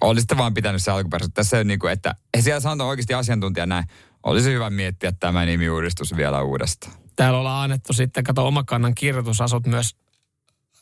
olisitte 0.00 0.36
vaan 0.36 0.54
pitänyt 0.54 0.82
se 0.82 0.90
alkuperäisen. 0.90 1.32
Tässä 1.32 1.58
on 1.58 1.66
niin 1.66 1.78
kuin, 1.78 1.92
että 1.92 2.14
siellä 2.40 2.60
sanotaan 2.60 2.88
oikeasti 2.88 3.14
asiantuntija 3.14 3.66
näin. 3.66 3.84
Olisi 4.22 4.52
hyvä 4.52 4.70
miettiä 4.70 5.12
tämä 5.12 5.44
nimiuudistus 5.44 6.16
vielä 6.16 6.42
uudestaan. 6.42 6.92
Täällä 7.16 7.38
ollaan 7.38 7.64
annettu 7.64 7.92
sitten, 7.92 8.24
kato 8.24 8.46
omakannan 8.46 8.94
kirjoitusasut 8.94 9.66
myös 9.66 9.96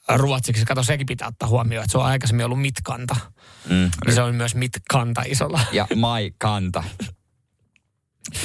ruotsiksi. 0.08 0.64
Kato, 0.64 0.82
sekin 0.82 1.06
pitää 1.06 1.28
ottaa 1.28 1.48
huomioon, 1.48 1.84
että 1.84 1.92
se 1.92 1.98
on 1.98 2.04
aikaisemmin 2.04 2.46
ollut 2.46 2.60
mitkanta. 2.60 3.16
Mm. 3.70 3.90
Niin 4.06 4.14
se 4.14 4.22
on 4.22 4.34
myös 4.34 4.54
mitkanta 4.54 5.22
isolla. 5.26 5.60
Ja 5.72 5.86
mai 5.96 6.32
kanta. 6.38 6.84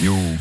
Juu. 0.01 0.37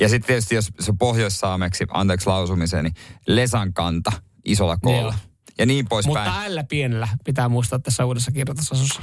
Ja 0.00 0.08
sitten 0.08 0.26
tietysti, 0.26 0.54
jos 0.54 0.70
se 0.80 0.92
pohjoissaameksi, 0.98 1.84
anteeksi 1.90 2.26
lausumisen, 2.26 2.84
niin 2.84 2.94
lesan 3.26 3.72
kanta 3.72 4.12
isolla 4.44 4.76
koolla. 4.76 5.14
Joo. 5.14 5.33
Ja 5.58 5.66
niin 5.66 5.88
poispäin. 5.88 6.28
Mutta 6.28 6.42
ällä 6.42 6.64
pienellä 6.64 7.08
pitää 7.24 7.48
muistaa 7.48 7.78
tässä 7.78 8.04
uudessa 8.04 8.30
kirjoitusasussa. 8.30 9.02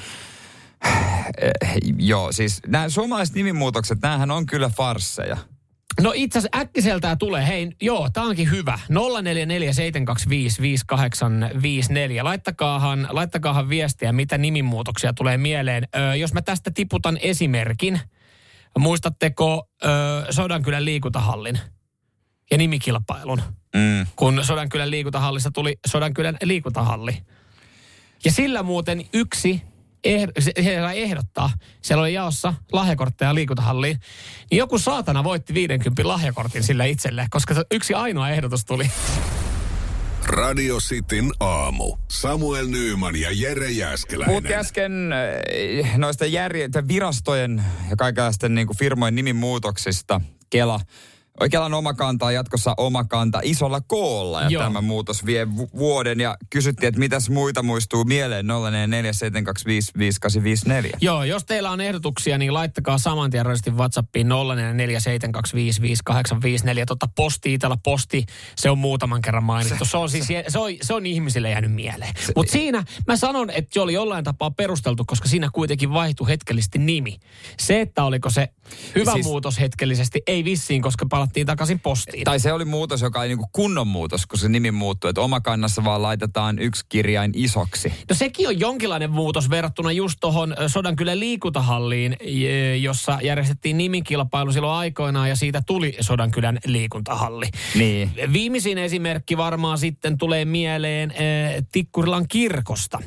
Eh, 1.42 1.52
joo, 1.98 2.32
siis 2.32 2.60
nämä 2.68 2.90
suomalaiset 2.90 3.36
nimimuutokset, 3.36 4.02
näähän 4.02 4.32
on 4.32 4.46
kyllä 4.46 4.70
farsseja. 4.70 5.38
No 6.02 6.12
itse 6.16 6.40
asiassa 6.40 6.60
äkkiseltään 6.60 7.18
tulee, 7.18 7.48
hei, 7.48 7.72
joo, 7.82 8.10
tää 8.14 8.24
onkin 8.24 8.52
hyvä. 8.52 8.80
0447255854. 8.90 8.94
Laittakaahan, 12.24 13.08
laittakaahan 13.12 13.70
viestiä, 13.70 14.12
mitä 14.12 14.38
nimimuutoksia 14.38 15.14
tulee 15.14 15.38
mieleen. 15.38 15.88
Ö, 15.96 16.16
jos 16.16 16.34
mä 16.34 16.42
tästä 16.42 16.72
tiputan 16.72 17.18
esimerkin, 17.22 18.00
muistatteko 18.80 19.68
ö, 19.84 19.88
Sodankylän 20.30 20.86
liikuntahallin 20.86 21.60
ja 22.52 22.58
nimikilpailun? 22.58 23.42
Mm. 23.76 24.08
kun 24.16 24.46
Sodankylän 24.46 24.92
liikuntahallissa 24.92 25.52
tuli 25.52 25.80
Sodankylän 25.88 26.38
liikuntahalli. 26.44 27.18
Ja 28.26 28.32
sillä 28.32 28.64
muuten 28.64 29.06
yksi 29.14 29.62
eh- 30.08 30.82
sai 30.82 31.02
ehdottaa, 31.02 31.52
siellä 31.82 32.02
oli 32.02 32.14
jaossa 32.14 32.54
lahjakortteja 32.72 33.36
liikuntahalliin, 33.36 34.00
niin 34.52 34.58
joku 34.58 34.80
saatana 34.80 35.24
voitti 35.24 35.54
50 35.54 36.08
lahjakortin 36.08 36.64
sillä 36.64 36.86
itselle, 36.86 37.28
koska 37.30 37.54
se 37.54 37.64
yksi 37.72 37.94
ainoa 37.94 38.30
ehdotus 38.30 38.66
tuli. 38.66 38.92
Radio 40.24 40.78
Cityn 40.78 41.32
aamu. 41.40 41.98
Samuel 42.08 42.68
Nyyman 42.68 43.16
ja 43.16 43.30
Jere 43.32 43.70
Jäskeläinen. 43.72 44.32
Puhuttiin 44.32 44.60
äsken 44.60 44.92
äh, 45.84 45.98
noista 45.98 46.26
järje- 46.26 46.88
virastojen 46.88 47.64
ja 47.90 47.96
kaikenlaisten 47.96 48.56
niin 48.56 48.78
firmojen 48.78 49.16
nimimuutoksista. 49.16 50.22
Kela 50.50 50.80
Oikealla 51.40 51.78
oma 51.78 51.94
kanta 51.94 52.26
on 52.26 52.34
jatkossa 52.34 52.74
oma 52.78 53.04
kanta 53.04 53.40
isolla 53.44 53.82
koolla 53.82 54.42
ja 54.42 54.50
Joo. 54.50 54.64
tämä 54.64 54.82
muutos 54.82 55.26
vie 55.26 55.56
vu- 55.56 55.70
vuoden 55.78 56.20
ja 56.20 56.38
kysyttiin, 56.50 56.88
että 56.88 57.00
mitäs 57.00 57.30
muita 57.30 57.64
muistuu 57.64 58.04
mieleen 58.04 58.46
0447255854. 58.46 58.50
Joo, 61.02 61.24
jos 61.24 61.46
teillä 61.46 61.72
on 61.72 61.82
ehdotuksia, 61.82 62.38
niin 62.38 62.54
laittakaa 62.54 62.98
saman 62.98 63.32
tien 63.32 63.46
WhatsAppiin 63.72 64.28
0447255854. 64.28 64.32
Totta 66.88 67.08
posti, 67.16 67.54
Itellä 67.54 67.78
posti, 67.84 68.26
se 68.56 68.70
on 68.70 68.78
muutaman 68.78 69.22
kerran 69.22 69.44
mainittu. 69.44 69.86
Se 69.86 69.98
on, 69.98 70.10
siis, 70.10 70.28
se 70.48 70.60
on, 70.60 70.72
se 70.82 70.94
on 70.94 71.06
ihmisille 71.06 71.50
jäänyt 71.50 71.72
mieleen. 71.74 72.14
Mutta 72.36 72.52
siinä 72.52 72.84
mä 73.08 73.18
sanon, 73.18 73.50
että 73.50 73.74
se 73.74 73.82
oli 73.82 73.94
jollain 73.94 74.24
tapaa 74.24 74.52
perusteltu, 74.52 75.06
koska 75.06 75.30
siinä 75.30 75.50
kuitenkin 75.54 75.94
vaihtui 75.94 76.28
hetkellisesti 76.28 76.80
nimi. 76.80 77.18
Se, 77.60 77.82
että 77.82 78.04
oliko 78.04 78.30
se 78.30 78.50
hyvä 78.96 79.14
Siis- 79.14 79.26
muutos 79.26 79.60
hetkellisesti, 79.60 80.22
ei 80.28 80.44
vissiin, 80.44 80.82
koska 80.82 81.06
palattiin 81.32 81.48
takaisin 81.48 81.80
postiin. 81.80 82.24
Tai 82.24 82.40
se 82.40 82.54
oli 82.54 82.66
muutos, 82.66 83.02
joka 83.02 83.20
oli 83.20 83.28
niinku 83.28 83.50
kunnon 83.52 83.88
muutos, 83.88 84.26
kun 84.26 84.40
se 84.40 84.50
nimi 84.50 84.72
muuttui. 84.72 85.10
Että 85.10 85.22
oma 85.22 85.42
kannassa 85.42 85.84
vaan 85.84 86.02
laitetaan 86.02 86.60
yksi 86.60 86.86
kirjain 86.90 87.32
isoksi. 87.36 87.94
No 88.10 88.16
sekin 88.16 88.48
on 88.48 88.60
jonkinlainen 88.60 89.12
muutos 89.12 89.50
verrattuna 89.50 89.92
just 89.92 90.18
tuohon 90.22 90.56
Sodankylän 90.68 91.20
liikuntahalliin, 91.20 92.18
jossa 92.82 93.20
järjestettiin 93.24 93.78
nimikilpailu 93.78 94.52
silloin 94.52 94.78
aikoinaan 94.78 95.30
ja 95.30 95.36
siitä 95.36 95.62
tuli 95.66 95.98
Sodankylän 96.02 96.60
liikuntahalli. 96.66 97.46
Niin. 97.76 98.12
Viimeisin 98.34 98.78
esimerkki 98.78 99.38
varmaan 99.38 99.78
sitten 99.78 100.18
tulee 100.18 100.46
mieleen 100.46 101.14
Tikkurilan 101.72 102.28
kirkosta, 102.28 103.00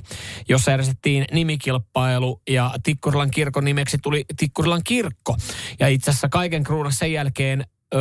jossa 0.48 0.70
järjestettiin 0.70 1.24
nimikilpailu 1.32 2.40
ja 2.50 2.70
Tikkurilan 2.82 3.30
kirkon 3.30 3.64
nimeksi 3.64 3.98
tuli 4.02 4.24
Tikkurilan 4.36 4.82
kirkko. 4.84 5.36
Ja 5.80 5.88
itse 5.88 6.10
asiassa 6.10 6.28
kaiken 6.28 6.64
kruunas 6.64 6.98
sen 6.98 7.12
jälkeen 7.12 7.64
ö, 7.94 7.98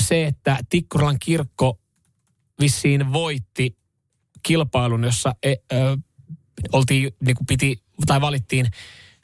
se, 0.00 0.26
että 0.26 0.58
Tikkurilan 0.68 1.18
kirkko 1.18 1.78
vissiin 2.60 3.12
voitti 3.12 3.76
kilpailun, 4.42 5.04
jossa 5.04 5.34
e, 5.42 5.54
ö, 5.72 5.96
oltiin, 6.72 7.16
niin 7.20 7.36
kuin 7.36 7.46
piti, 7.46 7.82
tai 8.06 8.20
valittiin 8.20 8.66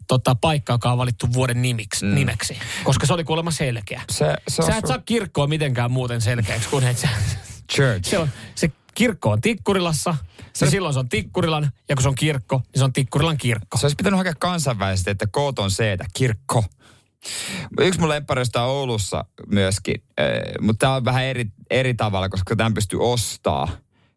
tota, 0.09 0.35
paikka, 0.35 0.73
joka 0.73 0.93
on 0.93 0.99
valittu 0.99 1.33
vuoden 1.33 1.63
nimiksi, 1.63 2.05
mm. 2.05 2.15
nimeksi, 2.15 2.59
koska 2.85 3.07
se 3.07 3.13
oli 3.13 3.25
kuulemma 3.25 3.51
selkeä. 3.51 4.03
Se, 4.11 4.35
se 4.49 4.63
Sä 4.63 4.77
et 4.77 4.87
saa 4.87 4.99
kirkkoa 4.99 5.47
mitenkään 5.47 5.91
muuten 5.91 6.21
selkeäksi, 6.21 6.69
kun 6.69 6.85
et 6.85 6.99
sä, 6.99 7.09
church. 7.73 8.11
se, 8.11 8.19
on, 8.19 8.29
se 8.55 8.73
kirkko 8.95 9.31
on 9.31 9.41
Tikkurilassa, 9.41 10.17
se 10.53 10.67
ja 10.67 10.71
silloin 10.71 10.95
se 10.95 11.01
on 11.01 11.09
Tikkurilan, 11.09 11.73
ja 11.89 11.97
kun 11.97 12.03
se 12.03 12.09
on 12.09 12.15
kirkko, 12.15 12.57
niin 12.57 12.79
se 12.79 12.85
on 12.85 12.93
Tikkurilan 12.93 13.39
kirkko. 13.39 13.79
Se 13.79 13.87
olisi 13.87 13.97
pitänyt 13.97 14.19
hakea 14.19 14.35
kansainvälisesti, 14.39 15.11
että 15.11 15.27
koot 15.27 15.59
on 15.59 15.71
C, 15.71 15.97
kirkko. 16.15 16.65
Yksi 17.81 18.01
mun 18.01 18.09
lemppareista 18.09 18.63
on 18.63 18.71
Oulussa 18.71 19.25
myöskin, 19.47 20.03
eh, 20.19 20.43
mutta 20.61 20.79
tämä 20.79 20.95
on 20.95 21.05
vähän 21.05 21.25
eri, 21.25 21.45
eri 21.71 21.95
tavalla, 21.95 22.29
koska 22.29 22.57
tämän 22.57 22.75
pystyy 22.75 22.99
ostaa, 23.03 23.69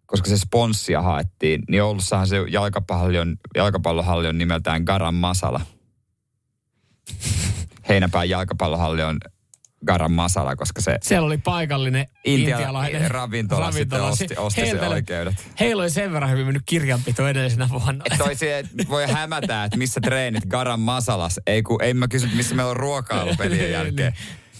koska 0.06 0.30
se 0.30 0.38
sponssia 0.38 1.02
haettiin. 1.02 1.64
Niin 1.70 1.84
Oulussahan 1.84 2.28
se 2.28 2.38
jalkapallohalli 2.50 3.20
on, 3.20 3.38
jalkapallohalli 3.56 4.28
on 4.28 4.38
nimeltään 4.38 4.84
Garan 4.84 5.16
Masala. 5.16 5.62
Heinäpään 7.90 8.30
jalkapallohalli 8.30 9.04
on 9.04 9.18
Garan 9.86 10.12
Masala, 10.12 10.56
koska 10.56 10.82
se 10.82 10.98
Siellä 11.02 11.26
oli 11.26 11.38
paikallinen 11.38 12.06
Intia- 12.28 12.50
intialainen 12.50 13.12
ravintola 13.12 13.72
sitten 13.72 14.02
osti- 14.04 14.38
osti 14.38 14.62
Heiltä- 14.62 14.90
oikeudet. 14.90 15.36
Heillä 15.60 15.82
oli 15.82 15.90
sen 15.90 16.14
verran 16.14 16.32
hyvin 16.32 16.46
mennyt 16.46 16.64
kirjanpito 16.66 17.28
edellisenä 17.28 17.70
vuonna. 17.70 18.04
Et 18.12 18.18
toi 18.18 18.36
se, 18.36 18.60
että 18.60 18.84
voi 18.90 19.08
hämätä, 19.08 19.64
että 19.64 19.78
missä 19.78 20.02
treenit 20.02 20.46
Garan 20.46 20.80
Masalas. 20.80 21.40
Ei, 21.48 21.64
kun, 21.64 21.84
ei 21.84 21.94
mä 21.94 22.08
kysy, 22.08 22.30
missä 22.36 22.56
meillä 22.56 22.70
on 22.70 22.78
ruokailu 22.78 23.36
pelien 23.38 23.72
jälkeen. 23.72 24.14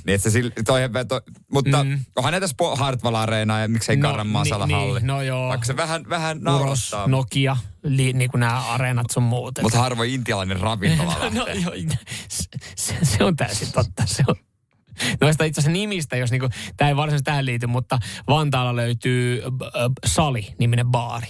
Niin, 0.06 0.16
että 0.16 0.30
se, 0.30 0.40
sil- 0.42 0.64
toi, 0.66 0.82
toi, 1.08 1.22
mutta 1.52 1.84
mm. 1.84 2.00
onhan 2.16 2.32
näitä 2.32 2.46
Spo- 2.48 2.78
Hartwall 2.78 3.16
Areenaa 3.16 3.60
ja 3.60 3.68
miksei 3.68 3.96
No, 3.96 4.10
Garan 4.10 4.28
Masala 4.28 4.68
ni- 4.68 4.74
halli. 4.74 5.00
niin, 5.00 5.08
no 5.08 5.22
joo. 5.22 5.48
Vaikka 5.50 5.66
se 5.66 5.78
vähän, 5.78 6.10
vähän 6.10 6.38
Uros, 6.38 6.44
naurattaa. 6.44 7.08
Nokia, 7.08 7.58
li, 7.84 8.14
niin 8.14 8.32
kuin 8.32 8.40
nämä 8.40 8.62
areenat 8.70 9.06
sun 9.12 9.24
muut. 9.24 9.60
Mutta 9.62 9.78
harvoin 9.80 10.12
intialainen 10.12 10.60
ravintola 10.60 11.16
no, 11.30 11.48
joo, 11.48 11.74
se, 12.28 12.44
se, 12.76 12.96
se, 13.04 13.24
on 13.24 13.36
täysin 13.36 13.72
totta. 13.72 14.04
Se 14.06 14.24
on. 14.28 14.36
Noista 15.22 15.44
itse 15.44 15.62
asiassa 15.62 15.72
nimistä, 15.72 16.18
jos 16.18 16.32
niinku, 16.32 16.50
tämä 16.78 16.90
ei 16.90 16.96
varsinaisesti 16.96 17.26
tähän 17.26 17.46
liity, 17.46 17.68
mutta 17.68 18.00
Vantaalla 18.30 18.76
löytyy 18.76 19.42
äh, 19.44 19.50
Sali-niminen 20.06 20.86
baari. 20.88 21.28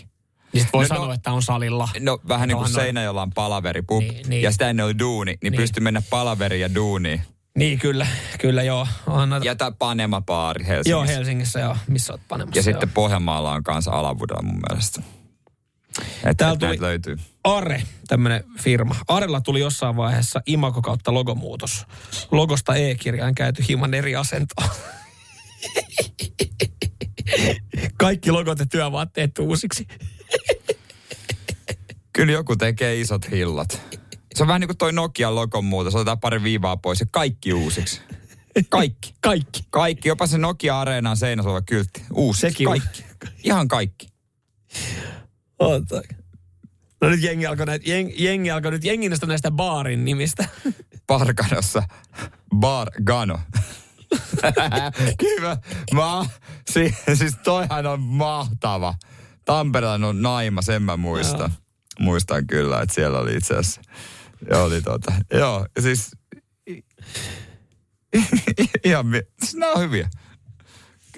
Niin 0.54 0.64
sit 0.64 0.74
voi 0.74 0.84
No, 0.84 0.88
no, 0.88 0.96
no- 0.96 1.02
sanoa, 1.02 1.14
että 1.14 1.32
on 1.32 1.44
salilla. 1.44 1.90
No 2.00 2.20
vähän 2.28 2.48
niin 2.48 2.56
kuin 2.58 2.66
Onhan 2.66 2.74
noin- 2.80 2.86
Seinäjoella 2.86 3.22
on 3.22 3.32
palaveri, 3.36 3.82
pup, 3.82 4.00
Niin, 4.04 4.30
niin. 4.30 4.42
ja 4.42 4.52
sitä 4.52 4.70
ennen 4.70 4.86
oli 4.86 5.00
duuni, 5.00 5.32
niin, 5.32 5.52
niin. 5.52 5.62
Pystyi 5.62 5.82
mennä 5.84 6.02
palaveriin 6.10 6.62
ja 6.62 6.76
duuniin. 6.76 7.22
Niin, 7.58 7.80
kyllä, 7.80 8.08
kyllä 8.40 8.64
joo. 8.64 8.88
Noita, 9.26 9.46
Ja 9.46 9.56
tämä 9.56 9.72
Panema-baari 9.72 10.66
Helsingissä. 10.68 10.90
joo, 10.90 11.04
Helsingissä 11.08 11.60
joo, 11.60 11.78
missä 11.88 12.14
oot 12.14 12.22
panemassa. 12.28 12.60
ja 12.60 12.64
sitten 12.64 12.88
joo. 12.88 12.92
Pohjanmaalla 12.94 13.52
on 13.52 13.64
kanssa 13.64 13.92
Alavudella 13.92 14.42
mun 14.44 14.60
mielestä. 14.70 15.02
Että 16.00 16.34
Täällä 16.34 16.54
et 16.54 16.60
tuli- 16.60 16.82
löytyy. 16.82 17.18
Are, 17.44 17.84
tämmöinen 18.08 18.44
firma. 18.60 18.96
Arella 19.08 19.42
tuli 19.42 19.60
jossain 19.60 19.96
vaiheessa 19.96 20.42
imago 20.46 20.82
kautta 20.82 21.14
logomuutos. 21.14 21.86
Logosta 22.32 22.76
E-kirjaan 22.76 23.36
käyty 23.36 23.64
hieman 23.68 23.94
eri 23.94 24.16
asentoon. 24.16 24.70
Kaikki 27.98 28.32
logot 28.32 28.60
ja 28.60 28.66
työvaatteet 28.66 29.40
uusiksi. 29.40 29.88
Kyllä 32.14 32.32
joku 32.32 32.56
tekee 32.56 33.00
isot 33.00 33.32
hillat. 33.32 33.82
Se 34.36 34.44
on 34.44 34.48
vähän 34.48 34.62
niin 34.62 34.68
kuin 34.68 34.78
toi 34.78 34.94
Nokian 34.94 35.36
logon 35.36 35.66
muutos. 35.66 35.96
Otetaan 35.96 36.20
pari 36.20 36.44
viivaa 36.44 36.78
pois 36.78 37.00
ja 37.00 37.06
kaikki 37.12 37.54
uusiksi. 37.54 38.02
Kaikki. 38.70 39.14
Kaikki. 39.22 39.64
Kaikki. 39.70 40.10
Jopa 40.10 40.28
se 40.28 40.38
Nokia 40.38 40.80
Areenan 40.82 41.18
seinässä 41.18 41.50
oleva 41.50 41.62
kyltti. 41.62 42.02
Uusi. 42.14 42.40
Sekin 42.42 42.68
kaikki. 42.68 43.04
Ihan 43.44 43.68
kaikki. 43.68 44.08
Ota. 45.62 46.02
No 47.02 47.10
nyt 47.10 47.24
jengi 47.24 47.46
alkoi, 47.46 47.66
näitä, 47.66 47.90
jeng, 47.90 48.12
jengi 48.16 48.52
alkoi 48.52 48.72
nyt 48.72 48.84
jengistä 48.84 49.26
näistä 49.26 49.52
baarin 49.52 50.06
nimistä. 50.06 50.46
Parkanossa. 51.08 51.84
Bar 52.56 52.88
Gano. 53.04 53.40
Kyllä. 55.20 55.58
Mä, 55.94 56.26
si, 56.72 56.96
siis 57.14 57.36
toihan 57.44 57.86
on 57.86 58.00
mahtava. 58.00 58.96
Tampereella 59.46 60.08
on 60.08 60.22
naima, 60.22 60.62
sen 60.62 60.82
mä 60.82 60.98
muistan. 60.98 61.54
Muistan 62.00 62.48
kyllä, 62.48 62.82
että 62.82 62.96
siellä 62.96 63.20
oli 63.20 63.36
itse 63.36 63.54
asiassa. 63.54 63.82
Oli 64.54 64.82
tota, 64.82 65.14
joo, 65.34 65.66
siis 65.80 66.12
ihan, 68.86 69.06
siis 69.40 69.56
nämä 69.56 69.72
on 69.72 69.82
hyviä. 69.82 70.10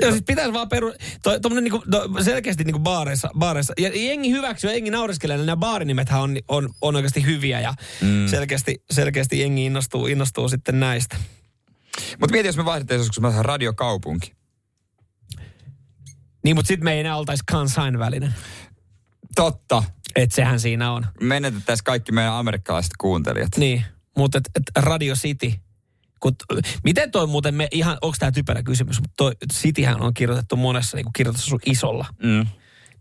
Joo, 0.03 0.11
siis 0.11 0.23
pitäisi 0.27 0.53
vaan 0.53 0.69
peru... 0.69 0.93
To, 1.23 1.39
tommonen 1.39 1.63
niinku, 1.63 1.83
no, 1.87 2.23
selkeästi 2.23 2.63
niinku 2.63 2.79
baareissa, 2.79 3.29
baareissa. 3.37 3.73
Ja 3.77 3.91
jengi 3.93 4.31
hyväksyy 4.31 4.69
ja 4.69 4.73
jengi 4.73 4.91
naureskelee. 4.91 5.37
Nämä 5.37 5.55
baarinimethän 5.57 6.21
on, 6.21 6.37
on, 6.47 6.69
on 6.81 6.95
oikeasti 6.95 7.25
hyviä 7.25 7.59
ja 7.59 7.73
mm. 8.01 8.27
selkeästi, 8.27 8.83
selkeästi 8.91 9.39
jengi 9.39 9.65
innostuu, 9.65 10.07
innostuu 10.07 10.49
sitten 10.49 10.79
näistä. 10.79 11.17
Mutta 12.19 12.31
mieti, 12.31 12.47
jos 12.47 12.57
me 12.57 12.65
vaihdettaisiin 12.65 13.01
joskus 13.01 13.21
me 13.21 13.27
oltaisiin 13.27 13.45
radiokaupunki. 13.45 14.33
Niin, 16.43 16.55
mutta 16.55 16.67
sitten 16.67 16.83
me 16.83 16.93
ei 16.93 16.99
enää 16.99 17.17
oltaisi 17.17 17.43
kansainvälinen. 17.51 18.33
Totta. 19.35 19.83
Että 20.15 20.35
sehän 20.35 20.59
siinä 20.59 20.91
on. 20.91 21.05
Menetettäisiin 21.21 21.83
kaikki 21.83 22.11
meidän 22.11 22.33
amerikkalaiset 22.33 22.91
kuuntelijat. 22.97 23.57
Niin, 23.57 23.85
mutta 24.17 24.37
et, 24.37 24.43
et 24.55 24.83
Radio 24.85 25.15
City. 25.15 25.53
Kun, 26.23 26.35
miten 26.83 27.11
toi 27.11 27.27
muuten, 27.27 27.55
me 27.55 27.67
ihan, 27.71 27.97
onko 28.01 28.15
tämä 28.19 28.31
typerä 28.31 28.63
kysymys, 28.63 29.01
mutta 29.01 29.13
toi 29.17 29.31
Cityhän 29.53 30.01
on 30.01 30.13
kirjoitettu 30.13 30.55
monessa 30.55 30.97
niin 30.97 31.05
kirjoitus 31.15 31.55
isolla. 31.65 32.05
Mm. 32.23 32.47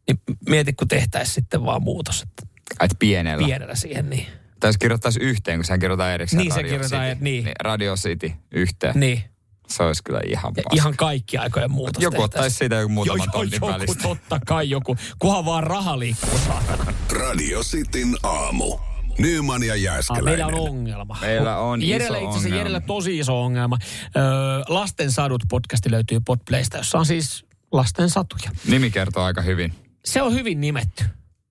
Niin 0.08 0.20
mieti, 0.48 0.72
kun 0.72 0.88
tehtäisiin 0.88 1.34
sitten 1.34 1.64
vaan 1.64 1.82
muutos, 1.82 2.22
että 2.22 2.42
Et 2.80 2.90
pienellä. 2.98 3.46
pienellä 3.46 3.74
siihen, 3.74 4.10
niin. 4.10 4.26
Tai 4.60 4.68
jos 4.68 4.78
kirjoittaisi 4.78 5.20
yhteen, 5.20 5.58
kun 5.58 5.64
sehän 5.64 5.80
kirjoitetaan 5.80 6.12
erikseen 6.12 6.38
Niin, 6.42 6.52
se 6.52 6.56
Radio 6.56 6.70
kirjoitetaan, 6.70 7.02
City. 7.04 7.12
et 7.12 7.20
niin. 7.20 7.48
Radio 7.60 7.94
City 7.96 8.32
yhteen. 8.52 9.00
Niin. 9.00 9.22
Se 9.68 9.82
olisi 9.82 10.02
kyllä 10.04 10.20
ihan 10.26 10.54
paska. 10.54 10.70
ihan 10.74 10.96
kaikki 10.96 11.36
aikojen 11.38 11.70
muutos 11.70 12.02
Joku 12.02 12.22
ottaisi 12.22 12.56
siitä 12.56 12.76
joku 12.76 12.88
muutaman 12.88 13.18
Joo, 13.18 13.26
joo, 13.26 13.32
tonnin 13.32 13.52
joku, 13.52 13.66
välistä. 13.66 14.02
totta 14.02 14.40
kai 14.46 14.70
joku. 14.70 14.96
Kunhan 15.18 15.44
vaan 15.44 15.64
raha 15.64 15.98
liikkuu, 15.98 16.38
saatana. 16.46 16.94
Radio 17.12 17.62
Cityn 17.62 18.16
aamu. 18.22 18.78
Nyman 19.18 19.62
ja 19.62 19.72
Ah, 19.72 19.80
Jääskeläinen. 19.80 20.24
meillä 20.24 20.46
on 20.46 20.54
ongelma. 20.68 21.16
Meillä 21.20 21.56
on 21.58 21.82
Jerellä 21.88 22.18
iso 22.18 22.26
itse 22.26 22.38
asiassa. 22.38 22.56
Jerellä 22.56 22.80
tosi 22.80 23.18
iso 23.18 23.42
ongelma. 23.42 23.78
Öö, 24.16 24.22
lasten 24.68 25.12
sadut 25.12 25.42
podcasti 25.50 25.90
löytyy 25.90 26.20
Podplaysta, 26.26 26.76
jossa 26.76 26.98
on 26.98 27.06
siis 27.06 27.44
lasten 27.72 28.10
satuja. 28.10 28.50
Nimi 28.68 28.90
kertoo 28.90 29.22
aika 29.24 29.42
hyvin. 29.42 29.74
Se 30.04 30.22
on 30.22 30.32
hyvin 30.34 30.60
nimetty. 30.60 31.04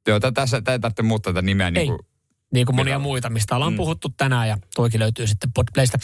Joo, 0.07 0.19
tä- 0.19 0.31
tässä 0.31 0.61
tä- 0.61 0.71
ei 0.71 0.79
tarvitse 0.79 1.03
muuttaa 1.03 1.33
tätä 1.33 1.41
nimeä. 1.41 1.71
Niin 1.71 1.87
kuin, 1.87 1.99
Niin 2.53 2.65
kuin 2.65 2.75
monia 2.75 2.99
muita, 2.99 3.29
mistä 3.29 3.55
ollaan 3.55 3.73
mm. 3.73 3.77
puhuttu 3.77 4.09
tänään 4.17 4.47
ja 4.47 4.57
toikin 4.75 4.99
löytyy 4.99 5.27
sitten 5.27 5.51
Podplaysta. 5.53 5.97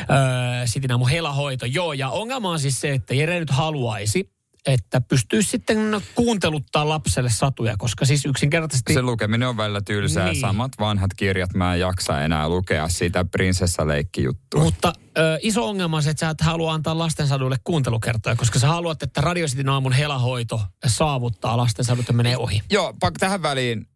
Öö, 0.00 0.66
sitten 0.66 0.90
aamu 0.90 1.06
helahoito. 1.06 1.66
Joo, 1.66 1.92
ja 1.92 2.08
ongelma 2.10 2.50
on 2.50 2.58
siis 2.60 2.80
se, 2.80 2.92
että 2.92 3.14
Jere 3.14 3.38
nyt 3.40 3.50
haluaisi, 3.50 4.30
että 4.66 5.00
pystyisi 5.00 5.50
sitten 5.50 6.02
kuunteluttaa 6.14 6.88
lapselle 6.88 7.30
satuja, 7.30 7.74
koska 7.78 8.04
siis 8.04 8.26
yksinkertaisesti... 8.26 8.94
se 8.94 9.02
lukeminen 9.02 9.48
on 9.48 9.56
välillä 9.56 9.80
tylsää. 9.80 10.24
Niin. 10.24 10.32
Niin. 10.32 10.40
Samat 10.40 10.72
vanhat 10.80 11.10
kirjat, 11.16 11.54
mä 11.54 11.74
en 11.74 11.80
jaksa 11.80 12.22
enää 12.22 12.48
lukea 12.48 12.88
sitä 12.88 13.24
prinsessaleikki-juttua. 13.24 14.64
Mutta 14.64 14.92
ö, 15.18 15.38
iso 15.42 15.68
ongelma 15.68 15.96
on 15.96 16.02
se, 16.02 16.10
että 16.10 16.26
sä 16.26 16.30
et 16.30 16.40
halua 16.40 16.72
antaa 16.72 16.98
lastensaduille 16.98 17.56
kuuntelukertoja, 17.64 18.36
koska 18.36 18.58
sä 18.58 18.66
haluat, 18.66 19.02
että 19.02 19.20
Radio 19.20 19.46
Cityn 19.46 19.68
aamun 19.68 19.92
helahoito 19.92 20.60
saavuttaa 20.86 21.56
lastensadut 21.56 22.08
ja 22.08 22.14
menee 22.14 22.36
ohi. 22.36 22.62
Joo, 22.70 22.94
pakko 23.00 23.18
tähän 23.18 23.42
väliin. 23.42 23.86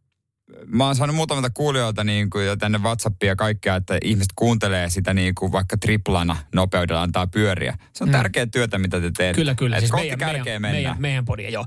Mä 0.66 0.86
oon 0.86 0.96
saanut 0.96 1.16
muutamilta 1.16 1.50
kuulijoilta 1.50 2.04
niin 2.04 2.30
kuin 2.30 2.46
jo 2.46 2.56
tänne 2.56 2.78
Whatsappia 2.78 3.28
ja 3.28 3.36
kaikkea, 3.36 3.76
että 3.76 3.98
ihmiset 4.02 4.32
kuuntelee 4.36 4.90
sitä 4.90 5.14
niin 5.14 5.34
kuin 5.34 5.52
vaikka 5.52 5.76
triplana 5.76 6.36
nopeudella 6.54 7.02
antaa 7.02 7.26
pyöriä. 7.26 7.78
Se 7.92 8.04
on 8.04 8.08
mm. 8.08 8.12
tärkeä 8.12 8.46
työtä, 8.46 8.78
mitä 8.78 9.00
te 9.00 9.10
teette. 9.16 9.40
Kyllä, 9.40 9.54
kyllä. 9.54 9.76
Et 9.76 9.80
Siis 9.80 9.90
kohti 9.90 10.16
meidän, 10.16 10.44
meidän, 10.46 10.62
meidän, 10.62 10.96
meidän 10.98 11.24
podia, 11.24 11.50
joo. 11.50 11.64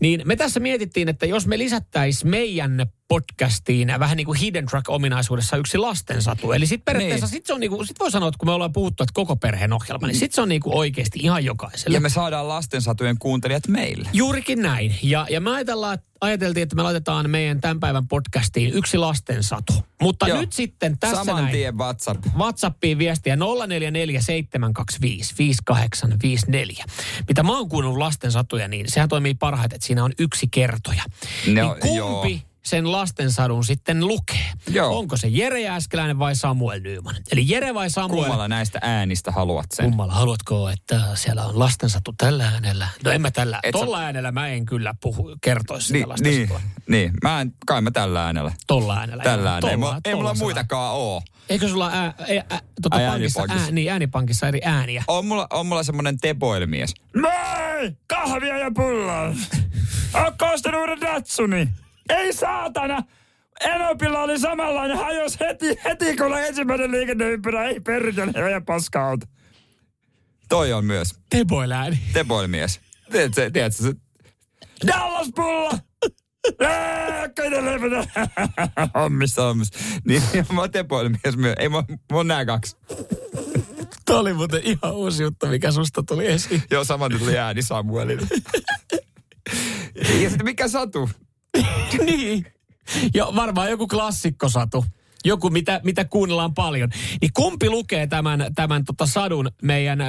Niin 0.00 0.22
me 0.24 0.36
tässä 0.36 0.60
mietittiin, 0.60 1.08
että 1.08 1.26
jos 1.26 1.46
me 1.46 1.58
lisättäisiin 1.58 2.30
meidän 2.30 2.86
podcastiin 3.08 3.92
vähän 3.98 4.16
niin 4.16 4.24
kuin 4.26 4.38
hidden 4.38 4.66
track 4.66 4.88
ominaisuudessa 4.88 5.56
yksi 5.56 5.78
lastensatu. 5.78 6.52
Eli 6.52 6.66
sitten 6.66 6.84
periaatteessa, 6.84 7.26
Niin. 7.26 7.30
sit 7.32 7.46
se 7.46 7.52
on 7.54 7.60
niin 7.60 7.70
kuin, 7.70 7.86
sit 7.86 7.98
voi 8.00 8.10
sanoa, 8.10 8.28
että 8.28 8.38
kun 8.38 8.48
me 8.48 8.52
ollaan 8.52 8.72
puhuttu, 8.72 9.02
että 9.02 9.12
koko 9.14 9.36
perheen 9.36 9.72
ohjelma, 9.72 10.06
niin 10.06 10.18
sitten 10.18 10.34
se 10.34 10.40
on 10.40 10.48
niin 10.48 10.60
kuin 10.60 10.74
oikeasti 10.74 11.18
ihan 11.22 11.44
jokaiselle. 11.44 11.96
Ja 11.96 12.00
me 12.00 12.08
saadaan 12.08 12.48
lastensatujen 12.48 13.18
kuuntelijat 13.18 13.68
meille. 13.68 14.08
Juurikin 14.12 14.62
näin. 14.62 14.94
Ja, 15.02 15.26
ja 15.30 15.40
me 15.40 15.50
ajatellaan, 15.50 15.98
ajateltiin, 16.20 16.62
että 16.62 16.76
me 16.76 16.82
laitetaan 16.82 17.30
meidän 17.30 17.60
tämän 17.60 17.80
päivän 17.80 18.08
podcastiin 18.08 18.72
yksi 18.74 18.98
lastensatu. 18.98 19.72
Mutta 20.02 20.28
Joo. 20.28 20.40
nyt 20.40 20.52
sitten 20.52 20.98
tässä 20.98 21.16
Saman 21.24 21.42
näin. 21.42 21.52
tien 21.52 21.78
WhatsApp. 21.78 22.24
WhatsAppiin 22.36 22.98
viestiä 22.98 23.36
0447255854. 23.36 23.38
Mitä 27.28 27.42
mä 27.42 27.52
oon 27.56 27.68
kuunnellut 27.68 27.98
lasten 27.98 28.32
satuja, 28.32 28.68
niin 28.68 28.90
sehän 28.90 29.08
toimii 29.08 29.34
parhaiten, 29.34 29.76
että 29.76 29.86
siinä 29.86 30.04
on 30.04 30.12
yksi 30.18 30.48
kertoja. 30.50 31.02
Ne 31.46 31.52
niin 31.62 31.70
kumpi 31.80 31.96
joo. 31.96 32.26
Sen 32.66 32.92
lastensadun 32.92 33.64
sitten 33.64 34.06
lukee? 34.08 34.46
Joo. 34.70 34.98
Onko 34.98 35.16
se 35.16 35.28
Jere 35.28 35.60
Jääskeläinen 35.60 36.18
vai 36.18 36.34
Samuel 36.36 36.80
Nyyman? 36.80 37.14
Eli 37.32 37.44
Jere 37.48 37.74
vai 37.74 37.90
Samuel? 37.90 38.20
Kummalla 38.22 38.48
näistä 38.48 38.78
äänistä 38.82 39.30
haluat 39.32 39.66
sen? 39.74 39.84
Kummalla 39.84 40.14
haluatko, 40.14 40.68
että 40.68 41.00
siellä 41.14 41.44
on 41.44 41.58
lastensatu 41.58 42.14
tällä 42.18 42.44
äänellä? 42.48 42.88
No 43.04 43.10
en 43.10 43.20
mä 43.22 43.30
tällä. 43.30 43.60
Et 43.62 43.74
sä- 43.74 43.78
Tolla 43.78 44.00
äänellä 44.00 44.32
mä 44.32 44.48
en 44.48 44.66
kyllä 44.66 44.94
puhu, 45.02 45.36
kertoisi 45.40 45.86
sitä 45.86 45.98
Niin, 45.98 46.02
niin, 46.02 46.08
lastensatua. 46.08 46.60
niin. 46.88 47.10
Mä 47.22 47.40
en, 47.40 47.52
kai 47.66 47.80
mä 47.82 47.90
tällä 47.90 48.24
äänellä. 48.24 48.52
Tolla 48.66 48.96
äänellä. 48.98 49.22
Tällä 49.22 49.52
äänellä. 49.54 49.70
Ei, 49.70 49.76
Tolla- 49.76 49.86
mulla- 49.86 50.00
ei 50.04 50.14
mulla 50.14 50.28
tollasella. 50.28 50.44
muitakaan 50.46 50.94
oo. 50.94 51.22
Eikö 51.48 51.68
sulla 51.68 51.88
ää, 51.88 52.02
ää, 52.04 52.14
ää, 52.50 52.60
tota 52.82 52.96
Ai, 52.96 53.06
pankissa, 53.06 53.40
äänipankissa. 53.40 53.64
ää, 53.66 53.70
niin, 53.72 53.92
äänipankissa 53.92 54.48
eri 54.48 54.60
ääniä? 54.64 55.04
On 55.08 55.26
mulla, 55.26 55.46
on 55.50 55.66
mulla 55.66 55.82
semmonen 55.82 56.18
tepoilmies. 56.18 56.94
Moi! 57.22 57.96
Kahvia 58.06 58.58
ja 58.58 58.70
pullaa. 58.74 59.32
Ootko 60.24 60.46
ostanut 60.46 60.80
uuden 60.80 61.00
Datsuni? 61.00 61.68
Ei 62.08 62.32
saatana! 62.32 63.02
Enopilla 63.60 64.22
oli 64.22 64.38
samanlainen 64.38 64.96
hajos 64.96 65.40
heti, 65.40 65.78
heti 65.84 66.16
kun 66.16 66.26
oli 66.26 66.46
ensimmäinen 66.46 66.90
liikenneympyrä. 66.90 67.64
Ei 67.64 67.80
perkele, 67.80 68.50
ja 68.50 68.60
paska 68.60 69.08
auto. 69.08 69.26
Toi 70.48 70.72
on 70.72 70.84
myös 70.84 71.14
Teboilääni. 71.30 71.98
tepoilmies. 72.12 72.80
Tiedätkö, 73.12 73.50
tiedätkö 73.50 73.82
se? 73.82 73.92
Dallas 74.86 75.28
pulla! 75.36 75.70
Hommissa, 78.94 79.42
hommissa. 79.42 79.78
Niin, 80.06 80.22
mä 80.52 80.60
oon 80.60 80.70
tepoilmies 80.70 81.36
myös. 81.36 81.54
Ei, 81.58 81.68
mä, 81.68 81.84
mä 81.88 82.16
oon 82.16 82.26
nää 82.26 82.44
kaksi. 82.44 82.76
Tämä 84.04 84.18
oli 84.18 84.32
muuten 84.32 84.60
ihan 84.64 84.94
uusi 84.94 85.22
juttu, 85.22 85.46
mikä 85.46 85.72
susta 85.72 86.02
tuli 86.02 86.26
esiin. 86.26 86.62
Joo, 86.70 86.84
saman 86.84 87.12
tuli 87.18 87.38
ääni 87.38 87.62
Samuelille. 87.62 88.26
ja 90.22 90.28
sitten 90.30 90.44
mikä 90.44 90.68
satu? 90.68 91.10
niin. 92.06 92.46
Ja 93.14 93.26
varmaan 93.36 93.70
joku 93.70 93.86
klassikkosatu. 93.86 94.84
Joku, 95.24 95.50
mitä, 95.50 95.80
mitä 95.84 96.04
kuunnellaan 96.04 96.54
paljon. 96.54 96.90
Niin 97.20 97.30
kumpi 97.34 97.70
lukee 97.70 98.06
tämän, 98.06 98.46
tämän 98.54 98.84
tota 98.84 99.06
sadun 99.06 99.50
meidän 99.62 100.00
äh, 100.00 100.08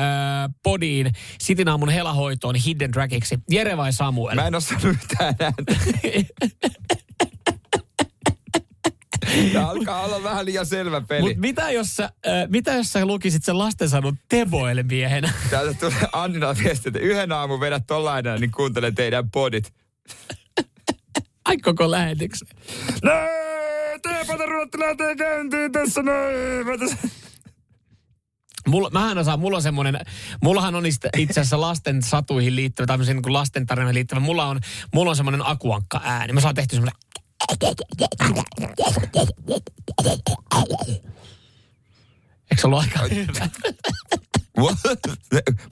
podiin 0.63 1.11
Sitin 1.39 1.69
aamun 1.69 1.89
helahoitoon 1.89 2.55
Hidden 2.55 2.91
Trackiksi? 2.91 3.39
Jere 3.49 3.77
vai 3.77 3.93
Samuel? 3.93 4.35
Mä 4.35 4.47
en 4.47 4.55
oo 4.55 4.61
saanut 4.61 4.83
yhtään 4.83 5.35
ääntä. 5.39 5.75
Tää 9.53 9.69
alkaa 9.69 10.01
olla 10.01 10.23
vähän 10.23 10.45
liian 10.45 10.65
selvä 10.65 11.01
peli. 11.01 11.21
Mut 11.21 11.37
mitä 11.37 11.71
jos, 11.71 11.95
sä, 11.95 12.03
äh, 12.03 12.11
mitä 12.49 12.73
jos 12.73 12.93
sä 12.93 13.05
lukisit 13.05 13.43
sen 13.43 13.57
lastensadun 13.57 14.17
Teboil-miehenä? 14.29 15.33
Täältä 15.49 15.73
tulee 15.79 16.09
Annina 16.11 16.55
viesti, 16.63 16.89
että 16.89 16.99
yhden 16.99 17.31
aamun 17.31 17.59
vedät 17.59 17.83
tollainen, 17.87 18.41
niin 18.41 18.51
kuuntele 18.51 18.91
teidän 18.91 19.31
podit. 19.31 19.73
Ai 21.47 21.57
koko 21.57 21.91
lähetyksen. 21.91 22.47
No, 23.03 23.11
Teepata 24.03 24.45
ruotti 24.45 24.79
lähtee 24.79 25.15
käyntiin 25.15 25.71
tässä 25.71 26.03
noin. 26.03 26.65
Mä 26.65 26.97
Mulla, 28.67 28.89
mähän 28.89 29.17
osaan, 29.17 29.39
mulla 29.39 29.57
on 29.57 29.61
semmoinen, 29.61 29.99
mullahan 30.43 30.75
on 30.75 30.85
itse 30.85 31.09
asiassa 31.31 31.61
lasten 31.61 32.03
satuihin 32.03 32.55
liittyvä, 32.55 32.85
tämmöisiin 32.87 33.15
niin 33.15 33.23
kuin 33.23 33.33
lasten 33.33 33.65
tarinoihin 33.65 33.95
liittyvä, 33.95 34.19
mulla 34.19 34.45
on, 34.45 34.59
mulla 34.93 35.09
on 35.09 35.15
semmoinen 35.15 35.41
akuankka 35.47 36.01
ääni. 36.03 36.33
Mä 36.33 36.41
saan 36.41 36.55
tehty 36.55 36.75
semmoinen, 36.75 36.99
eikö 42.51 42.61
se 42.61 42.67
ollut 42.67 42.79
aika 42.79 42.99
hyvä? 43.15 43.49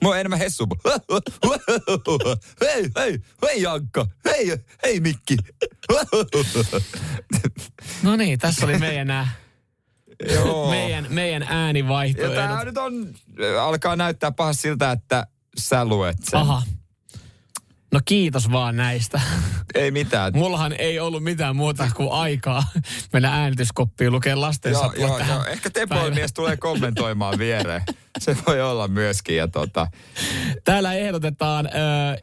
Mä 0.02 0.08
oon 0.08 0.18
enemmän 0.18 0.38
hessu. 0.38 0.66
Hei, 2.60 2.90
hei, 2.98 3.18
hei 3.46 3.62
Jankka. 3.62 4.06
Hei, 4.24 4.56
hei 4.82 5.00
Mikki. 5.00 5.36
No 8.02 8.16
niin, 8.16 8.38
tässä 8.38 8.66
oli 8.66 8.78
meidän, 8.78 9.10
ää, 9.10 9.28
Joo. 10.34 10.70
meidän, 10.70 11.06
meidän 11.10 11.42
Ja 11.42 11.48
äänivaihtoehdot. 11.50 12.34
tää 12.34 12.64
nyt 12.64 12.78
on, 12.78 13.14
alkaa 13.60 13.96
näyttää 13.96 14.32
pahasti 14.32 14.62
siltä, 14.62 14.92
että 14.92 15.26
sä 15.58 15.84
luet 15.84 16.16
sen. 16.30 16.40
Aha. 16.40 16.62
No 17.96 18.00
kiitos 18.04 18.52
vaan 18.52 18.76
näistä. 18.76 19.20
Ei 19.74 19.90
mitään. 19.90 20.32
Mullahan 20.36 20.72
ei 20.78 20.98
ollut 20.98 21.24
mitään 21.24 21.56
muuta 21.56 21.88
kuin 21.96 22.12
aikaa 22.12 22.62
mennä 23.12 23.32
äänityskoppiin 23.42 24.12
lukea 24.12 24.40
lasten 24.40 24.72
Joo, 24.72 24.92
joo, 24.98 25.18
joo. 25.18 25.44
Ehkä 25.44 25.70
tepoimies 25.70 26.32
tulee 26.32 26.56
kommentoimaan 26.56 27.38
viereen. 27.38 27.82
Se 28.18 28.36
voi 28.46 28.60
olla 28.62 28.88
myöskin. 28.88 29.36
Ja 29.36 29.48
tota, 29.48 29.86
Täällä 30.64 30.94
ehdotetaan 30.94 31.66
ö, 31.66 31.70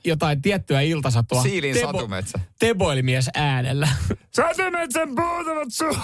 jotain 0.06 0.42
tiettyä 0.42 0.82
iltasatua. 0.82 1.44
Siilin 1.44 1.80
satumetsä. 1.80 2.40
Teboilimies 2.60 3.30
äänellä. 3.34 3.88
Satumetsän 4.32 5.10
puut 5.16 5.48
ovat 5.48 5.68
su- 5.84 6.00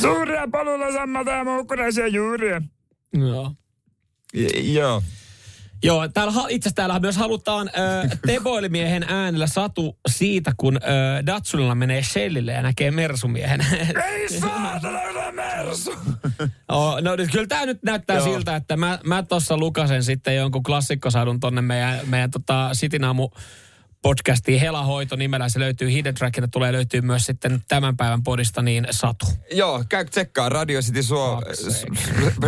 suuria 0.00 0.48
polulla 0.52 0.92
sammalta 0.92 1.30
ja 1.30 1.44
muukkunaisia 1.44 2.06
juuria. 2.08 2.62
Joo. 3.12 3.52
J- 4.34 4.72
joo. 4.74 5.02
Joo, 5.82 6.08
täällä, 6.08 6.32
itse 6.32 6.68
asiassa 6.68 6.76
täällä 6.76 6.98
myös 6.98 7.16
halutaan 7.16 7.68
ö, 7.68 8.08
Teboilimiehen 8.26 9.04
äänellä 9.08 9.46
satu 9.46 9.98
siitä, 10.08 10.52
kun 10.56 10.76
ö, 10.76 11.26
Datsunilla 11.26 11.74
menee 11.74 12.02
Shellille 12.02 12.52
ja 12.52 12.62
näkee 12.62 12.90
Mersumiehen. 12.90 13.60
Ei 14.12 14.28
saatana 14.40 15.02
yle 15.02 15.32
mersu! 15.32 15.94
oh, 16.68 17.00
no 17.00 17.16
nyt 17.16 17.30
kyllä 17.30 17.46
tämä 17.46 17.66
nyt 17.66 17.82
näyttää 17.82 18.16
Joo. 18.16 18.24
siltä, 18.24 18.56
että 18.56 18.76
mä, 18.76 18.98
mä 19.04 19.22
tuossa 19.22 19.56
lukasen 19.56 20.04
sitten 20.04 20.36
jonkun 20.36 20.62
klassikkosadun 20.62 21.40
tonne 21.40 21.62
meidän, 21.62 21.98
meidän 22.06 22.30
tota 22.30 22.70
Sitinaamu 22.72 23.28
podcastiin 24.02 24.60
Helahoito 24.60 25.16
nimellä. 25.16 25.48
Se 25.48 25.60
löytyy 25.60 25.90
Hidden 25.90 26.14
Trackina, 26.14 26.48
tulee 26.48 26.72
löytyy 26.72 27.00
myös 27.00 27.24
sitten 27.24 27.64
tämän 27.68 27.96
päivän 27.96 28.22
podista 28.22 28.62
niin 28.62 28.86
Satu. 28.90 29.26
Joo, 29.52 29.84
käy 29.88 30.04
tsekkaa 30.04 30.48
Radio 30.48 30.80
City 30.80 31.02
Suo, 31.02 31.42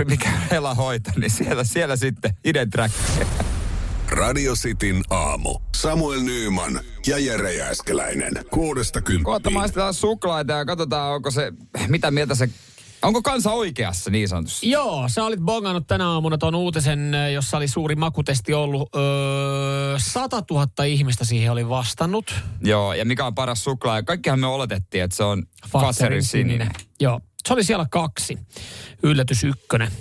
mikä 0.08 0.30
Hela 0.50 0.74
hoito, 0.74 1.10
niin 1.16 1.30
siellä, 1.30 1.64
siellä 1.64 1.96
sitten 1.96 2.34
Iden 2.44 2.70
track. 2.70 2.94
Radio 4.10 4.54
Cityn 4.54 5.02
aamu. 5.10 5.58
Samuel 5.76 6.20
Nyyman 6.20 6.80
ja 7.06 7.18
Jere 7.18 7.54
Jääskeläinen. 7.54 8.32
Kuudesta 8.50 9.00
Kohta 9.00 9.12
kymppiin. 9.12 9.54
maistetaan 9.54 9.94
suklaita 9.94 10.52
ja 10.52 10.64
katsotaan, 10.64 11.14
onko 11.14 11.30
se, 11.30 11.52
mitä 11.88 12.10
mieltä 12.10 12.34
se 12.34 12.48
Onko 13.02 13.22
kansa 13.22 13.52
oikeassa 13.52 14.10
niin 14.10 14.28
sanotusti? 14.28 14.70
Joo, 14.70 15.08
sä 15.08 15.24
olit 15.24 15.40
bongannut 15.40 15.86
tänä 15.86 16.08
aamuna 16.08 16.38
tuon 16.38 16.54
uutisen, 16.54 17.12
jossa 17.34 17.56
oli 17.56 17.68
suuri 17.68 17.94
makutesti 17.94 18.54
ollut. 18.54 18.88
Öö, 18.96 19.98
100 19.98 20.42
000 20.50 20.84
ihmistä 20.84 21.24
siihen 21.24 21.52
oli 21.52 21.68
vastannut. 21.68 22.34
Joo, 22.60 22.94
ja 22.94 23.04
mikä 23.04 23.26
on 23.26 23.34
paras 23.34 23.64
suklaa? 23.64 23.96
Ja 23.96 24.02
kaikkihan 24.02 24.40
me 24.40 24.46
oletettiin, 24.46 25.04
että 25.04 25.16
se 25.16 25.24
on 25.24 25.42
Fatserin 25.68 26.22
sininen. 26.22 26.70
Joo, 27.00 27.20
se 27.48 27.52
oli 27.52 27.64
siellä 27.64 27.86
kaksi. 27.90 28.38
Yllätys 29.02 29.44
ykkönen. 29.44 29.92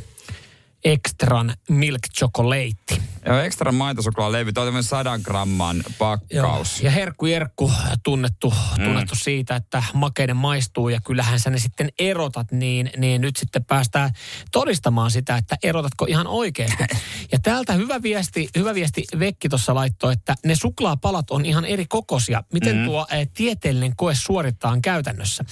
Extran 0.83 1.53
Milk 1.69 2.01
Chocolate. 2.17 3.01
Joo, 3.25 3.39
ekstra 3.39 3.71
maitosuklaa 3.71 4.31
levy, 4.31 4.53
toi 4.53 4.67
on 4.67 4.83
sadan 4.83 5.21
gramman 5.23 5.83
pakkaus. 5.97 6.79
Joo. 6.79 6.85
Ja 6.85 6.91
Herkku 6.91 7.25
Jerkku 7.25 7.71
tunnettu, 8.03 8.53
mm. 8.77 8.83
tunnettu 8.83 9.15
siitä, 9.15 9.55
että 9.55 9.83
makeinen 9.93 10.37
maistuu 10.37 10.89
ja 10.89 11.01
kyllähän 11.01 11.39
sä 11.39 11.49
ne 11.49 11.59
sitten 11.59 11.89
erotat, 11.99 12.51
niin, 12.51 12.91
niin 12.97 13.21
nyt 13.21 13.35
sitten 13.35 13.65
päästään 13.65 14.11
todistamaan 14.51 15.11
sitä, 15.11 15.37
että 15.37 15.55
erotatko 15.63 16.05
ihan 16.05 16.27
oikeasti. 16.27 16.83
ja 17.31 17.39
täältä 17.39 17.73
hyvä 17.73 18.01
viesti, 18.01 18.49
hyvä 18.57 18.73
viesti 18.73 19.05
Vekki 19.19 19.49
tuossa 19.49 19.75
laittoi, 19.75 20.13
että 20.13 20.35
ne 20.45 20.55
suklaapalat 20.55 21.31
on 21.31 21.45
ihan 21.45 21.65
eri 21.65 21.85
kokoisia. 21.85 22.43
Miten 22.53 22.77
mm. 22.77 22.85
tuo 22.85 23.01
ä, 23.01 23.25
tieteellinen 23.33 23.95
koe 23.95 24.15
suorittaa 24.15 24.77
käytännössä? 24.81 25.45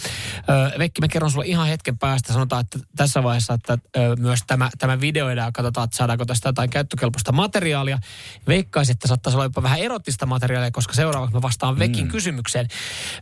Ö, 0.49 0.79
Vekki, 0.79 1.01
mä 1.01 1.07
kerron 1.07 1.31
sulle 1.31 1.45
ihan 1.45 1.67
hetken 1.67 1.97
päästä. 1.97 2.33
Sanotaan, 2.33 2.61
että 2.61 2.79
tässä 2.95 3.23
vaiheessa, 3.23 3.53
että 3.53 3.77
ö, 3.97 4.15
myös 4.19 4.39
tämä, 4.47 4.69
tämä 4.77 5.01
videoidaan 5.01 5.47
ja 5.47 5.51
katsotaan, 5.51 5.85
että 5.85 5.97
saadaanko 5.97 6.25
tästä 6.25 6.49
jotain 6.49 6.69
käyttökelpoista 6.69 7.31
materiaalia 7.31 7.58
materiaalia. 7.59 7.99
Veikkaisin, 8.47 8.93
että 8.93 9.07
saattaisi 9.07 9.35
olla 9.35 9.45
jopa 9.45 9.63
vähän 9.63 9.79
erottista 9.79 10.25
materiaalia, 10.25 10.71
koska 10.71 10.93
seuraavaksi 10.93 11.35
mä 11.35 11.41
vastaan 11.41 11.79
Vekin 11.79 12.05
mm. 12.05 12.11
kysymykseen. 12.11 12.67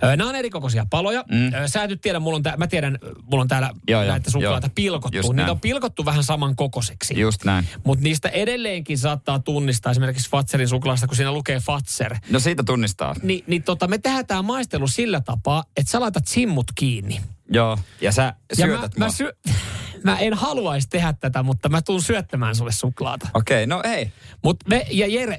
Nämä 0.01 0.29
on 0.29 0.35
erikokoisia 0.35 0.85
paloja. 0.89 1.23
Mm. 1.31 1.67
Sä 1.67 1.83
et 1.83 1.89
nyt 1.89 2.01
tiedä, 2.01 2.19
mulla 2.19 2.35
on 2.35 2.43
tää, 2.43 2.57
mä 2.57 2.67
tiedän, 2.67 2.99
mulla 3.31 3.41
on 3.41 3.47
täällä 3.47 3.69
joo, 3.87 4.03
näitä 4.03 4.31
suklaata 4.31 4.69
pilkottu. 4.75 5.17
Just 5.17 5.29
Niitä 5.29 5.41
näin. 5.41 5.51
on 5.51 5.59
pilkottu 5.59 6.05
vähän 6.05 6.23
samankokoiseksi. 6.23 7.19
Just 7.19 7.43
näin. 7.43 7.67
Mutta 7.83 8.03
niistä 8.03 8.29
edelleenkin 8.29 8.97
saattaa 8.97 9.39
tunnistaa 9.39 9.91
esimerkiksi 9.91 10.29
Fatserin 10.29 10.67
suklaasta, 10.67 11.07
kun 11.07 11.15
siinä 11.15 11.31
lukee 11.31 11.59
Fatser. 11.59 12.15
No 12.29 12.39
siitä 12.39 12.63
tunnistaa. 12.63 13.15
Ni, 13.23 13.43
niin 13.47 13.63
tota, 13.63 13.87
me 13.87 13.97
tehdään 13.97 14.27
tämä 14.27 14.41
maistelu 14.41 14.87
sillä 14.87 15.21
tapaa, 15.21 15.63
että 15.77 15.91
sä 15.91 15.99
laitat 15.99 16.27
simmut 16.27 16.67
kiinni. 16.75 17.21
Joo, 17.49 17.77
ja 18.01 18.11
sä 18.11 18.33
syötät 18.53 18.91
ja 18.93 18.99
mä, 18.99 19.05
mä, 19.05 19.11
sy- 19.11 19.33
mä 20.03 20.17
en 20.17 20.33
haluaisi 20.33 20.89
tehdä 20.89 21.13
tätä, 21.13 21.43
mutta 21.43 21.69
mä 21.69 21.81
tuun 21.81 22.01
syöttämään 22.01 22.55
sulle 22.55 22.71
suklaata. 22.71 23.29
Okei, 23.33 23.63
okay, 23.63 23.65
no 23.65 23.81
ei. 23.83 24.11
Mut 24.43 24.57
me, 24.67 24.85
ja 24.91 25.07
Jere, 25.07 25.37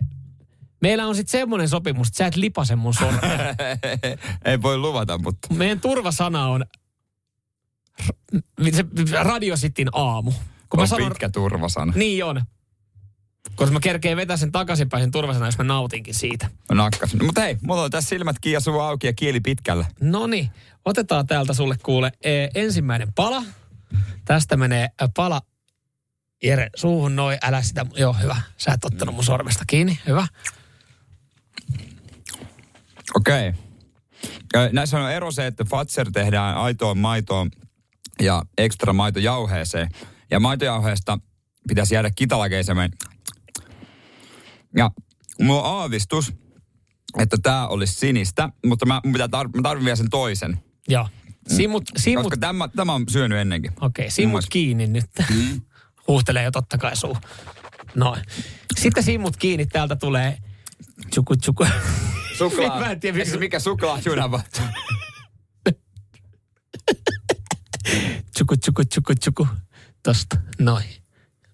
meillä 0.80 1.06
on 1.06 1.14
sitten 1.14 1.40
semmoinen 1.40 1.68
sopimus, 1.68 2.08
että 2.08 2.18
sä 2.18 2.26
et 2.26 2.36
lipase 2.36 2.76
mun 2.76 2.94
sormen. 2.94 3.22
ei 4.44 4.62
voi 4.62 4.78
luvata, 4.78 5.18
mutta... 5.18 5.54
Meidän 5.54 5.80
turvasana 5.80 6.46
on 6.46 6.64
se 8.72 8.84
Radio 9.22 9.56
Cityn 9.56 9.88
aamu. 9.92 10.32
Kun 10.68 10.80
on 10.80 10.82
mä 10.82 10.86
sanon, 10.86 11.08
pitkä 11.08 11.28
turvasana. 11.28 11.92
Niin 11.96 12.24
on. 12.24 12.42
Koska 13.54 13.72
mä 13.72 13.80
kerkeen 13.80 14.16
vetää 14.16 14.36
sen 14.36 14.52
takaisinpäin 14.52 15.02
sen 15.02 15.10
turvasana, 15.10 15.46
jos 15.46 15.58
mä 15.58 15.64
nautinkin 15.64 16.14
siitä. 16.14 16.50
Mä 16.68 16.82
nakkasin. 16.82 17.24
Mutta 17.24 17.40
hei, 17.40 17.56
mulla 17.62 17.82
on 17.82 17.90
tässä 17.90 18.08
silmät 18.08 18.36
kiinni 18.40 18.54
ja 18.54 18.60
suu 18.60 18.80
auki 18.80 19.06
ja 19.06 19.12
kieli 19.12 19.40
pitkällä. 19.40 19.86
No 20.00 20.26
niin, 20.26 20.50
otetaan 20.84 21.26
täältä 21.26 21.54
sulle 21.54 21.76
kuule 21.82 22.12
e, 22.24 22.48
ensimmäinen 22.54 23.12
pala. 23.12 23.42
Tästä 24.28 24.56
menee 24.56 24.88
pala 25.16 25.40
Jere, 26.42 26.70
suuhun 26.76 27.16
noin, 27.16 27.38
älä 27.42 27.62
sitä, 27.62 27.86
joo 27.96 28.12
hyvä. 28.12 28.36
Sä 28.56 28.72
et 28.72 28.84
ottanut 28.84 29.14
mun 29.14 29.24
sormesta 29.24 29.64
kiinni, 29.66 30.00
hyvä. 30.06 30.26
Okei. 33.14 33.48
Okay. 33.48 34.72
Näissä 34.72 35.00
on 35.00 35.12
ero 35.12 35.30
se, 35.30 35.46
että 35.46 35.64
Fatser 35.64 36.10
tehdään 36.12 36.56
aitoon 36.56 36.98
maitoon 36.98 37.50
ja 38.22 38.42
ekstra 38.58 38.92
maitojauheeseen. 38.92 39.88
Ja 40.30 40.40
maitojauheesta 40.40 41.18
pitäisi 41.68 41.94
jäädä 41.94 42.10
kitalakeisemmin. 42.16 42.90
Ja 44.76 44.90
mulla 45.40 45.62
on 45.62 45.80
aavistus, 45.80 46.34
että 47.18 47.36
tämä 47.42 47.68
olisi 47.68 47.92
sinistä, 47.92 48.48
mutta 48.66 48.86
mä, 48.86 49.00
tar- 49.04 49.56
mä 49.56 49.62
tarvitsen 49.62 49.84
vielä 49.84 49.96
sen 49.96 50.10
toisen. 50.10 50.62
Joo. 50.88 51.08
Simut, 51.56 51.84
mm. 51.84 52.00
simut... 52.00 52.24
Koska 52.24 52.36
tämä, 52.36 52.68
tämä 52.76 52.92
on 52.92 53.04
syönyt 53.08 53.38
ennenkin. 53.38 53.72
Okei, 53.80 53.86
okay, 53.86 54.10
simut 54.10 54.44
kiinni 54.50 54.86
nyt. 54.86 55.10
Mm. 55.34 55.60
Huuhtelee 56.08 56.44
jo 56.44 56.50
totta 56.50 56.78
kai 56.78 56.96
suu. 56.96 57.16
Noin. 57.94 58.22
Sitten 58.78 59.02
simut 59.02 59.36
kiinni, 59.36 59.66
täältä 59.66 59.96
tulee 59.96 60.38
tsuku 61.10 61.36
tsuku. 61.36 61.66
Suklaa. 62.38 62.80
Mä 62.80 62.90
en 62.90 63.00
tiedä, 63.00 63.18
mikä, 63.18 63.38
mikä 63.38 63.58
suklaa 63.58 63.98
junava. 64.04 64.42
tsuku 68.32 68.56
tsuku 68.60 68.84
tsuku 68.84 69.14
tsuku. 69.14 69.48
Tosta, 70.02 70.36
noin. 70.58 70.86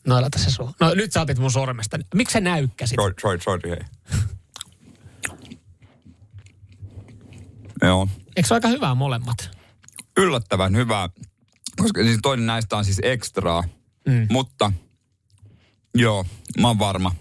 No 0.06 0.20
laita 0.20 0.38
se 0.38 0.50
suu. 0.50 0.74
No 0.80 0.94
nyt 0.94 1.12
sä 1.12 1.20
otit 1.20 1.38
mun 1.38 1.50
sormesta. 1.50 1.98
Miksi 2.14 2.32
sä 2.32 2.40
näykkäsit? 2.40 2.96
Sorry, 2.96 3.14
sorry, 3.20 3.40
sorry, 3.40 3.70
hei. 3.70 3.80
Joo. 7.82 8.08
Eikö 8.36 8.48
se 8.48 8.54
ole 8.54 8.58
aika 8.58 8.68
hyvää 8.68 8.94
molemmat? 8.94 9.53
Yllättävän 10.16 10.76
hyvää, 10.76 11.08
koska 11.76 12.02
siis 12.02 12.18
toinen 12.22 12.46
näistä 12.46 12.76
on 12.76 12.84
siis 12.84 13.00
ekstraa. 13.02 13.64
Mm. 14.06 14.26
Mutta 14.30 14.72
joo, 15.94 16.26
mä 16.60 16.68
oon 16.68 16.78
varma. 16.78 17.14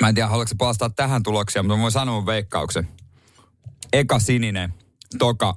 Mä 0.00 0.08
en 0.08 0.14
tiedä, 0.14 0.28
haluatko 0.28 0.54
palastaa 0.58 0.90
tähän 0.90 1.22
tulokseen, 1.22 1.64
mutta 1.64 1.76
mä 1.76 1.82
voin 1.82 1.92
sanoa 1.92 2.26
veikkauksen. 2.26 2.88
Eka 3.92 4.18
sininen, 4.18 4.74
toka 5.18 5.54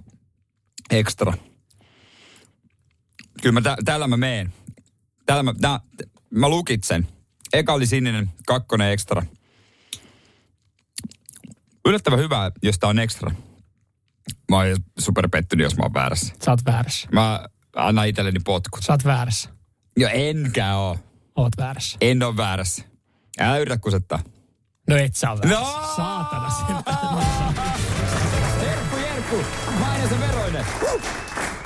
ekstra. 0.90 1.34
Kyllä 3.42 3.54
mä 3.54 3.62
tä- 3.62 3.78
täällä 3.86 4.08
mä 4.08 4.18
meen. 4.18 4.54
Täällä 5.26 5.44
mä, 5.44 5.54
tää, 5.62 5.80
mä 6.30 6.50
lukitsen. 6.50 7.08
Eka 7.54 7.74
oli 7.74 7.88
sininen, 7.88 8.32
kakkonen 8.48 8.92
ekstra. 8.92 9.24
Yllättävän 11.86 12.20
hyvää, 12.20 12.52
jos 12.64 12.80
tää 12.80 12.90
on 12.90 13.00
ekstra. 13.00 13.32
Mä 14.50 14.58
oon 14.58 14.76
super 15.00 15.30
pettynyt, 15.30 15.64
jos 15.64 15.78
mä 15.78 15.84
oon 15.84 15.94
väärässä. 15.94 16.34
Sä 16.46 16.52
oot 16.52 16.66
väärässä. 16.66 17.08
Mä 17.12 17.46
annan 17.76 18.08
itselleni 18.08 18.40
potkut. 18.46 18.84
Sä 18.84 18.94
oot 18.94 19.06
väärässä. 19.06 19.50
Jo 19.98 20.10
enkä 20.14 20.76
oo. 20.76 20.98
Oot 21.36 21.54
väärässä. 21.58 21.98
En 22.02 22.24
oo 22.24 22.38
väärässä. 22.38 22.84
Älä 23.40 23.58
yritä 23.58 23.78
kusettaa. 23.78 24.20
No 24.90 24.96
et 24.98 25.16
sä 25.16 25.32
oo 25.32 25.38
väärässä. 25.38 25.62
No! 25.62 25.94
Saatana 25.96 26.50
sieltä. 26.50 26.92
Jerkku, 28.66 28.98
Jerkku. 28.98 29.44
Mainosen 29.80 30.20
veroinen. 30.20 30.66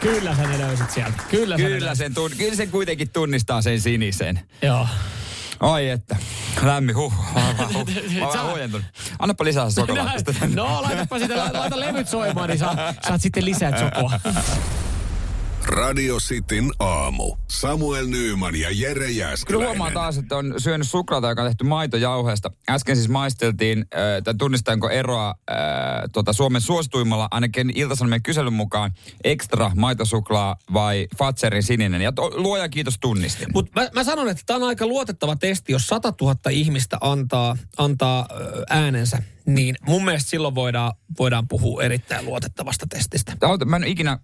Kyllä 0.01 0.35
sä 0.35 0.43
ne 0.47 0.59
löysit 0.59 0.91
sieltä. 0.91 1.23
Kyllä, 1.29 1.55
kyllä, 1.55 1.95
sen 1.95 2.13
tun, 2.13 2.31
kyllä 2.37 2.55
sen 2.55 2.71
kuitenkin 2.71 3.09
tunnistaa 3.09 3.61
sen 3.61 3.81
sinisen. 3.81 4.39
Joo. 4.61 4.87
Ai 5.59 5.89
että, 5.89 6.15
lämmin, 6.63 6.95
huh. 6.95 7.13
Mä 8.19 8.27
oon 8.27 8.47
huojentunut. 8.49 8.85
Annapa 9.19 9.43
lisää 9.43 9.65
tänne. 10.37 10.55
No, 10.61 10.81
laitapa 10.81 11.19
sitä, 11.19 11.35
laita 11.53 11.79
levyt 11.79 12.07
soimaan, 12.09 12.49
niin 12.49 12.59
saat, 12.59 12.79
saat 13.07 13.21
sitten 13.21 13.45
lisää 13.45 13.79
sokoa. 13.79 14.19
Radio 15.67 16.17
Cityn 16.17 16.71
aamu. 16.79 17.35
Samuel 17.49 18.07
Nyyman 18.07 18.55
ja 18.55 18.69
Jere 18.71 19.11
Jääskeläinen. 19.11 19.45
Kyllä 19.47 19.65
huomaa 19.65 19.91
taas, 19.91 20.17
että 20.17 20.37
on 20.37 20.53
syönyt 20.57 20.87
suklaata, 20.87 21.29
joka 21.29 21.41
on 21.41 21.47
tehty 21.47 21.63
maitojauheesta. 21.63 22.51
Äsken 22.69 22.95
siis 22.95 23.09
maisteltiin, 23.09 23.79
äh, 23.79 24.35
tunnistanko 24.37 24.89
eroa 24.89 25.27
äh, 25.29 25.55
tuota 26.13 26.33
Suomen 26.33 26.61
suosituimmalla, 26.61 27.27
ainakin 27.31 27.71
Ilta-Sanomien 27.75 28.23
kyselyn 28.23 28.53
mukaan, 28.53 28.91
ekstra 29.23 29.71
maitosuklaa 29.75 30.55
vai 30.73 31.07
Fatserin 31.17 31.63
sininen. 31.63 32.01
Ja 32.01 32.11
to, 32.11 32.31
luoja 32.35 32.69
kiitos 32.69 32.97
tunnistin. 32.99 33.47
Mutta 33.53 33.81
mä, 33.81 33.89
mä 33.93 34.03
sanon, 34.03 34.29
että 34.29 34.43
tämä 34.45 34.57
on 34.57 34.63
aika 34.63 34.87
luotettava 34.87 35.35
testi, 35.35 35.71
jos 35.71 35.87
100 35.87 36.13
000 36.21 36.35
ihmistä 36.49 36.97
antaa, 37.01 37.57
antaa 37.77 38.27
äänensä 38.69 39.23
niin 39.45 39.75
mun 39.87 40.05
mielestä 40.05 40.29
silloin 40.29 40.55
voidaan, 40.55 40.93
voidaan 41.19 41.47
puhua 41.47 41.83
erittäin 41.83 42.25
luotettavasta 42.25 42.85
testistä. 42.89 43.37
Mä 43.65 43.75
en 43.75 43.83
ikinä 43.83 44.19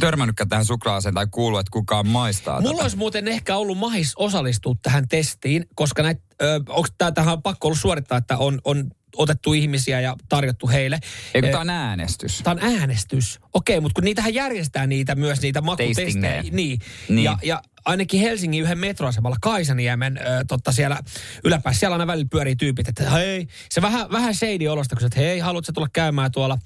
törmännytkään 0.00 0.48
tähän 0.48 0.64
suklaaseen 0.64 1.14
tai 1.14 1.26
kuullut, 1.30 1.60
että 1.60 1.70
kukaan 1.70 2.06
maistaa 2.06 2.60
Mulla 2.60 2.72
tätä. 2.72 2.82
olisi 2.84 2.96
muuten 2.96 3.28
ehkä 3.28 3.56
ollut 3.56 3.78
mahis 3.78 4.12
osallistua 4.16 4.74
tähän 4.82 5.08
testiin, 5.08 5.66
koska 5.74 6.02
näitä, 6.02 6.20
onko 6.68 6.88
tämä 6.98 7.12
tähän 7.12 7.42
pakko 7.42 7.68
ollut 7.68 7.78
suorittaa, 7.78 8.18
että 8.18 8.36
on, 8.36 8.60
on 8.64 8.90
otettu 9.16 9.52
ihmisiä 9.52 10.00
ja 10.00 10.16
tarjottu 10.28 10.68
heille. 10.68 10.98
Eikö 11.34 11.50
tämä 11.50 11.60
on 11.60 11.70
äänestys? 11.70 12.40
Tämä 12.42 12.52
on 12.52 12.78
äänestys. 12.78 13.40
Okei, 13.52 13.80
mutta 13.80 13.94
kun 13.94 14.04
niitähän 14.04 14.34
järjestää 14.34 14.86
niitä 14.86 15.14
myös, 15.14 15.40
niitä 15.40 15.60
makutestejä. 15.60 16.42
Niin. 16.42 16.80
niin. 17.08 17.24
Ja, 17.24 17.38
ja 17.42 17.62
ainakin 17.84 18.20
Helsingin 18.20 18.62
yhden 18.62 18.78
metroasemalla 18.78 19.36
Kaisaniemen 19.40 20.18
äh, 20.18 20.24
totta 20.48 20.72
siellä 20.72 21.00
yläpäässä, 21.44 21.80
siellä 21.80 21.94
aina 21.94 22.06
välillä 22.06 22.28
pyörii 22.30 22.56
tyypit, 22.56 22.88
että 22.88 23.10
hei, 23.10 23.46
se 23.70 23.82
vähän, 23.82 24.10
vähän 24.12 24.34
shady 24.34 24.66
olosta, 24.66 24.96
kun 24.96 25.06
että 25.06 25.20
hei, 25.20 25.38
haluatko 25.38 25.72
tulla 25.72 25.88
käymään 25.92 26.32
tuolla 26.32 26.58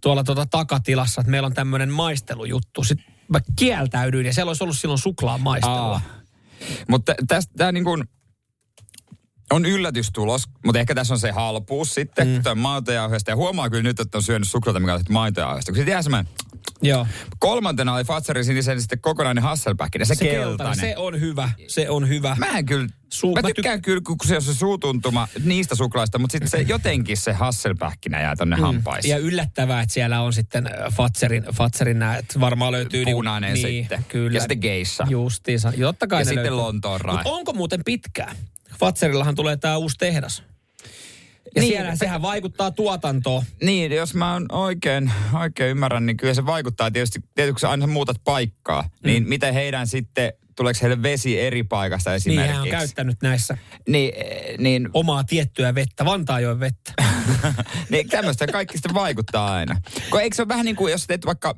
tuolla 0.00 0.24
tuota 0.24 0.46
takatilassa, 0.46 1.20
että 1.20 1.30
meillä 1.30 1.46
on 1.46 1.54
tämmöinen 1.54 1.92
maistelujuttu. 1.92 2.84
Sitten 2.84 3.14
mä 3.28 3.40
kieltäydyin 3.56 4.26
ja 4.26 4.32
siellä 4.32 4.50
olisi 4.50 4.64
ollut 4.64 4.78
silloin 4.78 4.98
suklaa 4.98 5.38
maistelua. 5.38 6.00
Mutta 6.88 7.14
tämä 7.56 7.72
niin 7.72 7.84
kuin, 7.84 8.04
on 9.50 9.66
yllätystulos, 9.66 10.42
mutta 10.64 10.80
ehkä 10.80 10.94
tässä 10.94 11.14
on 11.14 11.20
se 11.20 11.30
halpuus 11.30 11.94
sitten, 11.94 12.28
mm. 12.28 12.42
kun 12.42 12.58
maitojauheesta. 12.58 13.30
Ja 13.30 13.36
huomaa 13.36 13.70
kyllä 13.70 13.82
nyt, 13.82 14.00
että 14.00 14.18
on 14.18 14.22
syönyt 14.22 14.48
suklaata, 14.48 14.80
mikä 14.80 14.94
on 14.94 15.00
maitojauheesta. 15.10 15.72
Kun 15.72 15.84
se 15.84 15.90
jää 15.90 16.02
semmoinen 16.02 16.32
Joo. 16.82 17.06
Kolmantena 17.38 17.94
oli 17.94 18.04
Fatsarin 18.04 18.44
sinisen 18.44 18.80
sitten 18.80 19.00
kokonainen 19.00 19.44
Hasselbackin, 19.44 20.06
se, 20.06 20.14
se 20.14 20.24
keltainen. 20.24 20.80
Se 20.80 20.96
on 20.96 21.20
hyvä, 21.20 21.50
se 21.66 21.90
on 21.90 22.08
hyvä. 22.08 22.36
Mä 22.38 22.58
en 22.58 22.66
kyllä, 22.66 22.88
Suu, 23.08 23.34
mä 23.34 23.42
tykkään 23.42 23.78
ty- 23.78 23.82
kyllä, 23.82 24.00
kun 24.06 24.16
se 24.24 24.36
on 24.36 24.42
se 24.42 24.54
suutuntuma 24.54 25.28
niistä 25.44 25.74
suklaista, 25.74 26.18
mutta 26.18 26.32
sitten 26.32 26.50
se 26.50 26.60
jotenkin 26.60 27.16
se 27.16 27.32
Hasselbackinä 27.32 28.20
jää 28.20 28.36
tonne 28.36 28.56
mm. 28.56 28.62
hampaisiin. 28.62 29.12
Ja 29.12 29.18
yllättävää, 29.18 29.82
että 29.82 29.94
siellä 29.94 30.20
on 30.20 30.32
sitten 30.32 30.66
äh, 30.66 30.92
Fatserin, 30.92 31.44
Fatserin 31.52 31.98
nämä, 31.98 32.16
että 32.16 32.40
varmaan 32.40 32.72
löytyy... 32.72 33.04
Niinku- 33.04 33.18
Punainen 33.18 33.54
niin, 33.54 33.66
sitten. 33.66 34.04
Kyllä. 34.08 34.36
Ja 34.36 34.40
sitten 34.40 34.58
geissa. 34.58 35.06
Justiinsa. 35.10 35.72
Totta 35.80 36.06
kai 36.06 36.20
ja 36.20 36.24
sitten 36.24 36.42
löytyy. 36.42 36.56
Lontoon 36.56 37.00
Mutta 37.06 37.30
onko 37.30 37.52
muuten 37.52 37.80
pitkää? 37.84 38.34
Fatserillahan 38.78 39.34
tulee 39.34 39.56
tämä 39.56 39.76
uusi 39.76 39.96
tehdas. 39.98 40.42
Ja 41.54 41.62
niin, 41.62 41.72
siellä, 41.72 41.96
sehän 41.96 42.22
vaikuttaa 42.22 42.70
tuotantoon. 42.70 43.44
Niin, 43.62 43.92
jos 43.92 44.14
mä 44.14 44.32
oon 44.32 44.46
oikein, 44.52 45.12
oikein 45.40 45.70
ymmärrän, 45.70 46.06
niin 46.06 46.16
kyllä 46.16 46.34
se 46.34 46.46
vaikuttaa 46.46 46.90
tietysti, 46.90 47.20
tietysti 47.34 47.60
kun 47.60 47.70
aina 47.70 47.86
muutat 47.86 48.16
paikkaa, 48.24 48.82
mm. 48.82 48.88
niin 49.02 49.28
miten 49.28 49.54
heidän 49.54 49.86
sitten, 49.86 50.32
tuleeko 50.56 50.78
heille 50.82 51.02
vesi 51.02 51.40
eri 51.40 51.62
paikasta 51.62 52.14
esimerkiksi? 52.14 52.42
Niin, 52.42 52.54
hän 52.54 52.62
on 52.62 52.68
käyttänyt 52.68 53.16
näissä 53.22 53.58
niin, 53.88 54.12
eh, 54.16 54.58
niin, 54.58 54.88
omaa 54.94 55.24
tiettyä 55.24 55.74
vettä, 55.74 56.04
Vantaajoen 56.04 56.60
vettä. 56.60 56.92
niin 57.90 58.08
tämmöistä 58.08 58.46
kaikki 58.46 58.78
sitten 58.78 58.94
vaikuttaa 58.94 59.54
aina. 59.54 59.80
Kun 60.10 60.20
eikö 60.20 60.36
se 60.36 60.42
ole 60.42 60.48
vähän 60.48 60.64
niin 60.64 60.76
kuin, 60.76 60.92
jos 60.92 61.06
teet 61.06 61.26
vaikka 61.26 61.54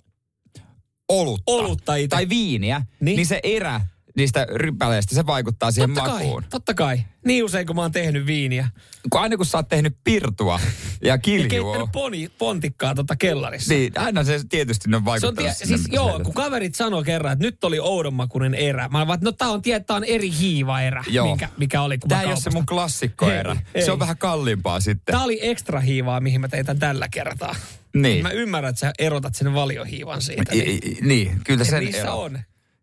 olutta, 1.09 1.43
olutta 1.47 1.93
tai 2.09 2.29
viiniä, 2.29 2.83
niin, 3.01 3.17
niin 3.17 3.27
se 3.27 3.41
erä 3.43 3.81
niistä 4.17 4.47
rypäleistä, 4.55 5.15
se 5.15 5.27
vaikuttaa 5.27 5.71
siihen 5.71 5.95
totta 5.95 6.11
makuun. 6.11 6.43
Kai, 6.43 6.51
totta 6.51 6.75
kai. 6.75 7.01
Niin 7.27 7.45
usein, 7.45 7.67
kun 7.67 7.77
mä 7.77 7.83
oon 7.83 7.93
tehnyt 7.93 8.27
viiniä. 8.27 8.69
Kun 9.11 9.21
aina 9.21 9.37
kun 9.37 9.47
sä 9.47 9.59
oot 9.59 9.69
tehnyt 9.69 9.97
pirtua 10.05 10.61
ja 11.05 11.19
kiljua. 11.19 11.77
Ja 11.77 11.87
poni, 11.93 12.29
pontikkaa 12.39 12.95
tota 12.95 13.17
kellarissa. 13.17 13.75
Niin, 13.75 13.93
aina 13.97 14.25
se 14.25 14.41
tietysti 14.49 14.91
ne 14.91 15.05
vaikuttaa. 15.05 15.21
Se 15.21 15.27
on 15.27 15.69
tie, 15.69 15.77
siis 15.77 15.89
joo, 15.93 16.21
kun 16.25 16.35
kaverit 16.35 16.75
sanoi 16.75 17.05
kerran, 17.05 17.33
että 17.33 17.45
nyt 17.45 17.65
oli 17.65 17.79
oudonmakuinen 17.79 18.55
erä. 18.55 18.89
Mä 18.89 19.07
vaan, 19.07 19.19
no 19.23 19.33
tää 19.33 19.49
on, 19.49 19.63
tie, 19.63 19.81
tää 19.81 19.97
on 19.97 20.05
eri 20.05 20.33
hiiva 20.41 20.81
erä, 20.81 21.05
joo. 21.09 21.33
Mikä, 21.33 21.49
mikä 21.57 21.83
oli. 21.83 21.99
Kun 21.99 22.09
tää 22.09 22.23
ei 22.23 22.29
ole 22.29 22.37
se 22.37 22.51
mun 22.51 22.67
klassikkoerä. 22.67 23.57
Ei, 23.75 23.85
se 23.85 23.93
on 23.93 23.99
vähän 23.99 24.19
kalliimpaa 24.19 24.81
sitten. 24.81 25.13
Tää 25.13 25.25
oli 25.25 25.39
ekstra 25.43 25.81
hiivaa, 25.81 26.21
mihin 26.21 26.41
mä 26.41 26.49
tein 26.49 26.67
tän 26.67 26.79
tällä 26.79 27.09
kertaa. 27.09 27.57
Niin. 27.95 28.23
Mä 28.23 28.31
ymmärrän, 28.31 28.71
että 28.71 28.81
sä 28.81 28.93
erotat 28.99 29.35
sen 29.35 29.55
valiohiivan 29.55 30.23
siitä. 30.23 30.53
Niin, 30.53 30.81
I, 30.85 30.99
niin 31.01 31.41
kyllä 31.45 31.65
sen 31.65 31.95
ero. 31.95 32.21
on. 32.21 32.39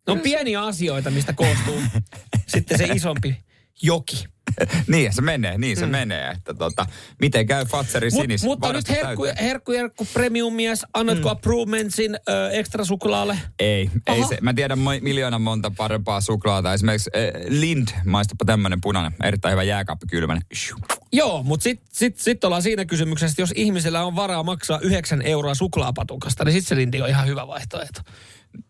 Ne 0.07 0.13
on 0.13 0.19
pieniä 0.19 0.63
asioita, 0.63 1.11
mistä 1.11 1.33
koostuu 1.33 1.81
sitten 2.53 2.77
se 2.77 2.85
isompi 2.85 3.37
joki. 3.81 4.25
niin 4.87 5.13
se 5.13 5.21
menee, 5.21 5.57
niin 5.57 5.77
se 5.77 5.85
mm. 5.85 5.91
menee. 5.91 6.31
Että 6.31 6.53
tota, 6.53 6.85
miten 7.21 7.47
käy 7.47 7.65
Fatserin 7.65 8.13
Mut, 8.13 8.21
sinis? 8.21 8.43
Mutta 8.43 8.73
nyt 8.73 8.89
herkku, 8.89 9.25
herkku, 9.41 9.71
herkku 9.71 10.07
premium 10.13 10.53
mies, 10.53 10.85
annatko 10.93 11.29
mm. 11.29 11.31
approvementsin 11.31 12.15
ö, 12.29 12.51
ekstra 12.51 12.85
suklaalle? 12.85 13.39
Ei, 13.59 13.89
ei 14.07 14.23
se. 14.23 14.37
Mä 14.41 14.53
tiedän 14.53 14.77
mo- 14.79 15.01
miljoona 15.03 15.39
monta 15.39 15.71
parempaa 15.77 16.21
suklaata. 16.21 16.73
Esimerkiksi 16.73 17.09
äh, 17.15 17.45
Lind, 17.47 17.87
maistapa 18.05 18.45
tämmönen 18.45 18.81
punainen, 18.81 19.13
erittäin 19.23 19.51
hyvä 19.51 19.63
jääkaappi 19.63 20.07
kylmänen. 20.07 20.43
Joo, 21.13 21.43
mutta 21.43 21.63
sitten 21.63 21.87
sit, 21.93 22.19
sit 22.19 22.43
ollaan 22.43 22.61
siinä 22.61 22.85
kysymyksessä, 22.85 23.31
että 23.31 23.41
jos 23.41 23.53
ihmisellä 23.55 24.03
on 24.03 24.15
varaa 24.15 24.43
maksaa 24.43 24.79
9 24.79 25.21
euroa 25.21 25.53
suklaapatukasta, 25.53 26.45
niin 26.45 26.53
sitten 26.53 26.69
se 26.69 26.75
Lindi 26.75 27.01
on 27.01 27.09
ihan 27.09 27.27
hyvä 27.27 27.47
vaihtoehto. 27.47 28.01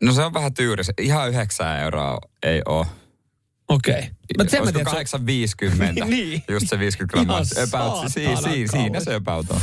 No 0.03 0.13
se 0.13 0.21
on 0.23 0.33
vähän 0.33 0.53
tyyri. 0.53 0.83
Ihan 1.01 1.29
9 1.29 1.79
euroa 1.79 2.19
ei 2.43 2.61
ole. 2.65 2.85
Okei. 3.67 3.93
Okay. 3.93 4.09
Mutta 4.37 4.51
sen 4.51 4.65
mä 4.65 4.71
tiedän, 4.71 4.85
850. 4.85 6.05
niin. 6.15 6.43
Just 6.49 6.67
se 6.69 6.79
50 6.79 7.13
grammaa. 7.13 7.41
About, 7.73 8.11
si, 8.11 8.25
si, 8.43 8.67
siinä 8.67 8.99
se 8.99 9.15
about 9.15 9.49
on. 9.49 9.61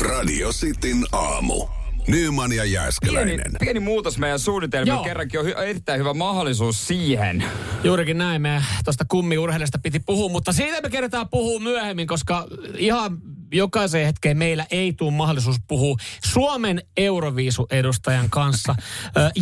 Radio 0.00 0.52
Cityn 0.52 1.06
aamu. 1.12 1.66
Nyman 2.08 2.52
ja 2.52 2.64
Jääskeläinen. 2.64 3.36
Pieni, 3.36 3.56
pieni 3.60 3.80
muutos 3.80 4.18
meidän 4.18 4.38
suunnitelmiin. 4.38 5.04
Kerrankin 5.04 5.40
on 5.40 5.46
hy- 5.46 5.58
erittäin 5.58 6.00
hyvä 6.00 6.14
mahdollisuus 6.14 6.86
siihen. 6.86 7.44
Juurikin 7.84 8.18
näin. 8.18 8.42
Me 8.42 8.62
tuosta 8.84 9.04
kummiurheilijasta 9.08 9.78
piti 9.82 10.00
puhua, 10.00 10.28
mutta 10.28 10.52
siitä 10.52 10.82
me 10.82 10.90
kerrotaan 10.90 11.28
puhua 11.28 11.60
myöhemmin, 11.60 12.06
koska 12.06 12.46
ihan 12.76 13.18
jokaiseen 13.52 14.06
hetkeen 14.06 14.36
meillä 14.38 14.66
ei 14.70 14.92
tule 14.92 15.10
mahdollisuus 15.12 15.56
puhua 15.68 15.96
Suomen 16.24 16.82
Euroviisu-edustajan 16.96 18.30
kanssa 18.30 18.74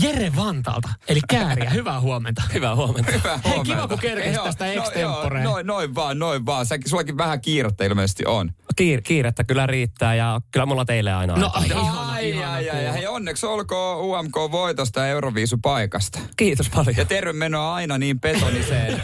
Jere 0.02 0.32
Vantalta, 0.36 0.88
eli 1.08 1.20
Kääriä. 1.28 1.70
Hyvää 1.70 2.00
huomenta. 2.00 2.42
Hyvää 2.54 2.76
huomenta. 2.76 3.12
Hyvää 3.12 3.40
huomenta. 3.44 3.48
Hei, 3.48 3.60
kiva 3.64 3.88
kun 3.88 3.98
kerkesit 3.98 4.44
tästä 4.44 4.64
no, 4.66 4.72
extemporeen. 4.72 5.44
Noin, 5.44 5.66
noin 5.66 5.94
vaan, 5.94 6.18
noin 6.18 6.46
vaan. 6.46 6.66
Säkin, 6.66 6.88
sullakin 6.90 7.18
vähän 7.18 7.40
kiirettä 7.40 7.84
ilmeisesti 7.84 8.26
on. 8.26 8.50
Kiir, 8.76 9.00
kiirettä 9.02 9.44
kyllä 9.44 9.66
riittää 9.66 10.14
ja 10.14 10.40
kyllä 10.50 10.66
mulla 10.66 10.84
teille 10.84 11.12
aina 11.12 11.36
No 11.36 11.50
ai, 11.54 11.66
ihana, 11.66 12.12
ai, 12.12 12.30
ihana, 12.30 12.52
ai, 12.52 12.70
ai, 12.70 12.86
ai. 12.86 12.99
Onneksi 13.10 13.46
olkoon 13.46 13.98
UMK-voitosta 14.00 15.06
Euroviisu-paikasta. 15.06 16.18
Kiitos 16.36 16.70
paljon. 16.70 16.96
Ja 16.96 17.04
tervemenoa 17.04 17.74
aina 17.74 17.98
niin 17.98 18.20
betoniseen 18.20 19.02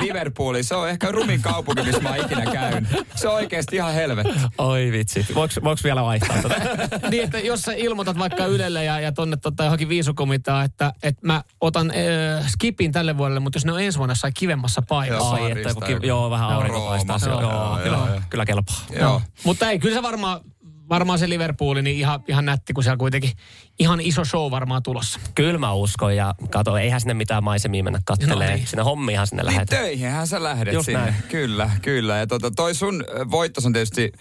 Liverpooliin. 0.00 0.64
Se 0.64 0.74
on 0.74 0.88
ehkä 0.88 1.12
rumin 1.12 1.42
kaupunki, 1.42 1.82
missä 1.82 2.00
mä 2.00 2.16
ikinä 2.16 2.44
käyn. 2.52 2.88
Se 3.14 3.28
on 3.28 3.34
oikeasti 3.34 3.76
ihan 3.76 3.94
helvetti. 3.94 4.38
Oi 4.58 4.92
vitsi. 4.92 5.26
Voiko, 5.34 5.54
voiko 5.64 5.80
vielä 5.84 6.02
vaihtaa 6.02 6.36
tätä? 6.42 6.60
niin, 7.10 7.22
että 7.22 7.38
jos 7.38 7.62
sä 7.62 7.72
ilmoitat 7.72 8.18
vaikka 8.18 8.46
Ylelle 8.46 8.84
ja, 8.84 9.00
ja 9.00 9.12
tonne 9.12 9.36
tota, 9.36 9.64
johonkin 9.64 9.88
viisukomitaan, 9.88 10.64
että, 10.64 10.92
että 11.02 11.26
mä 11.26 11.44
otan 11.60 11.90
äh, 11.90 12.48
skipin 12.48 12.92
tälle 12.92 13.16
vuodelle, 13.18 13.40
mutta 13.40 13.56
jos 13.56 13.64
ne 13.64 13.72
on 13.72 13.82
ensi 13.82 13.98
vuonna 13.98 14.14
sai 14.14 14.32
kivemmassa 14.32 14.82
paikassa. 14.88 15.34
Ai, 15.34 15.50
että 15.50 15.70
joo, 16.02 16.30
vähän 16.30 16.50
aurinko 16.50 16.80
paistaa. 16.80 17.18
Joo, 17.26 17.40
joo, 17.40 17.52
joo, 17.52 17.78
kyllä, 17.82 17.96
joo. 17.96 18.20
kyllä 18.30 18.44
kelpaa. 18.44 18.76
Joo. 18.90 19.12
No. 19.12 19.22
Mutta 19.44 19.70
ei, 19.70 19.78
kyllä 19.78 19.94
se 19.94 20.02
varmaan 20.02 20.40
varmaan 20.88 21.18
se 21.18 21.28
Liverpooli, 21.28 21.82
niin 21.82 21.96
ihan, 21.96 22.24
ihan 22.28 22.44
nätti, 22.44 22.72
kun 22.72 22.84
siellä 22.84 22.96
kuitenkin 22.96 23.30
ihan 23.78 24.00
iso 24.00 24.24
show 24.24 24.50
varmaan 24.50 24.82
tulossa. 24.82 25.20
Kyllä 25.34 25.58
mä 25.58 25.72
uskon 25.72 26.16
ja 26.16 26.34
kato, 26.50 26.76
eihän 26.76 27.00
sinne 27.00 27.14
mitään 27.14 27.44
maisemia 27.44 27.84
mennä 27.84 28.00
kattelee. 28.04 28.56
No, 28.56 28.62
sinne 28.66 28.82
hommiinhan 28.82 29.26
sinne 29.26 29.42
niin 29.42 29.52
lähdetään. 29.52 29.82
töihinhän 29.82 30.26
sä 30.26 30.42
lähdet 30.42 30.74
Just 30.74 30.86
sinne. 30.86 31.00
Näin. 31.00 31.14
Kyllä, 31.28 31.70
kyllä. 31.82 32.16
Ja 32.16 32.26
tota, 32.26 32.50
toi 32.50 32.74
sun 32.74 33.04
voittos 33.30 33.66
on 33.66 33.72
tietysti, 33.72 34.12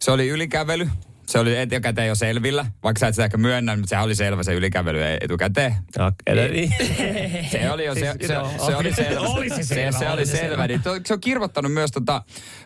se 0.00 0.10
oli 0.10 0.28
ylikävely. 0.28 0.88
Se 1.30 1.38
oli 1.38 1.56
etukäteen 1.56 2.08
jo 2.08 2.14
selvillä, 2.14 2.66
vaikka 2.82 3.00
sä 3.00 3.08
et 3.08 3.14
sitä 3.14 3.24
ehkä 3.24 3.36
myönnä, 3.36 3.76
mutta 3.76 3.88
sehän 3.88 4.04
oli 4.04 4.14
selvä 4.14 4.42
se 4.42 4.54
ylikävely 4.54 5.00
etukäteen. 5.20 5.76
Okay, 5.96 6.48
niin. 6.48 6.74
se 7.52 7.70
oli 7.70 7.84
jo, 7.84 7.94
se, 7.94 8.14
se, 8.20 8.26
se, 8.66 8.76
oli 8.76 8.94
selvä. 8.94 9.20
se, 9.56 9.62
selvä, 9.62 9.92
se, 9.92 9.98
se 9.98 10.10
oli 10.10 10.26
selvä. 10.26 10.66
Niin, 10.66 10.80
se 11.06 11.14
on 11.14 11.20
kirvoittanut 11.20 11.72
myös 11.72 11.90
tota, 11.90 12.22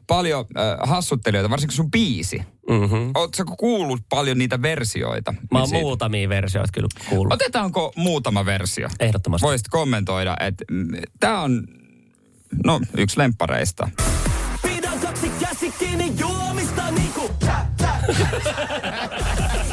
paljon 0.06 0.44
äh, 0.58 0.88
hassuttelijoita, 0.88 1.50
varsinkin 1.50 1.76
sun 1.76 1.90
biisi. 1.90 2.42
Mm-hmm. 2.70 3.10
Oletko 3.14 3.56
kuullut 3.58 4.00
paljon 4.08 4.38
niitä 4.38 4.62
versioita? 4.62 5.34
Mä 5.50 5.58
oon 5.58 5.70
muutamia 5.70 6.28
versioita 6.28 6.72
kyllä 6.72 6.88
kuullut. 7.08 7.32
Otetaanko 7.32 7.92
muutama 7.96 8.44
versio? 8.44 8.88
Ehdottomasti. 9.00 9.46
Voisit 9.46 9.68
kommentoida, 9.68 10.36
että 10.40 10.64
tämä 11.20 11.40
on 11.40 11.66
no, 12.64 12.80
yksi 12.96 13.18
lemppareista. 13.18 13.88
Pidän 14.62 15.00
kaksi 15.00 15.30
käsi 15.40 15.72
kiinni 15.78 16.12
juomista 16.18 16.53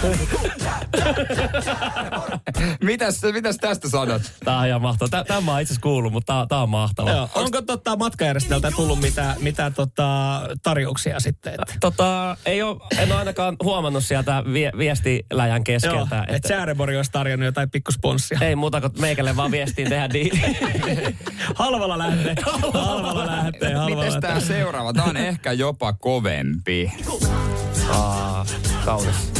niinku 0.02 0.69
mitäs, 2.84 3.20
mitäs 3.32 3.56
tästä 3.56 3.88
sanot? 3.88 4.22
Tää 4.44 4.58
on 4.58 4.66
ihan 4.66 4.82
mahtavaa. 4.82 5.24
Tämä 5.24 5.40
mä 5.40 5.60
itse 5.60 5.72
asiassa 5.72 5.82
kuullut, 5.82 6.12
mutta 6.12 6.32
tää, 6.32 6.46
tää 6.48 6.62
on 6.62 6.68
mahtavaa. 6.68 7.14
Joo. 7.14 7.28
Onko 7.34 7.62
tota 7.62 7.96
matkajärjesteltä 7.96 8.70
tullut 8.76 9.00
mitä, 9.00 9.34
mitä 9.40 9.70
tota 9.70 10.40
tarjouksia 10.62 11.20
sitten? 11.20 11.52
Että? 11.52 11.74
Tota, 11.80 12.36
ei 12.46 12.62
ole, 12.62 12.76
en 12.98 13.12
ole 13.12 13.18
ainakaan 13.18 13.56
huomannut 13.62 14.04
sieltä 14.04 14.44
vie, 14.52 14.72
viestiläjän 14.78 15.64
keskeltä. 15.64 15.96
Joo, 15.96 16.22
että 16.22 16.36
et 16.36 16.44
Säärebori 16.48 16.96
olisi 16.96 17.12
tarjonnut 17.12 17.46
jotain 17.46 17.70
pikkusponssia. 17.70 18.38
Ei 18.40 18.56
muuta 18.56 18.80
kuin 18.80 18.92
meikälle 18.98 19.36
vaan 19.36 19.50
viestiin 19.50 19.88
tehdä 19.88 20.10
diili. 20.12 20.40
halvalla 21.54 21.98
lähtee. 21.98 22.34
Halvalla 22.74 23.26
lähtee. 23.26 23.74
Halvalla 23.74 24.04
Mites 24.04 24.20
tää 24.20 24.40
seuraava? 24.40 24.92
Tää 24.92 25.04
on 25.04 25.16
ehkä 25.16 25.52
jopa 25.52 25.92
kovempi. 25.92 26.92
Aa, 27.88 28.46
kaunis. 28.84 29.39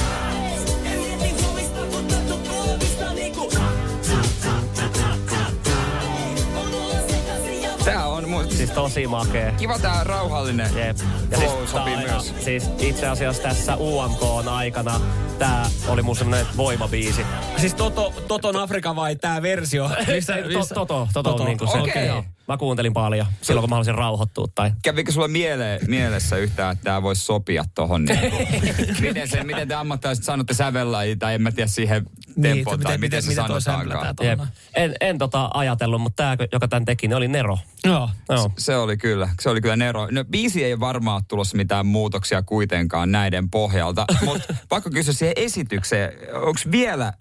Tää 7.84 8.09
on 8.34 8.44
mun... 8.44 8.52
Siis 8.56 8.70
tosi 8.70 9.06
makee. 9.06 9.54
Kiva 9.58 9.78
tää 9.78 10.04
rauhallinen 10.04 10.70
Jep. 10.76 10.96
Ja 11.30 11.38
flow 11.38 11.58
siis, 11.58 11.70
sopii 11.70 11.94
tää- 11.94 12.06
myös. 12.06 12.34
Siis 12.44 12.70
itse 12.78 13.06
asiassa 13.06 13.42
tässä 13.42 13.76
UMK 13.76 14.48
aikana 14.50 15.00
tää 15.38 15.66
oli 15.88 16.02
mun 16.02 16.16
semmonen 16.16 16.46
voimabiisi. 16.56 17.26
Siis 17.56 17.74
Toto, 17.74 18.14
Toton 18.28 18.56
Afrika 18.56 18.96
vai 18.96 19.16
tää 19.16 19.42
versio? 19.42 19.90
Missä, 20.14 20.34
To, 20.34 20.74
toto, 20.74 21.08
toto, 21.12 21.30
toto, 21.30 21.44
niin 21.44 21.58
kuin 21.58 21.70
se. 21.70 21.78
Okei. 21.78 22.06
Joo. 22.06 22.24
Mä 22.48 22.56
kuuntelin 22.56 22.92
paljon 22.92 23.26
silloin, 23.42 23.62
kun 23.62 23.70
mä 23.70 23.74
halusin 23.74 23.94
rauhoittua. 23.94 24.46
Tai... 24.54 24.72
Kävikö 24.82 25.12
sulla 25.12 25.28
miele, 25.28 25.78
mielessä 25.88 26.36
yhtään, 26.36 26.72
että 26.72 26.84
tämä 26.84 27.02
voisi 27.02 27.24
sopia 27.24 27.64
tuohon? 27.74 28.04
Niin 28.04 28.20
miten, 29.00 29.28
se, 29.28 29.44
miten 29.44 29.68
te 29.68 29.74
ammattilaiset 29.74 30.24
sanotte 30.24 30.54
sävellajia 30.54 31.16
tai 31.16 31.34
en 31.34 31.42
mä 31.42 31.52
tiedä 31.52 31.66
siihen 31.66 32.06
tempoon 32.42 32.74
että 32.74 32.88
tai 32.88 32.98
miten, 32.98 33.22
se 33.22 33.34
sanotaankaan. 33.34 34.14
Jep. 34.22 34.40
En, 34.74 34.94
en 35.00 35.18
tota 35.18 35.50
ajatellut, 35.54 36.00
mutta 36.00 36.22
tämä, 36.22 36.36
joka 36.52 36.68
tämän 36.68 36.84
teki, 36.84 37.08
niin 37.08 37.16
oli 37.16 37.28
Nero. 37.28 37.58
Joo. 37.84 38.10
Joo. 38.30 38.52
Se 38.58 38.76
oli 38.76 38.96
kyllä, 38.96 39.28
se 39.40 39.50
oli 39.50 39.60
kyllä 39.60 39.76
Nero. 39.76 40.08
No 40.10 40.24
biisi 40.24 40.64
ei 40.64 40.80
varmaan 40.80 41.14
ole 41.14 41.22
tulossa 41.28 41.56
mitään 41.56 41.86
muutoksia 41.86 42.42
kuitenkaan 42.42 43.12
näiden 43.12 43.50
pohjalta, 43.50 44.04
mutta 44.24 44.54
pakko 44.68 44.90
kysyä 44.90 45.14
siihen 45.14 45.34
esitykseen, 45.36 46.12
onko 46.34 46.60
vielä, 46.70 47.12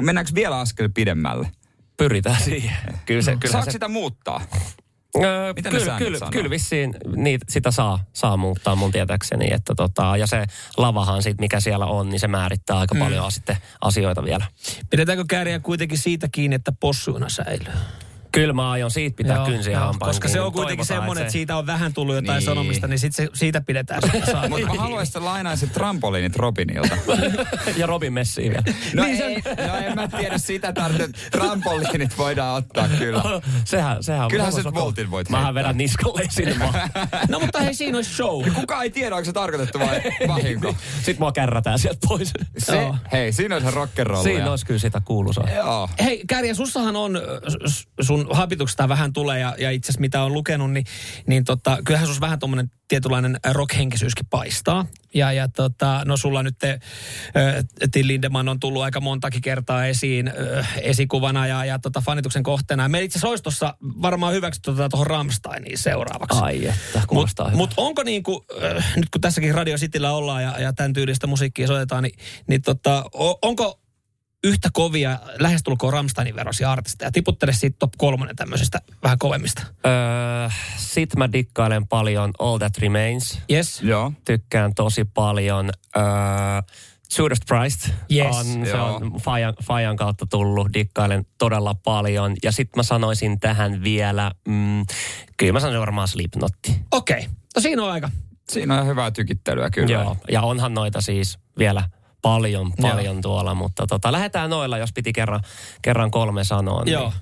mennäänkö 0.00 0.32
vielä 0.34 0.58
askel 0.60 0.88
pidemmälle? 0.94 1.50
Pyritään 1.96 2.42
siihen. 2.42 2.76
Kyllä 3.06 3.22
se, 3.22 3.36
kyllä 3.36 3.52
Saako 3.52 3.64
se, 3.64 3.70
sitä 3.70 3.88
muuttaa? 3.88 4.40
Öö, 5.16 5.52
Mitä 5.56 5.70
kyllä, 5.70 5.98
kyllä, 5.98 6.18
sanoo? 6.18 6.32
kyllä 6.32 6.50
vissiin 6.50 6.94
niitä, 7.16 7.46
sitä 7.48 7.70
saa, 7.70 8.04
saa 8.12 8.36
muuttaa 8.36 8.76
mun 8.76 8.92
tietääkseni. 8.92 9.52
Että 9.52 9.74
tota, 9.74 10.16
ja 10.16 10.26
se 10.26 10.44
lavahan 10.76 11.22
sit, 11.22 11.40
mikä 11.40 11.60
siellä 11.60 11.86
on, 11.86 12.08
niin 12.08 12.20
se 12.20 12.28
määrittää 12.28 12.78
aika 12.78 12.94
mm. 12.94 13.00
paljon 13.00 13.32
sitten 13.32 13.56
asioita 13.80 14.24
vielä. 14.24 14.46
Pidetäänkö 14.90 15.24
kääriä 15.28 15.58
kuitenkin 15.58 15.98
siitä 15.98 16.28
kiinni, 16.32 16.54
että 16.54 16.72
possuina 16.80 17.28
säilyy? 17.28 17.74
Kyllä 18.32 18.52
mä 18.52 18.70
aion 18.70 18.90
siitä 18.90 19.16
pitää 19.16 19.36
Joo, 19.36 19.46
kynsiä 19.46 19.72
joo, 19.72 19.82
hampaan 19.86 20.10
Koska 20.10 20.28
se 20.28 20.40
on 20.40 20.52
kuitenkin 20.52 20.86
Toivotaan, 20.86 21.02
semmoinen, 21.02 21.22
että 21.22 21.32
se- 21.32 21.38
siitä 21.38 21.56
on 21.56 21.66
vähän 21.66 21.94
tullut 21.94 22.14
jotain 22.14 22.36
Niin. 22.38 22.44
sanomista, 22.44 22.86
niin 22.88 22.98
sit 22.98 23.14
se, 23.14 23.28
siitä 23.34 23.60
pidetään 23.60 24.00
se. 24.02 24.48
Mutta 24.48 24.66
mä 24.66 24.74
haluaisin, 24.74 25.10
että 25.18 25.24
lainaisit 25.24 25.72
trampoliinit 25.72 26.36
Robinilta. 26.36 26.96
ja 27.76 27.86
Robin 27.86 28.12
Messiin 28.12 28.52
vielä. 28.52 28.62
No, 28.94 29.04
ei, 29.04 29.42
no 29.68 29.76
en 29.76 29.94
mä 29.94 30.08
tiedä 30.08 30.38
sitä 30.38 30.72
tarvitse. 30.72 31.28
Trampoliinit 31.30 32.18
voidaan 32.18 32.56
ottaa 32.56 32.88
kyllä. 32.98 33.22
sehän, 33.64 34.02
sehän 34.04 34.24
on 34.24 34.30
Kyllähän 34.30 34.52
on- 34.66 34.74
voltin 34.74 35.10
voit 35.10 35.28
Mähän 35.30 35.44
heittää. 35.46 35.62
vedän 35.62 35.78
niskalle 35.78 36.22
sinne. 36.30 36.56
No 37.28 37.40
mutta 37.40 37.60
hei, 37.60 37.74
siinä 37.74 37.98
olisi 37.98 38.14
show. 38.14 38.50
Kuka 38.54 38.82
ei 38.82 38.90
tiedä, 38.90 39.14
onko 39.16 39.24
se 39.24 39.32
tarkoitettu 39.32 39.78
vai 39.78 40.00
vahinko. 40.28 40.74
Sitten 40.96 41.16
mua 41.18 41.32
kärrätään 41.32 41.78
sieltä 41.78 41.98
pois. 42.08 42.32
Se, 42.58 42.76
Joo. 42.76 42.96
hei, 43.12 43.32
siinä 43.32 43.56
on 43.56 43.62
se 43.62 43.70
rock'n'rollia. 43.70 44.22
Siinä 44.22 44.50
olisi 44.50 44.66
kyllä 44.66 44.80
sitä 44.80 45.00
kuuluisaa. 45.04 45.50
Joo. 45.56 45.88
Hei, 46.04 46.22
Kärjä, 46.26 46.54
sussahan 46.54 46.96
on, 46.96 47.16
äh, 47.16 47.22
s- 47.68 47.88
sun 48.26 48.36
habituksesta 48.36 48.88
vähän 48.88 49.12
tulee 49.12 49.38
ja, 49.38 49.54
ja 49.58 49.70
itse 49.70 49.86
asiassa 49.86 50.00
mitä 50.00 50.22
on 50.22 50.32
lukenut, 50.32 50.72
niin, 50.72 50.84
niin 51.26 51.44
tota, 51.44 51.78
kyllähän 51.84 52.08
sus 52.08 52.20
vähän 52.20 52.38
tuommoinen 52.38 52.70
tietynlainen 52.88 53.40
rockhenkisyyskin 53.52 54.26
paistaa. 54.30 54.86
Ja, 55.14 55.32
ja 55.32 55.48
tota, 55.48 56.02
no 56.04 56.16
sulla 56.16 56.42
nyt 56.42 56.58
te, 56.58 56.80
Till 57.92 58.06
Lindemann 58.06 58.48
on 58.48 58.60
tullut 58.60 58.82
aika 58.82 59.00
montakin 59.00 59.42
kertaa 59.42 59.86
esiin 59.86 60.32
esikuvana 60.82 61.46
ja, 61.46 61.64
ja 61.64 61.78
tota, 61.78 62.00
fanituksen 62.00 62.42
kohteena. 62.42 62.88
Me 62.88 63.02
itse 63.02 63.18
asiassa 63.18 63.42
tuossa 63.42 63.74
varmaan 63.82 64.34
hyväksytty 64.34 64.70
tuota 64.70 64.88
tuohon 64.88 65.06
Rammsteiniin 65.06 65.78
seuraavaksi. 65.78 66.38
Ai 66.42 66.66
että, 66.66 66.74
Mutta 66.92 67.06
kuulostaa 67.06 67.50
mut 67.50 67.74
onko 67.76 68.02
niin 68.02 68.22
kuin, 68.22 68.40
nyt 68.96 69.10
kun 69.10 69.20
tässäkin 69.20 69.54
Radio 69.54 69.76
Cityllä 69.76 70.12
ollaan 70.12 70.42
ja, 70.42 70.60
ja 70.60 70.72
tämän 70.72 70.92
tyylistä 70.92 71.26
musiikkia 71.26 71.66
soitetaan, 71.66 72.02
niin, 72.02 72.18
niin 72.46 72.62
tota, 72.62 73.04
onko 73.42 73.80
yhtä 74.44 74.68
kovia 74.72 75.18
lähestulkoon 75.38 75.92
Rammsteinin 75.92 76.36
verosia 76.36 76.72
artisteja? 76.72 77.12
Tiputtele 77.12 77.52
siitä 77.52 77.76
top 77.78 77.92
kolmonen 77.98 78.36
tämmöisestä 78.36 78.80
vähän 79.02 79.18
kovemmista. 79.18 79.62
Öö, 79.86 80.48
sit 80.76 81.16
mä 81.16 81.32
dikkailen 81.32 81.88
paljon 81.88 82.30
All 82.38 82.58
That 82.58 82.78
Remains. 82.78 83.38
Yes. 83.50 83.82
Joo. 83.82 84.12
Tykkään 84.24 84.74
tosi 84.74 85.04
paljon. 85.04 85.70
Öö, 85.96 86.02
Judas 87.18 87.38
Priest 87.48 87.88
Yes. 88.12 88.36
on, 88.36 88.44
se 88.64 88.70
Joo. 88.70 88.94
on 88.96 89.12
Fajan, 89.20 89.54
Fajan 89.62 89.96
kautta 89.96 90.26
tullut, 90.30 90.68
dikkailen 90.74 91.26
todella 91.38 91.74
paljon. 91.74 92.34
Ja 92.42 92.52
sitten 92.52 92.78
mä 92.78 92.82
sanoisin 92.82 93.40
tähän 93.40 93.82
vielä, 93.82 94.32
mm, 94.48 94.86
kyllä 95.36 95.52
mä 95.52 95.60
sanoisin 95.60 95.80
varmaan 95.80 96.08
Slipnotti. 96.08 96.80
Okei. 96.92 97.18
Okay. 97.18 97.30
No 97.56 97.62
siinä 97.62 97.82
on 97.82 97.90
aika. 97.90 98.10
Siinä 98.48 98.80
on 98.80 98.86
hyvää 98.86 99.10
tykittelyä 99.10 99.70
kyllä. 99.70 99.92
Joo. 99.92 100.16
Ja 100.30 100.42
onhan 100.42 100.74
noita 100.74 101.00
siis 101.00 101.38
vielä 101.58 101.88
paljon, 102.22 102.72
paljon 102.82 103.20
tuolla, 103.22 103.54
mutta 103.54 103.86
tota, 103.86 104.12
lähdetään 104.12 104.50
noilla, 104.50 104.78
jos 104.78 104.92
piti 104.92 105.12
kerran, 105.12 105.40
kerran 105.82 106.10
kolme 106.10 106.44
sanoa. 106.44 106.84
Niin. 106.84 106.92
Joo. 106.92 107.12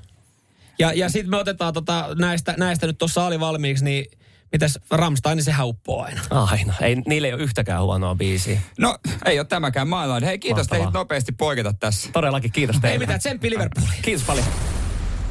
Ja, 0.79 0.93
ja 0.93 1.09
sitten 1.09 1.31
me 1.31 1.37
otetaan 1.37 1.73
tota, 1.75 2.09
näistä, 2.19 2.55
näistä 2.59 2.87
nyt 2.87 2.99
tuossa 2.99 3.25
oli 3.27 3.41
valmiiksi, 3.41 3.85
niin 3.85 4.07
mitäs 4.53 4.79
Rammstein, 4.91 5.37
niin 5.37 5.45
se 5.45 5.53
hauppoo 5.53 6.03
aina. 6.03 6.21
Aina. 6.31 6.75
Ei, 6.81 6.97
niillä 6.97 7.29
ei 7.29 7.35
ole 7.35 7.43
yhtäkään 7.43 7.83
huonoa 7.83 8.15
biisiä. 8.15 8.61
No, 8.79 8.99
ei 9.25 9.39
ole 9.39 9.47
tämäkään 9.47 9.89
maailman. 9.89 10.23
Hei, 10.23 10.39
kiitos 10.39 10.63
Mahtavaa. 10.71 10.87
teitä 10.87 10.99
nopeasti 10.99 11.33
poiketa 11.33 11.73
tässä. 11.81 12.11
Todellakin 12.13 12.53
kiitos 12.53 12.77
Ei 12.77 12.81
teille. 12.83 12.99
mitään, 12.99 13.19
tsemppi 13.21 13.51
Liverpooliin. 13.51 14.03
Kiitos 14.03 14.27
paljon. 14.27 14.47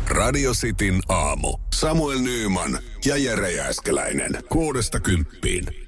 Radio 0.09 0.51
Cityn 0.53 0.99
aamu. 1.09 1.57
Samuel 1.73 2.19
Nyyman 2.19 2.79
ja 3.05 3.17
Jere 3.17 3.51
Jääskeläinen. 3.51 4.37
Kuudesta 4.49 4.99
kymppiin. 4.99 5.84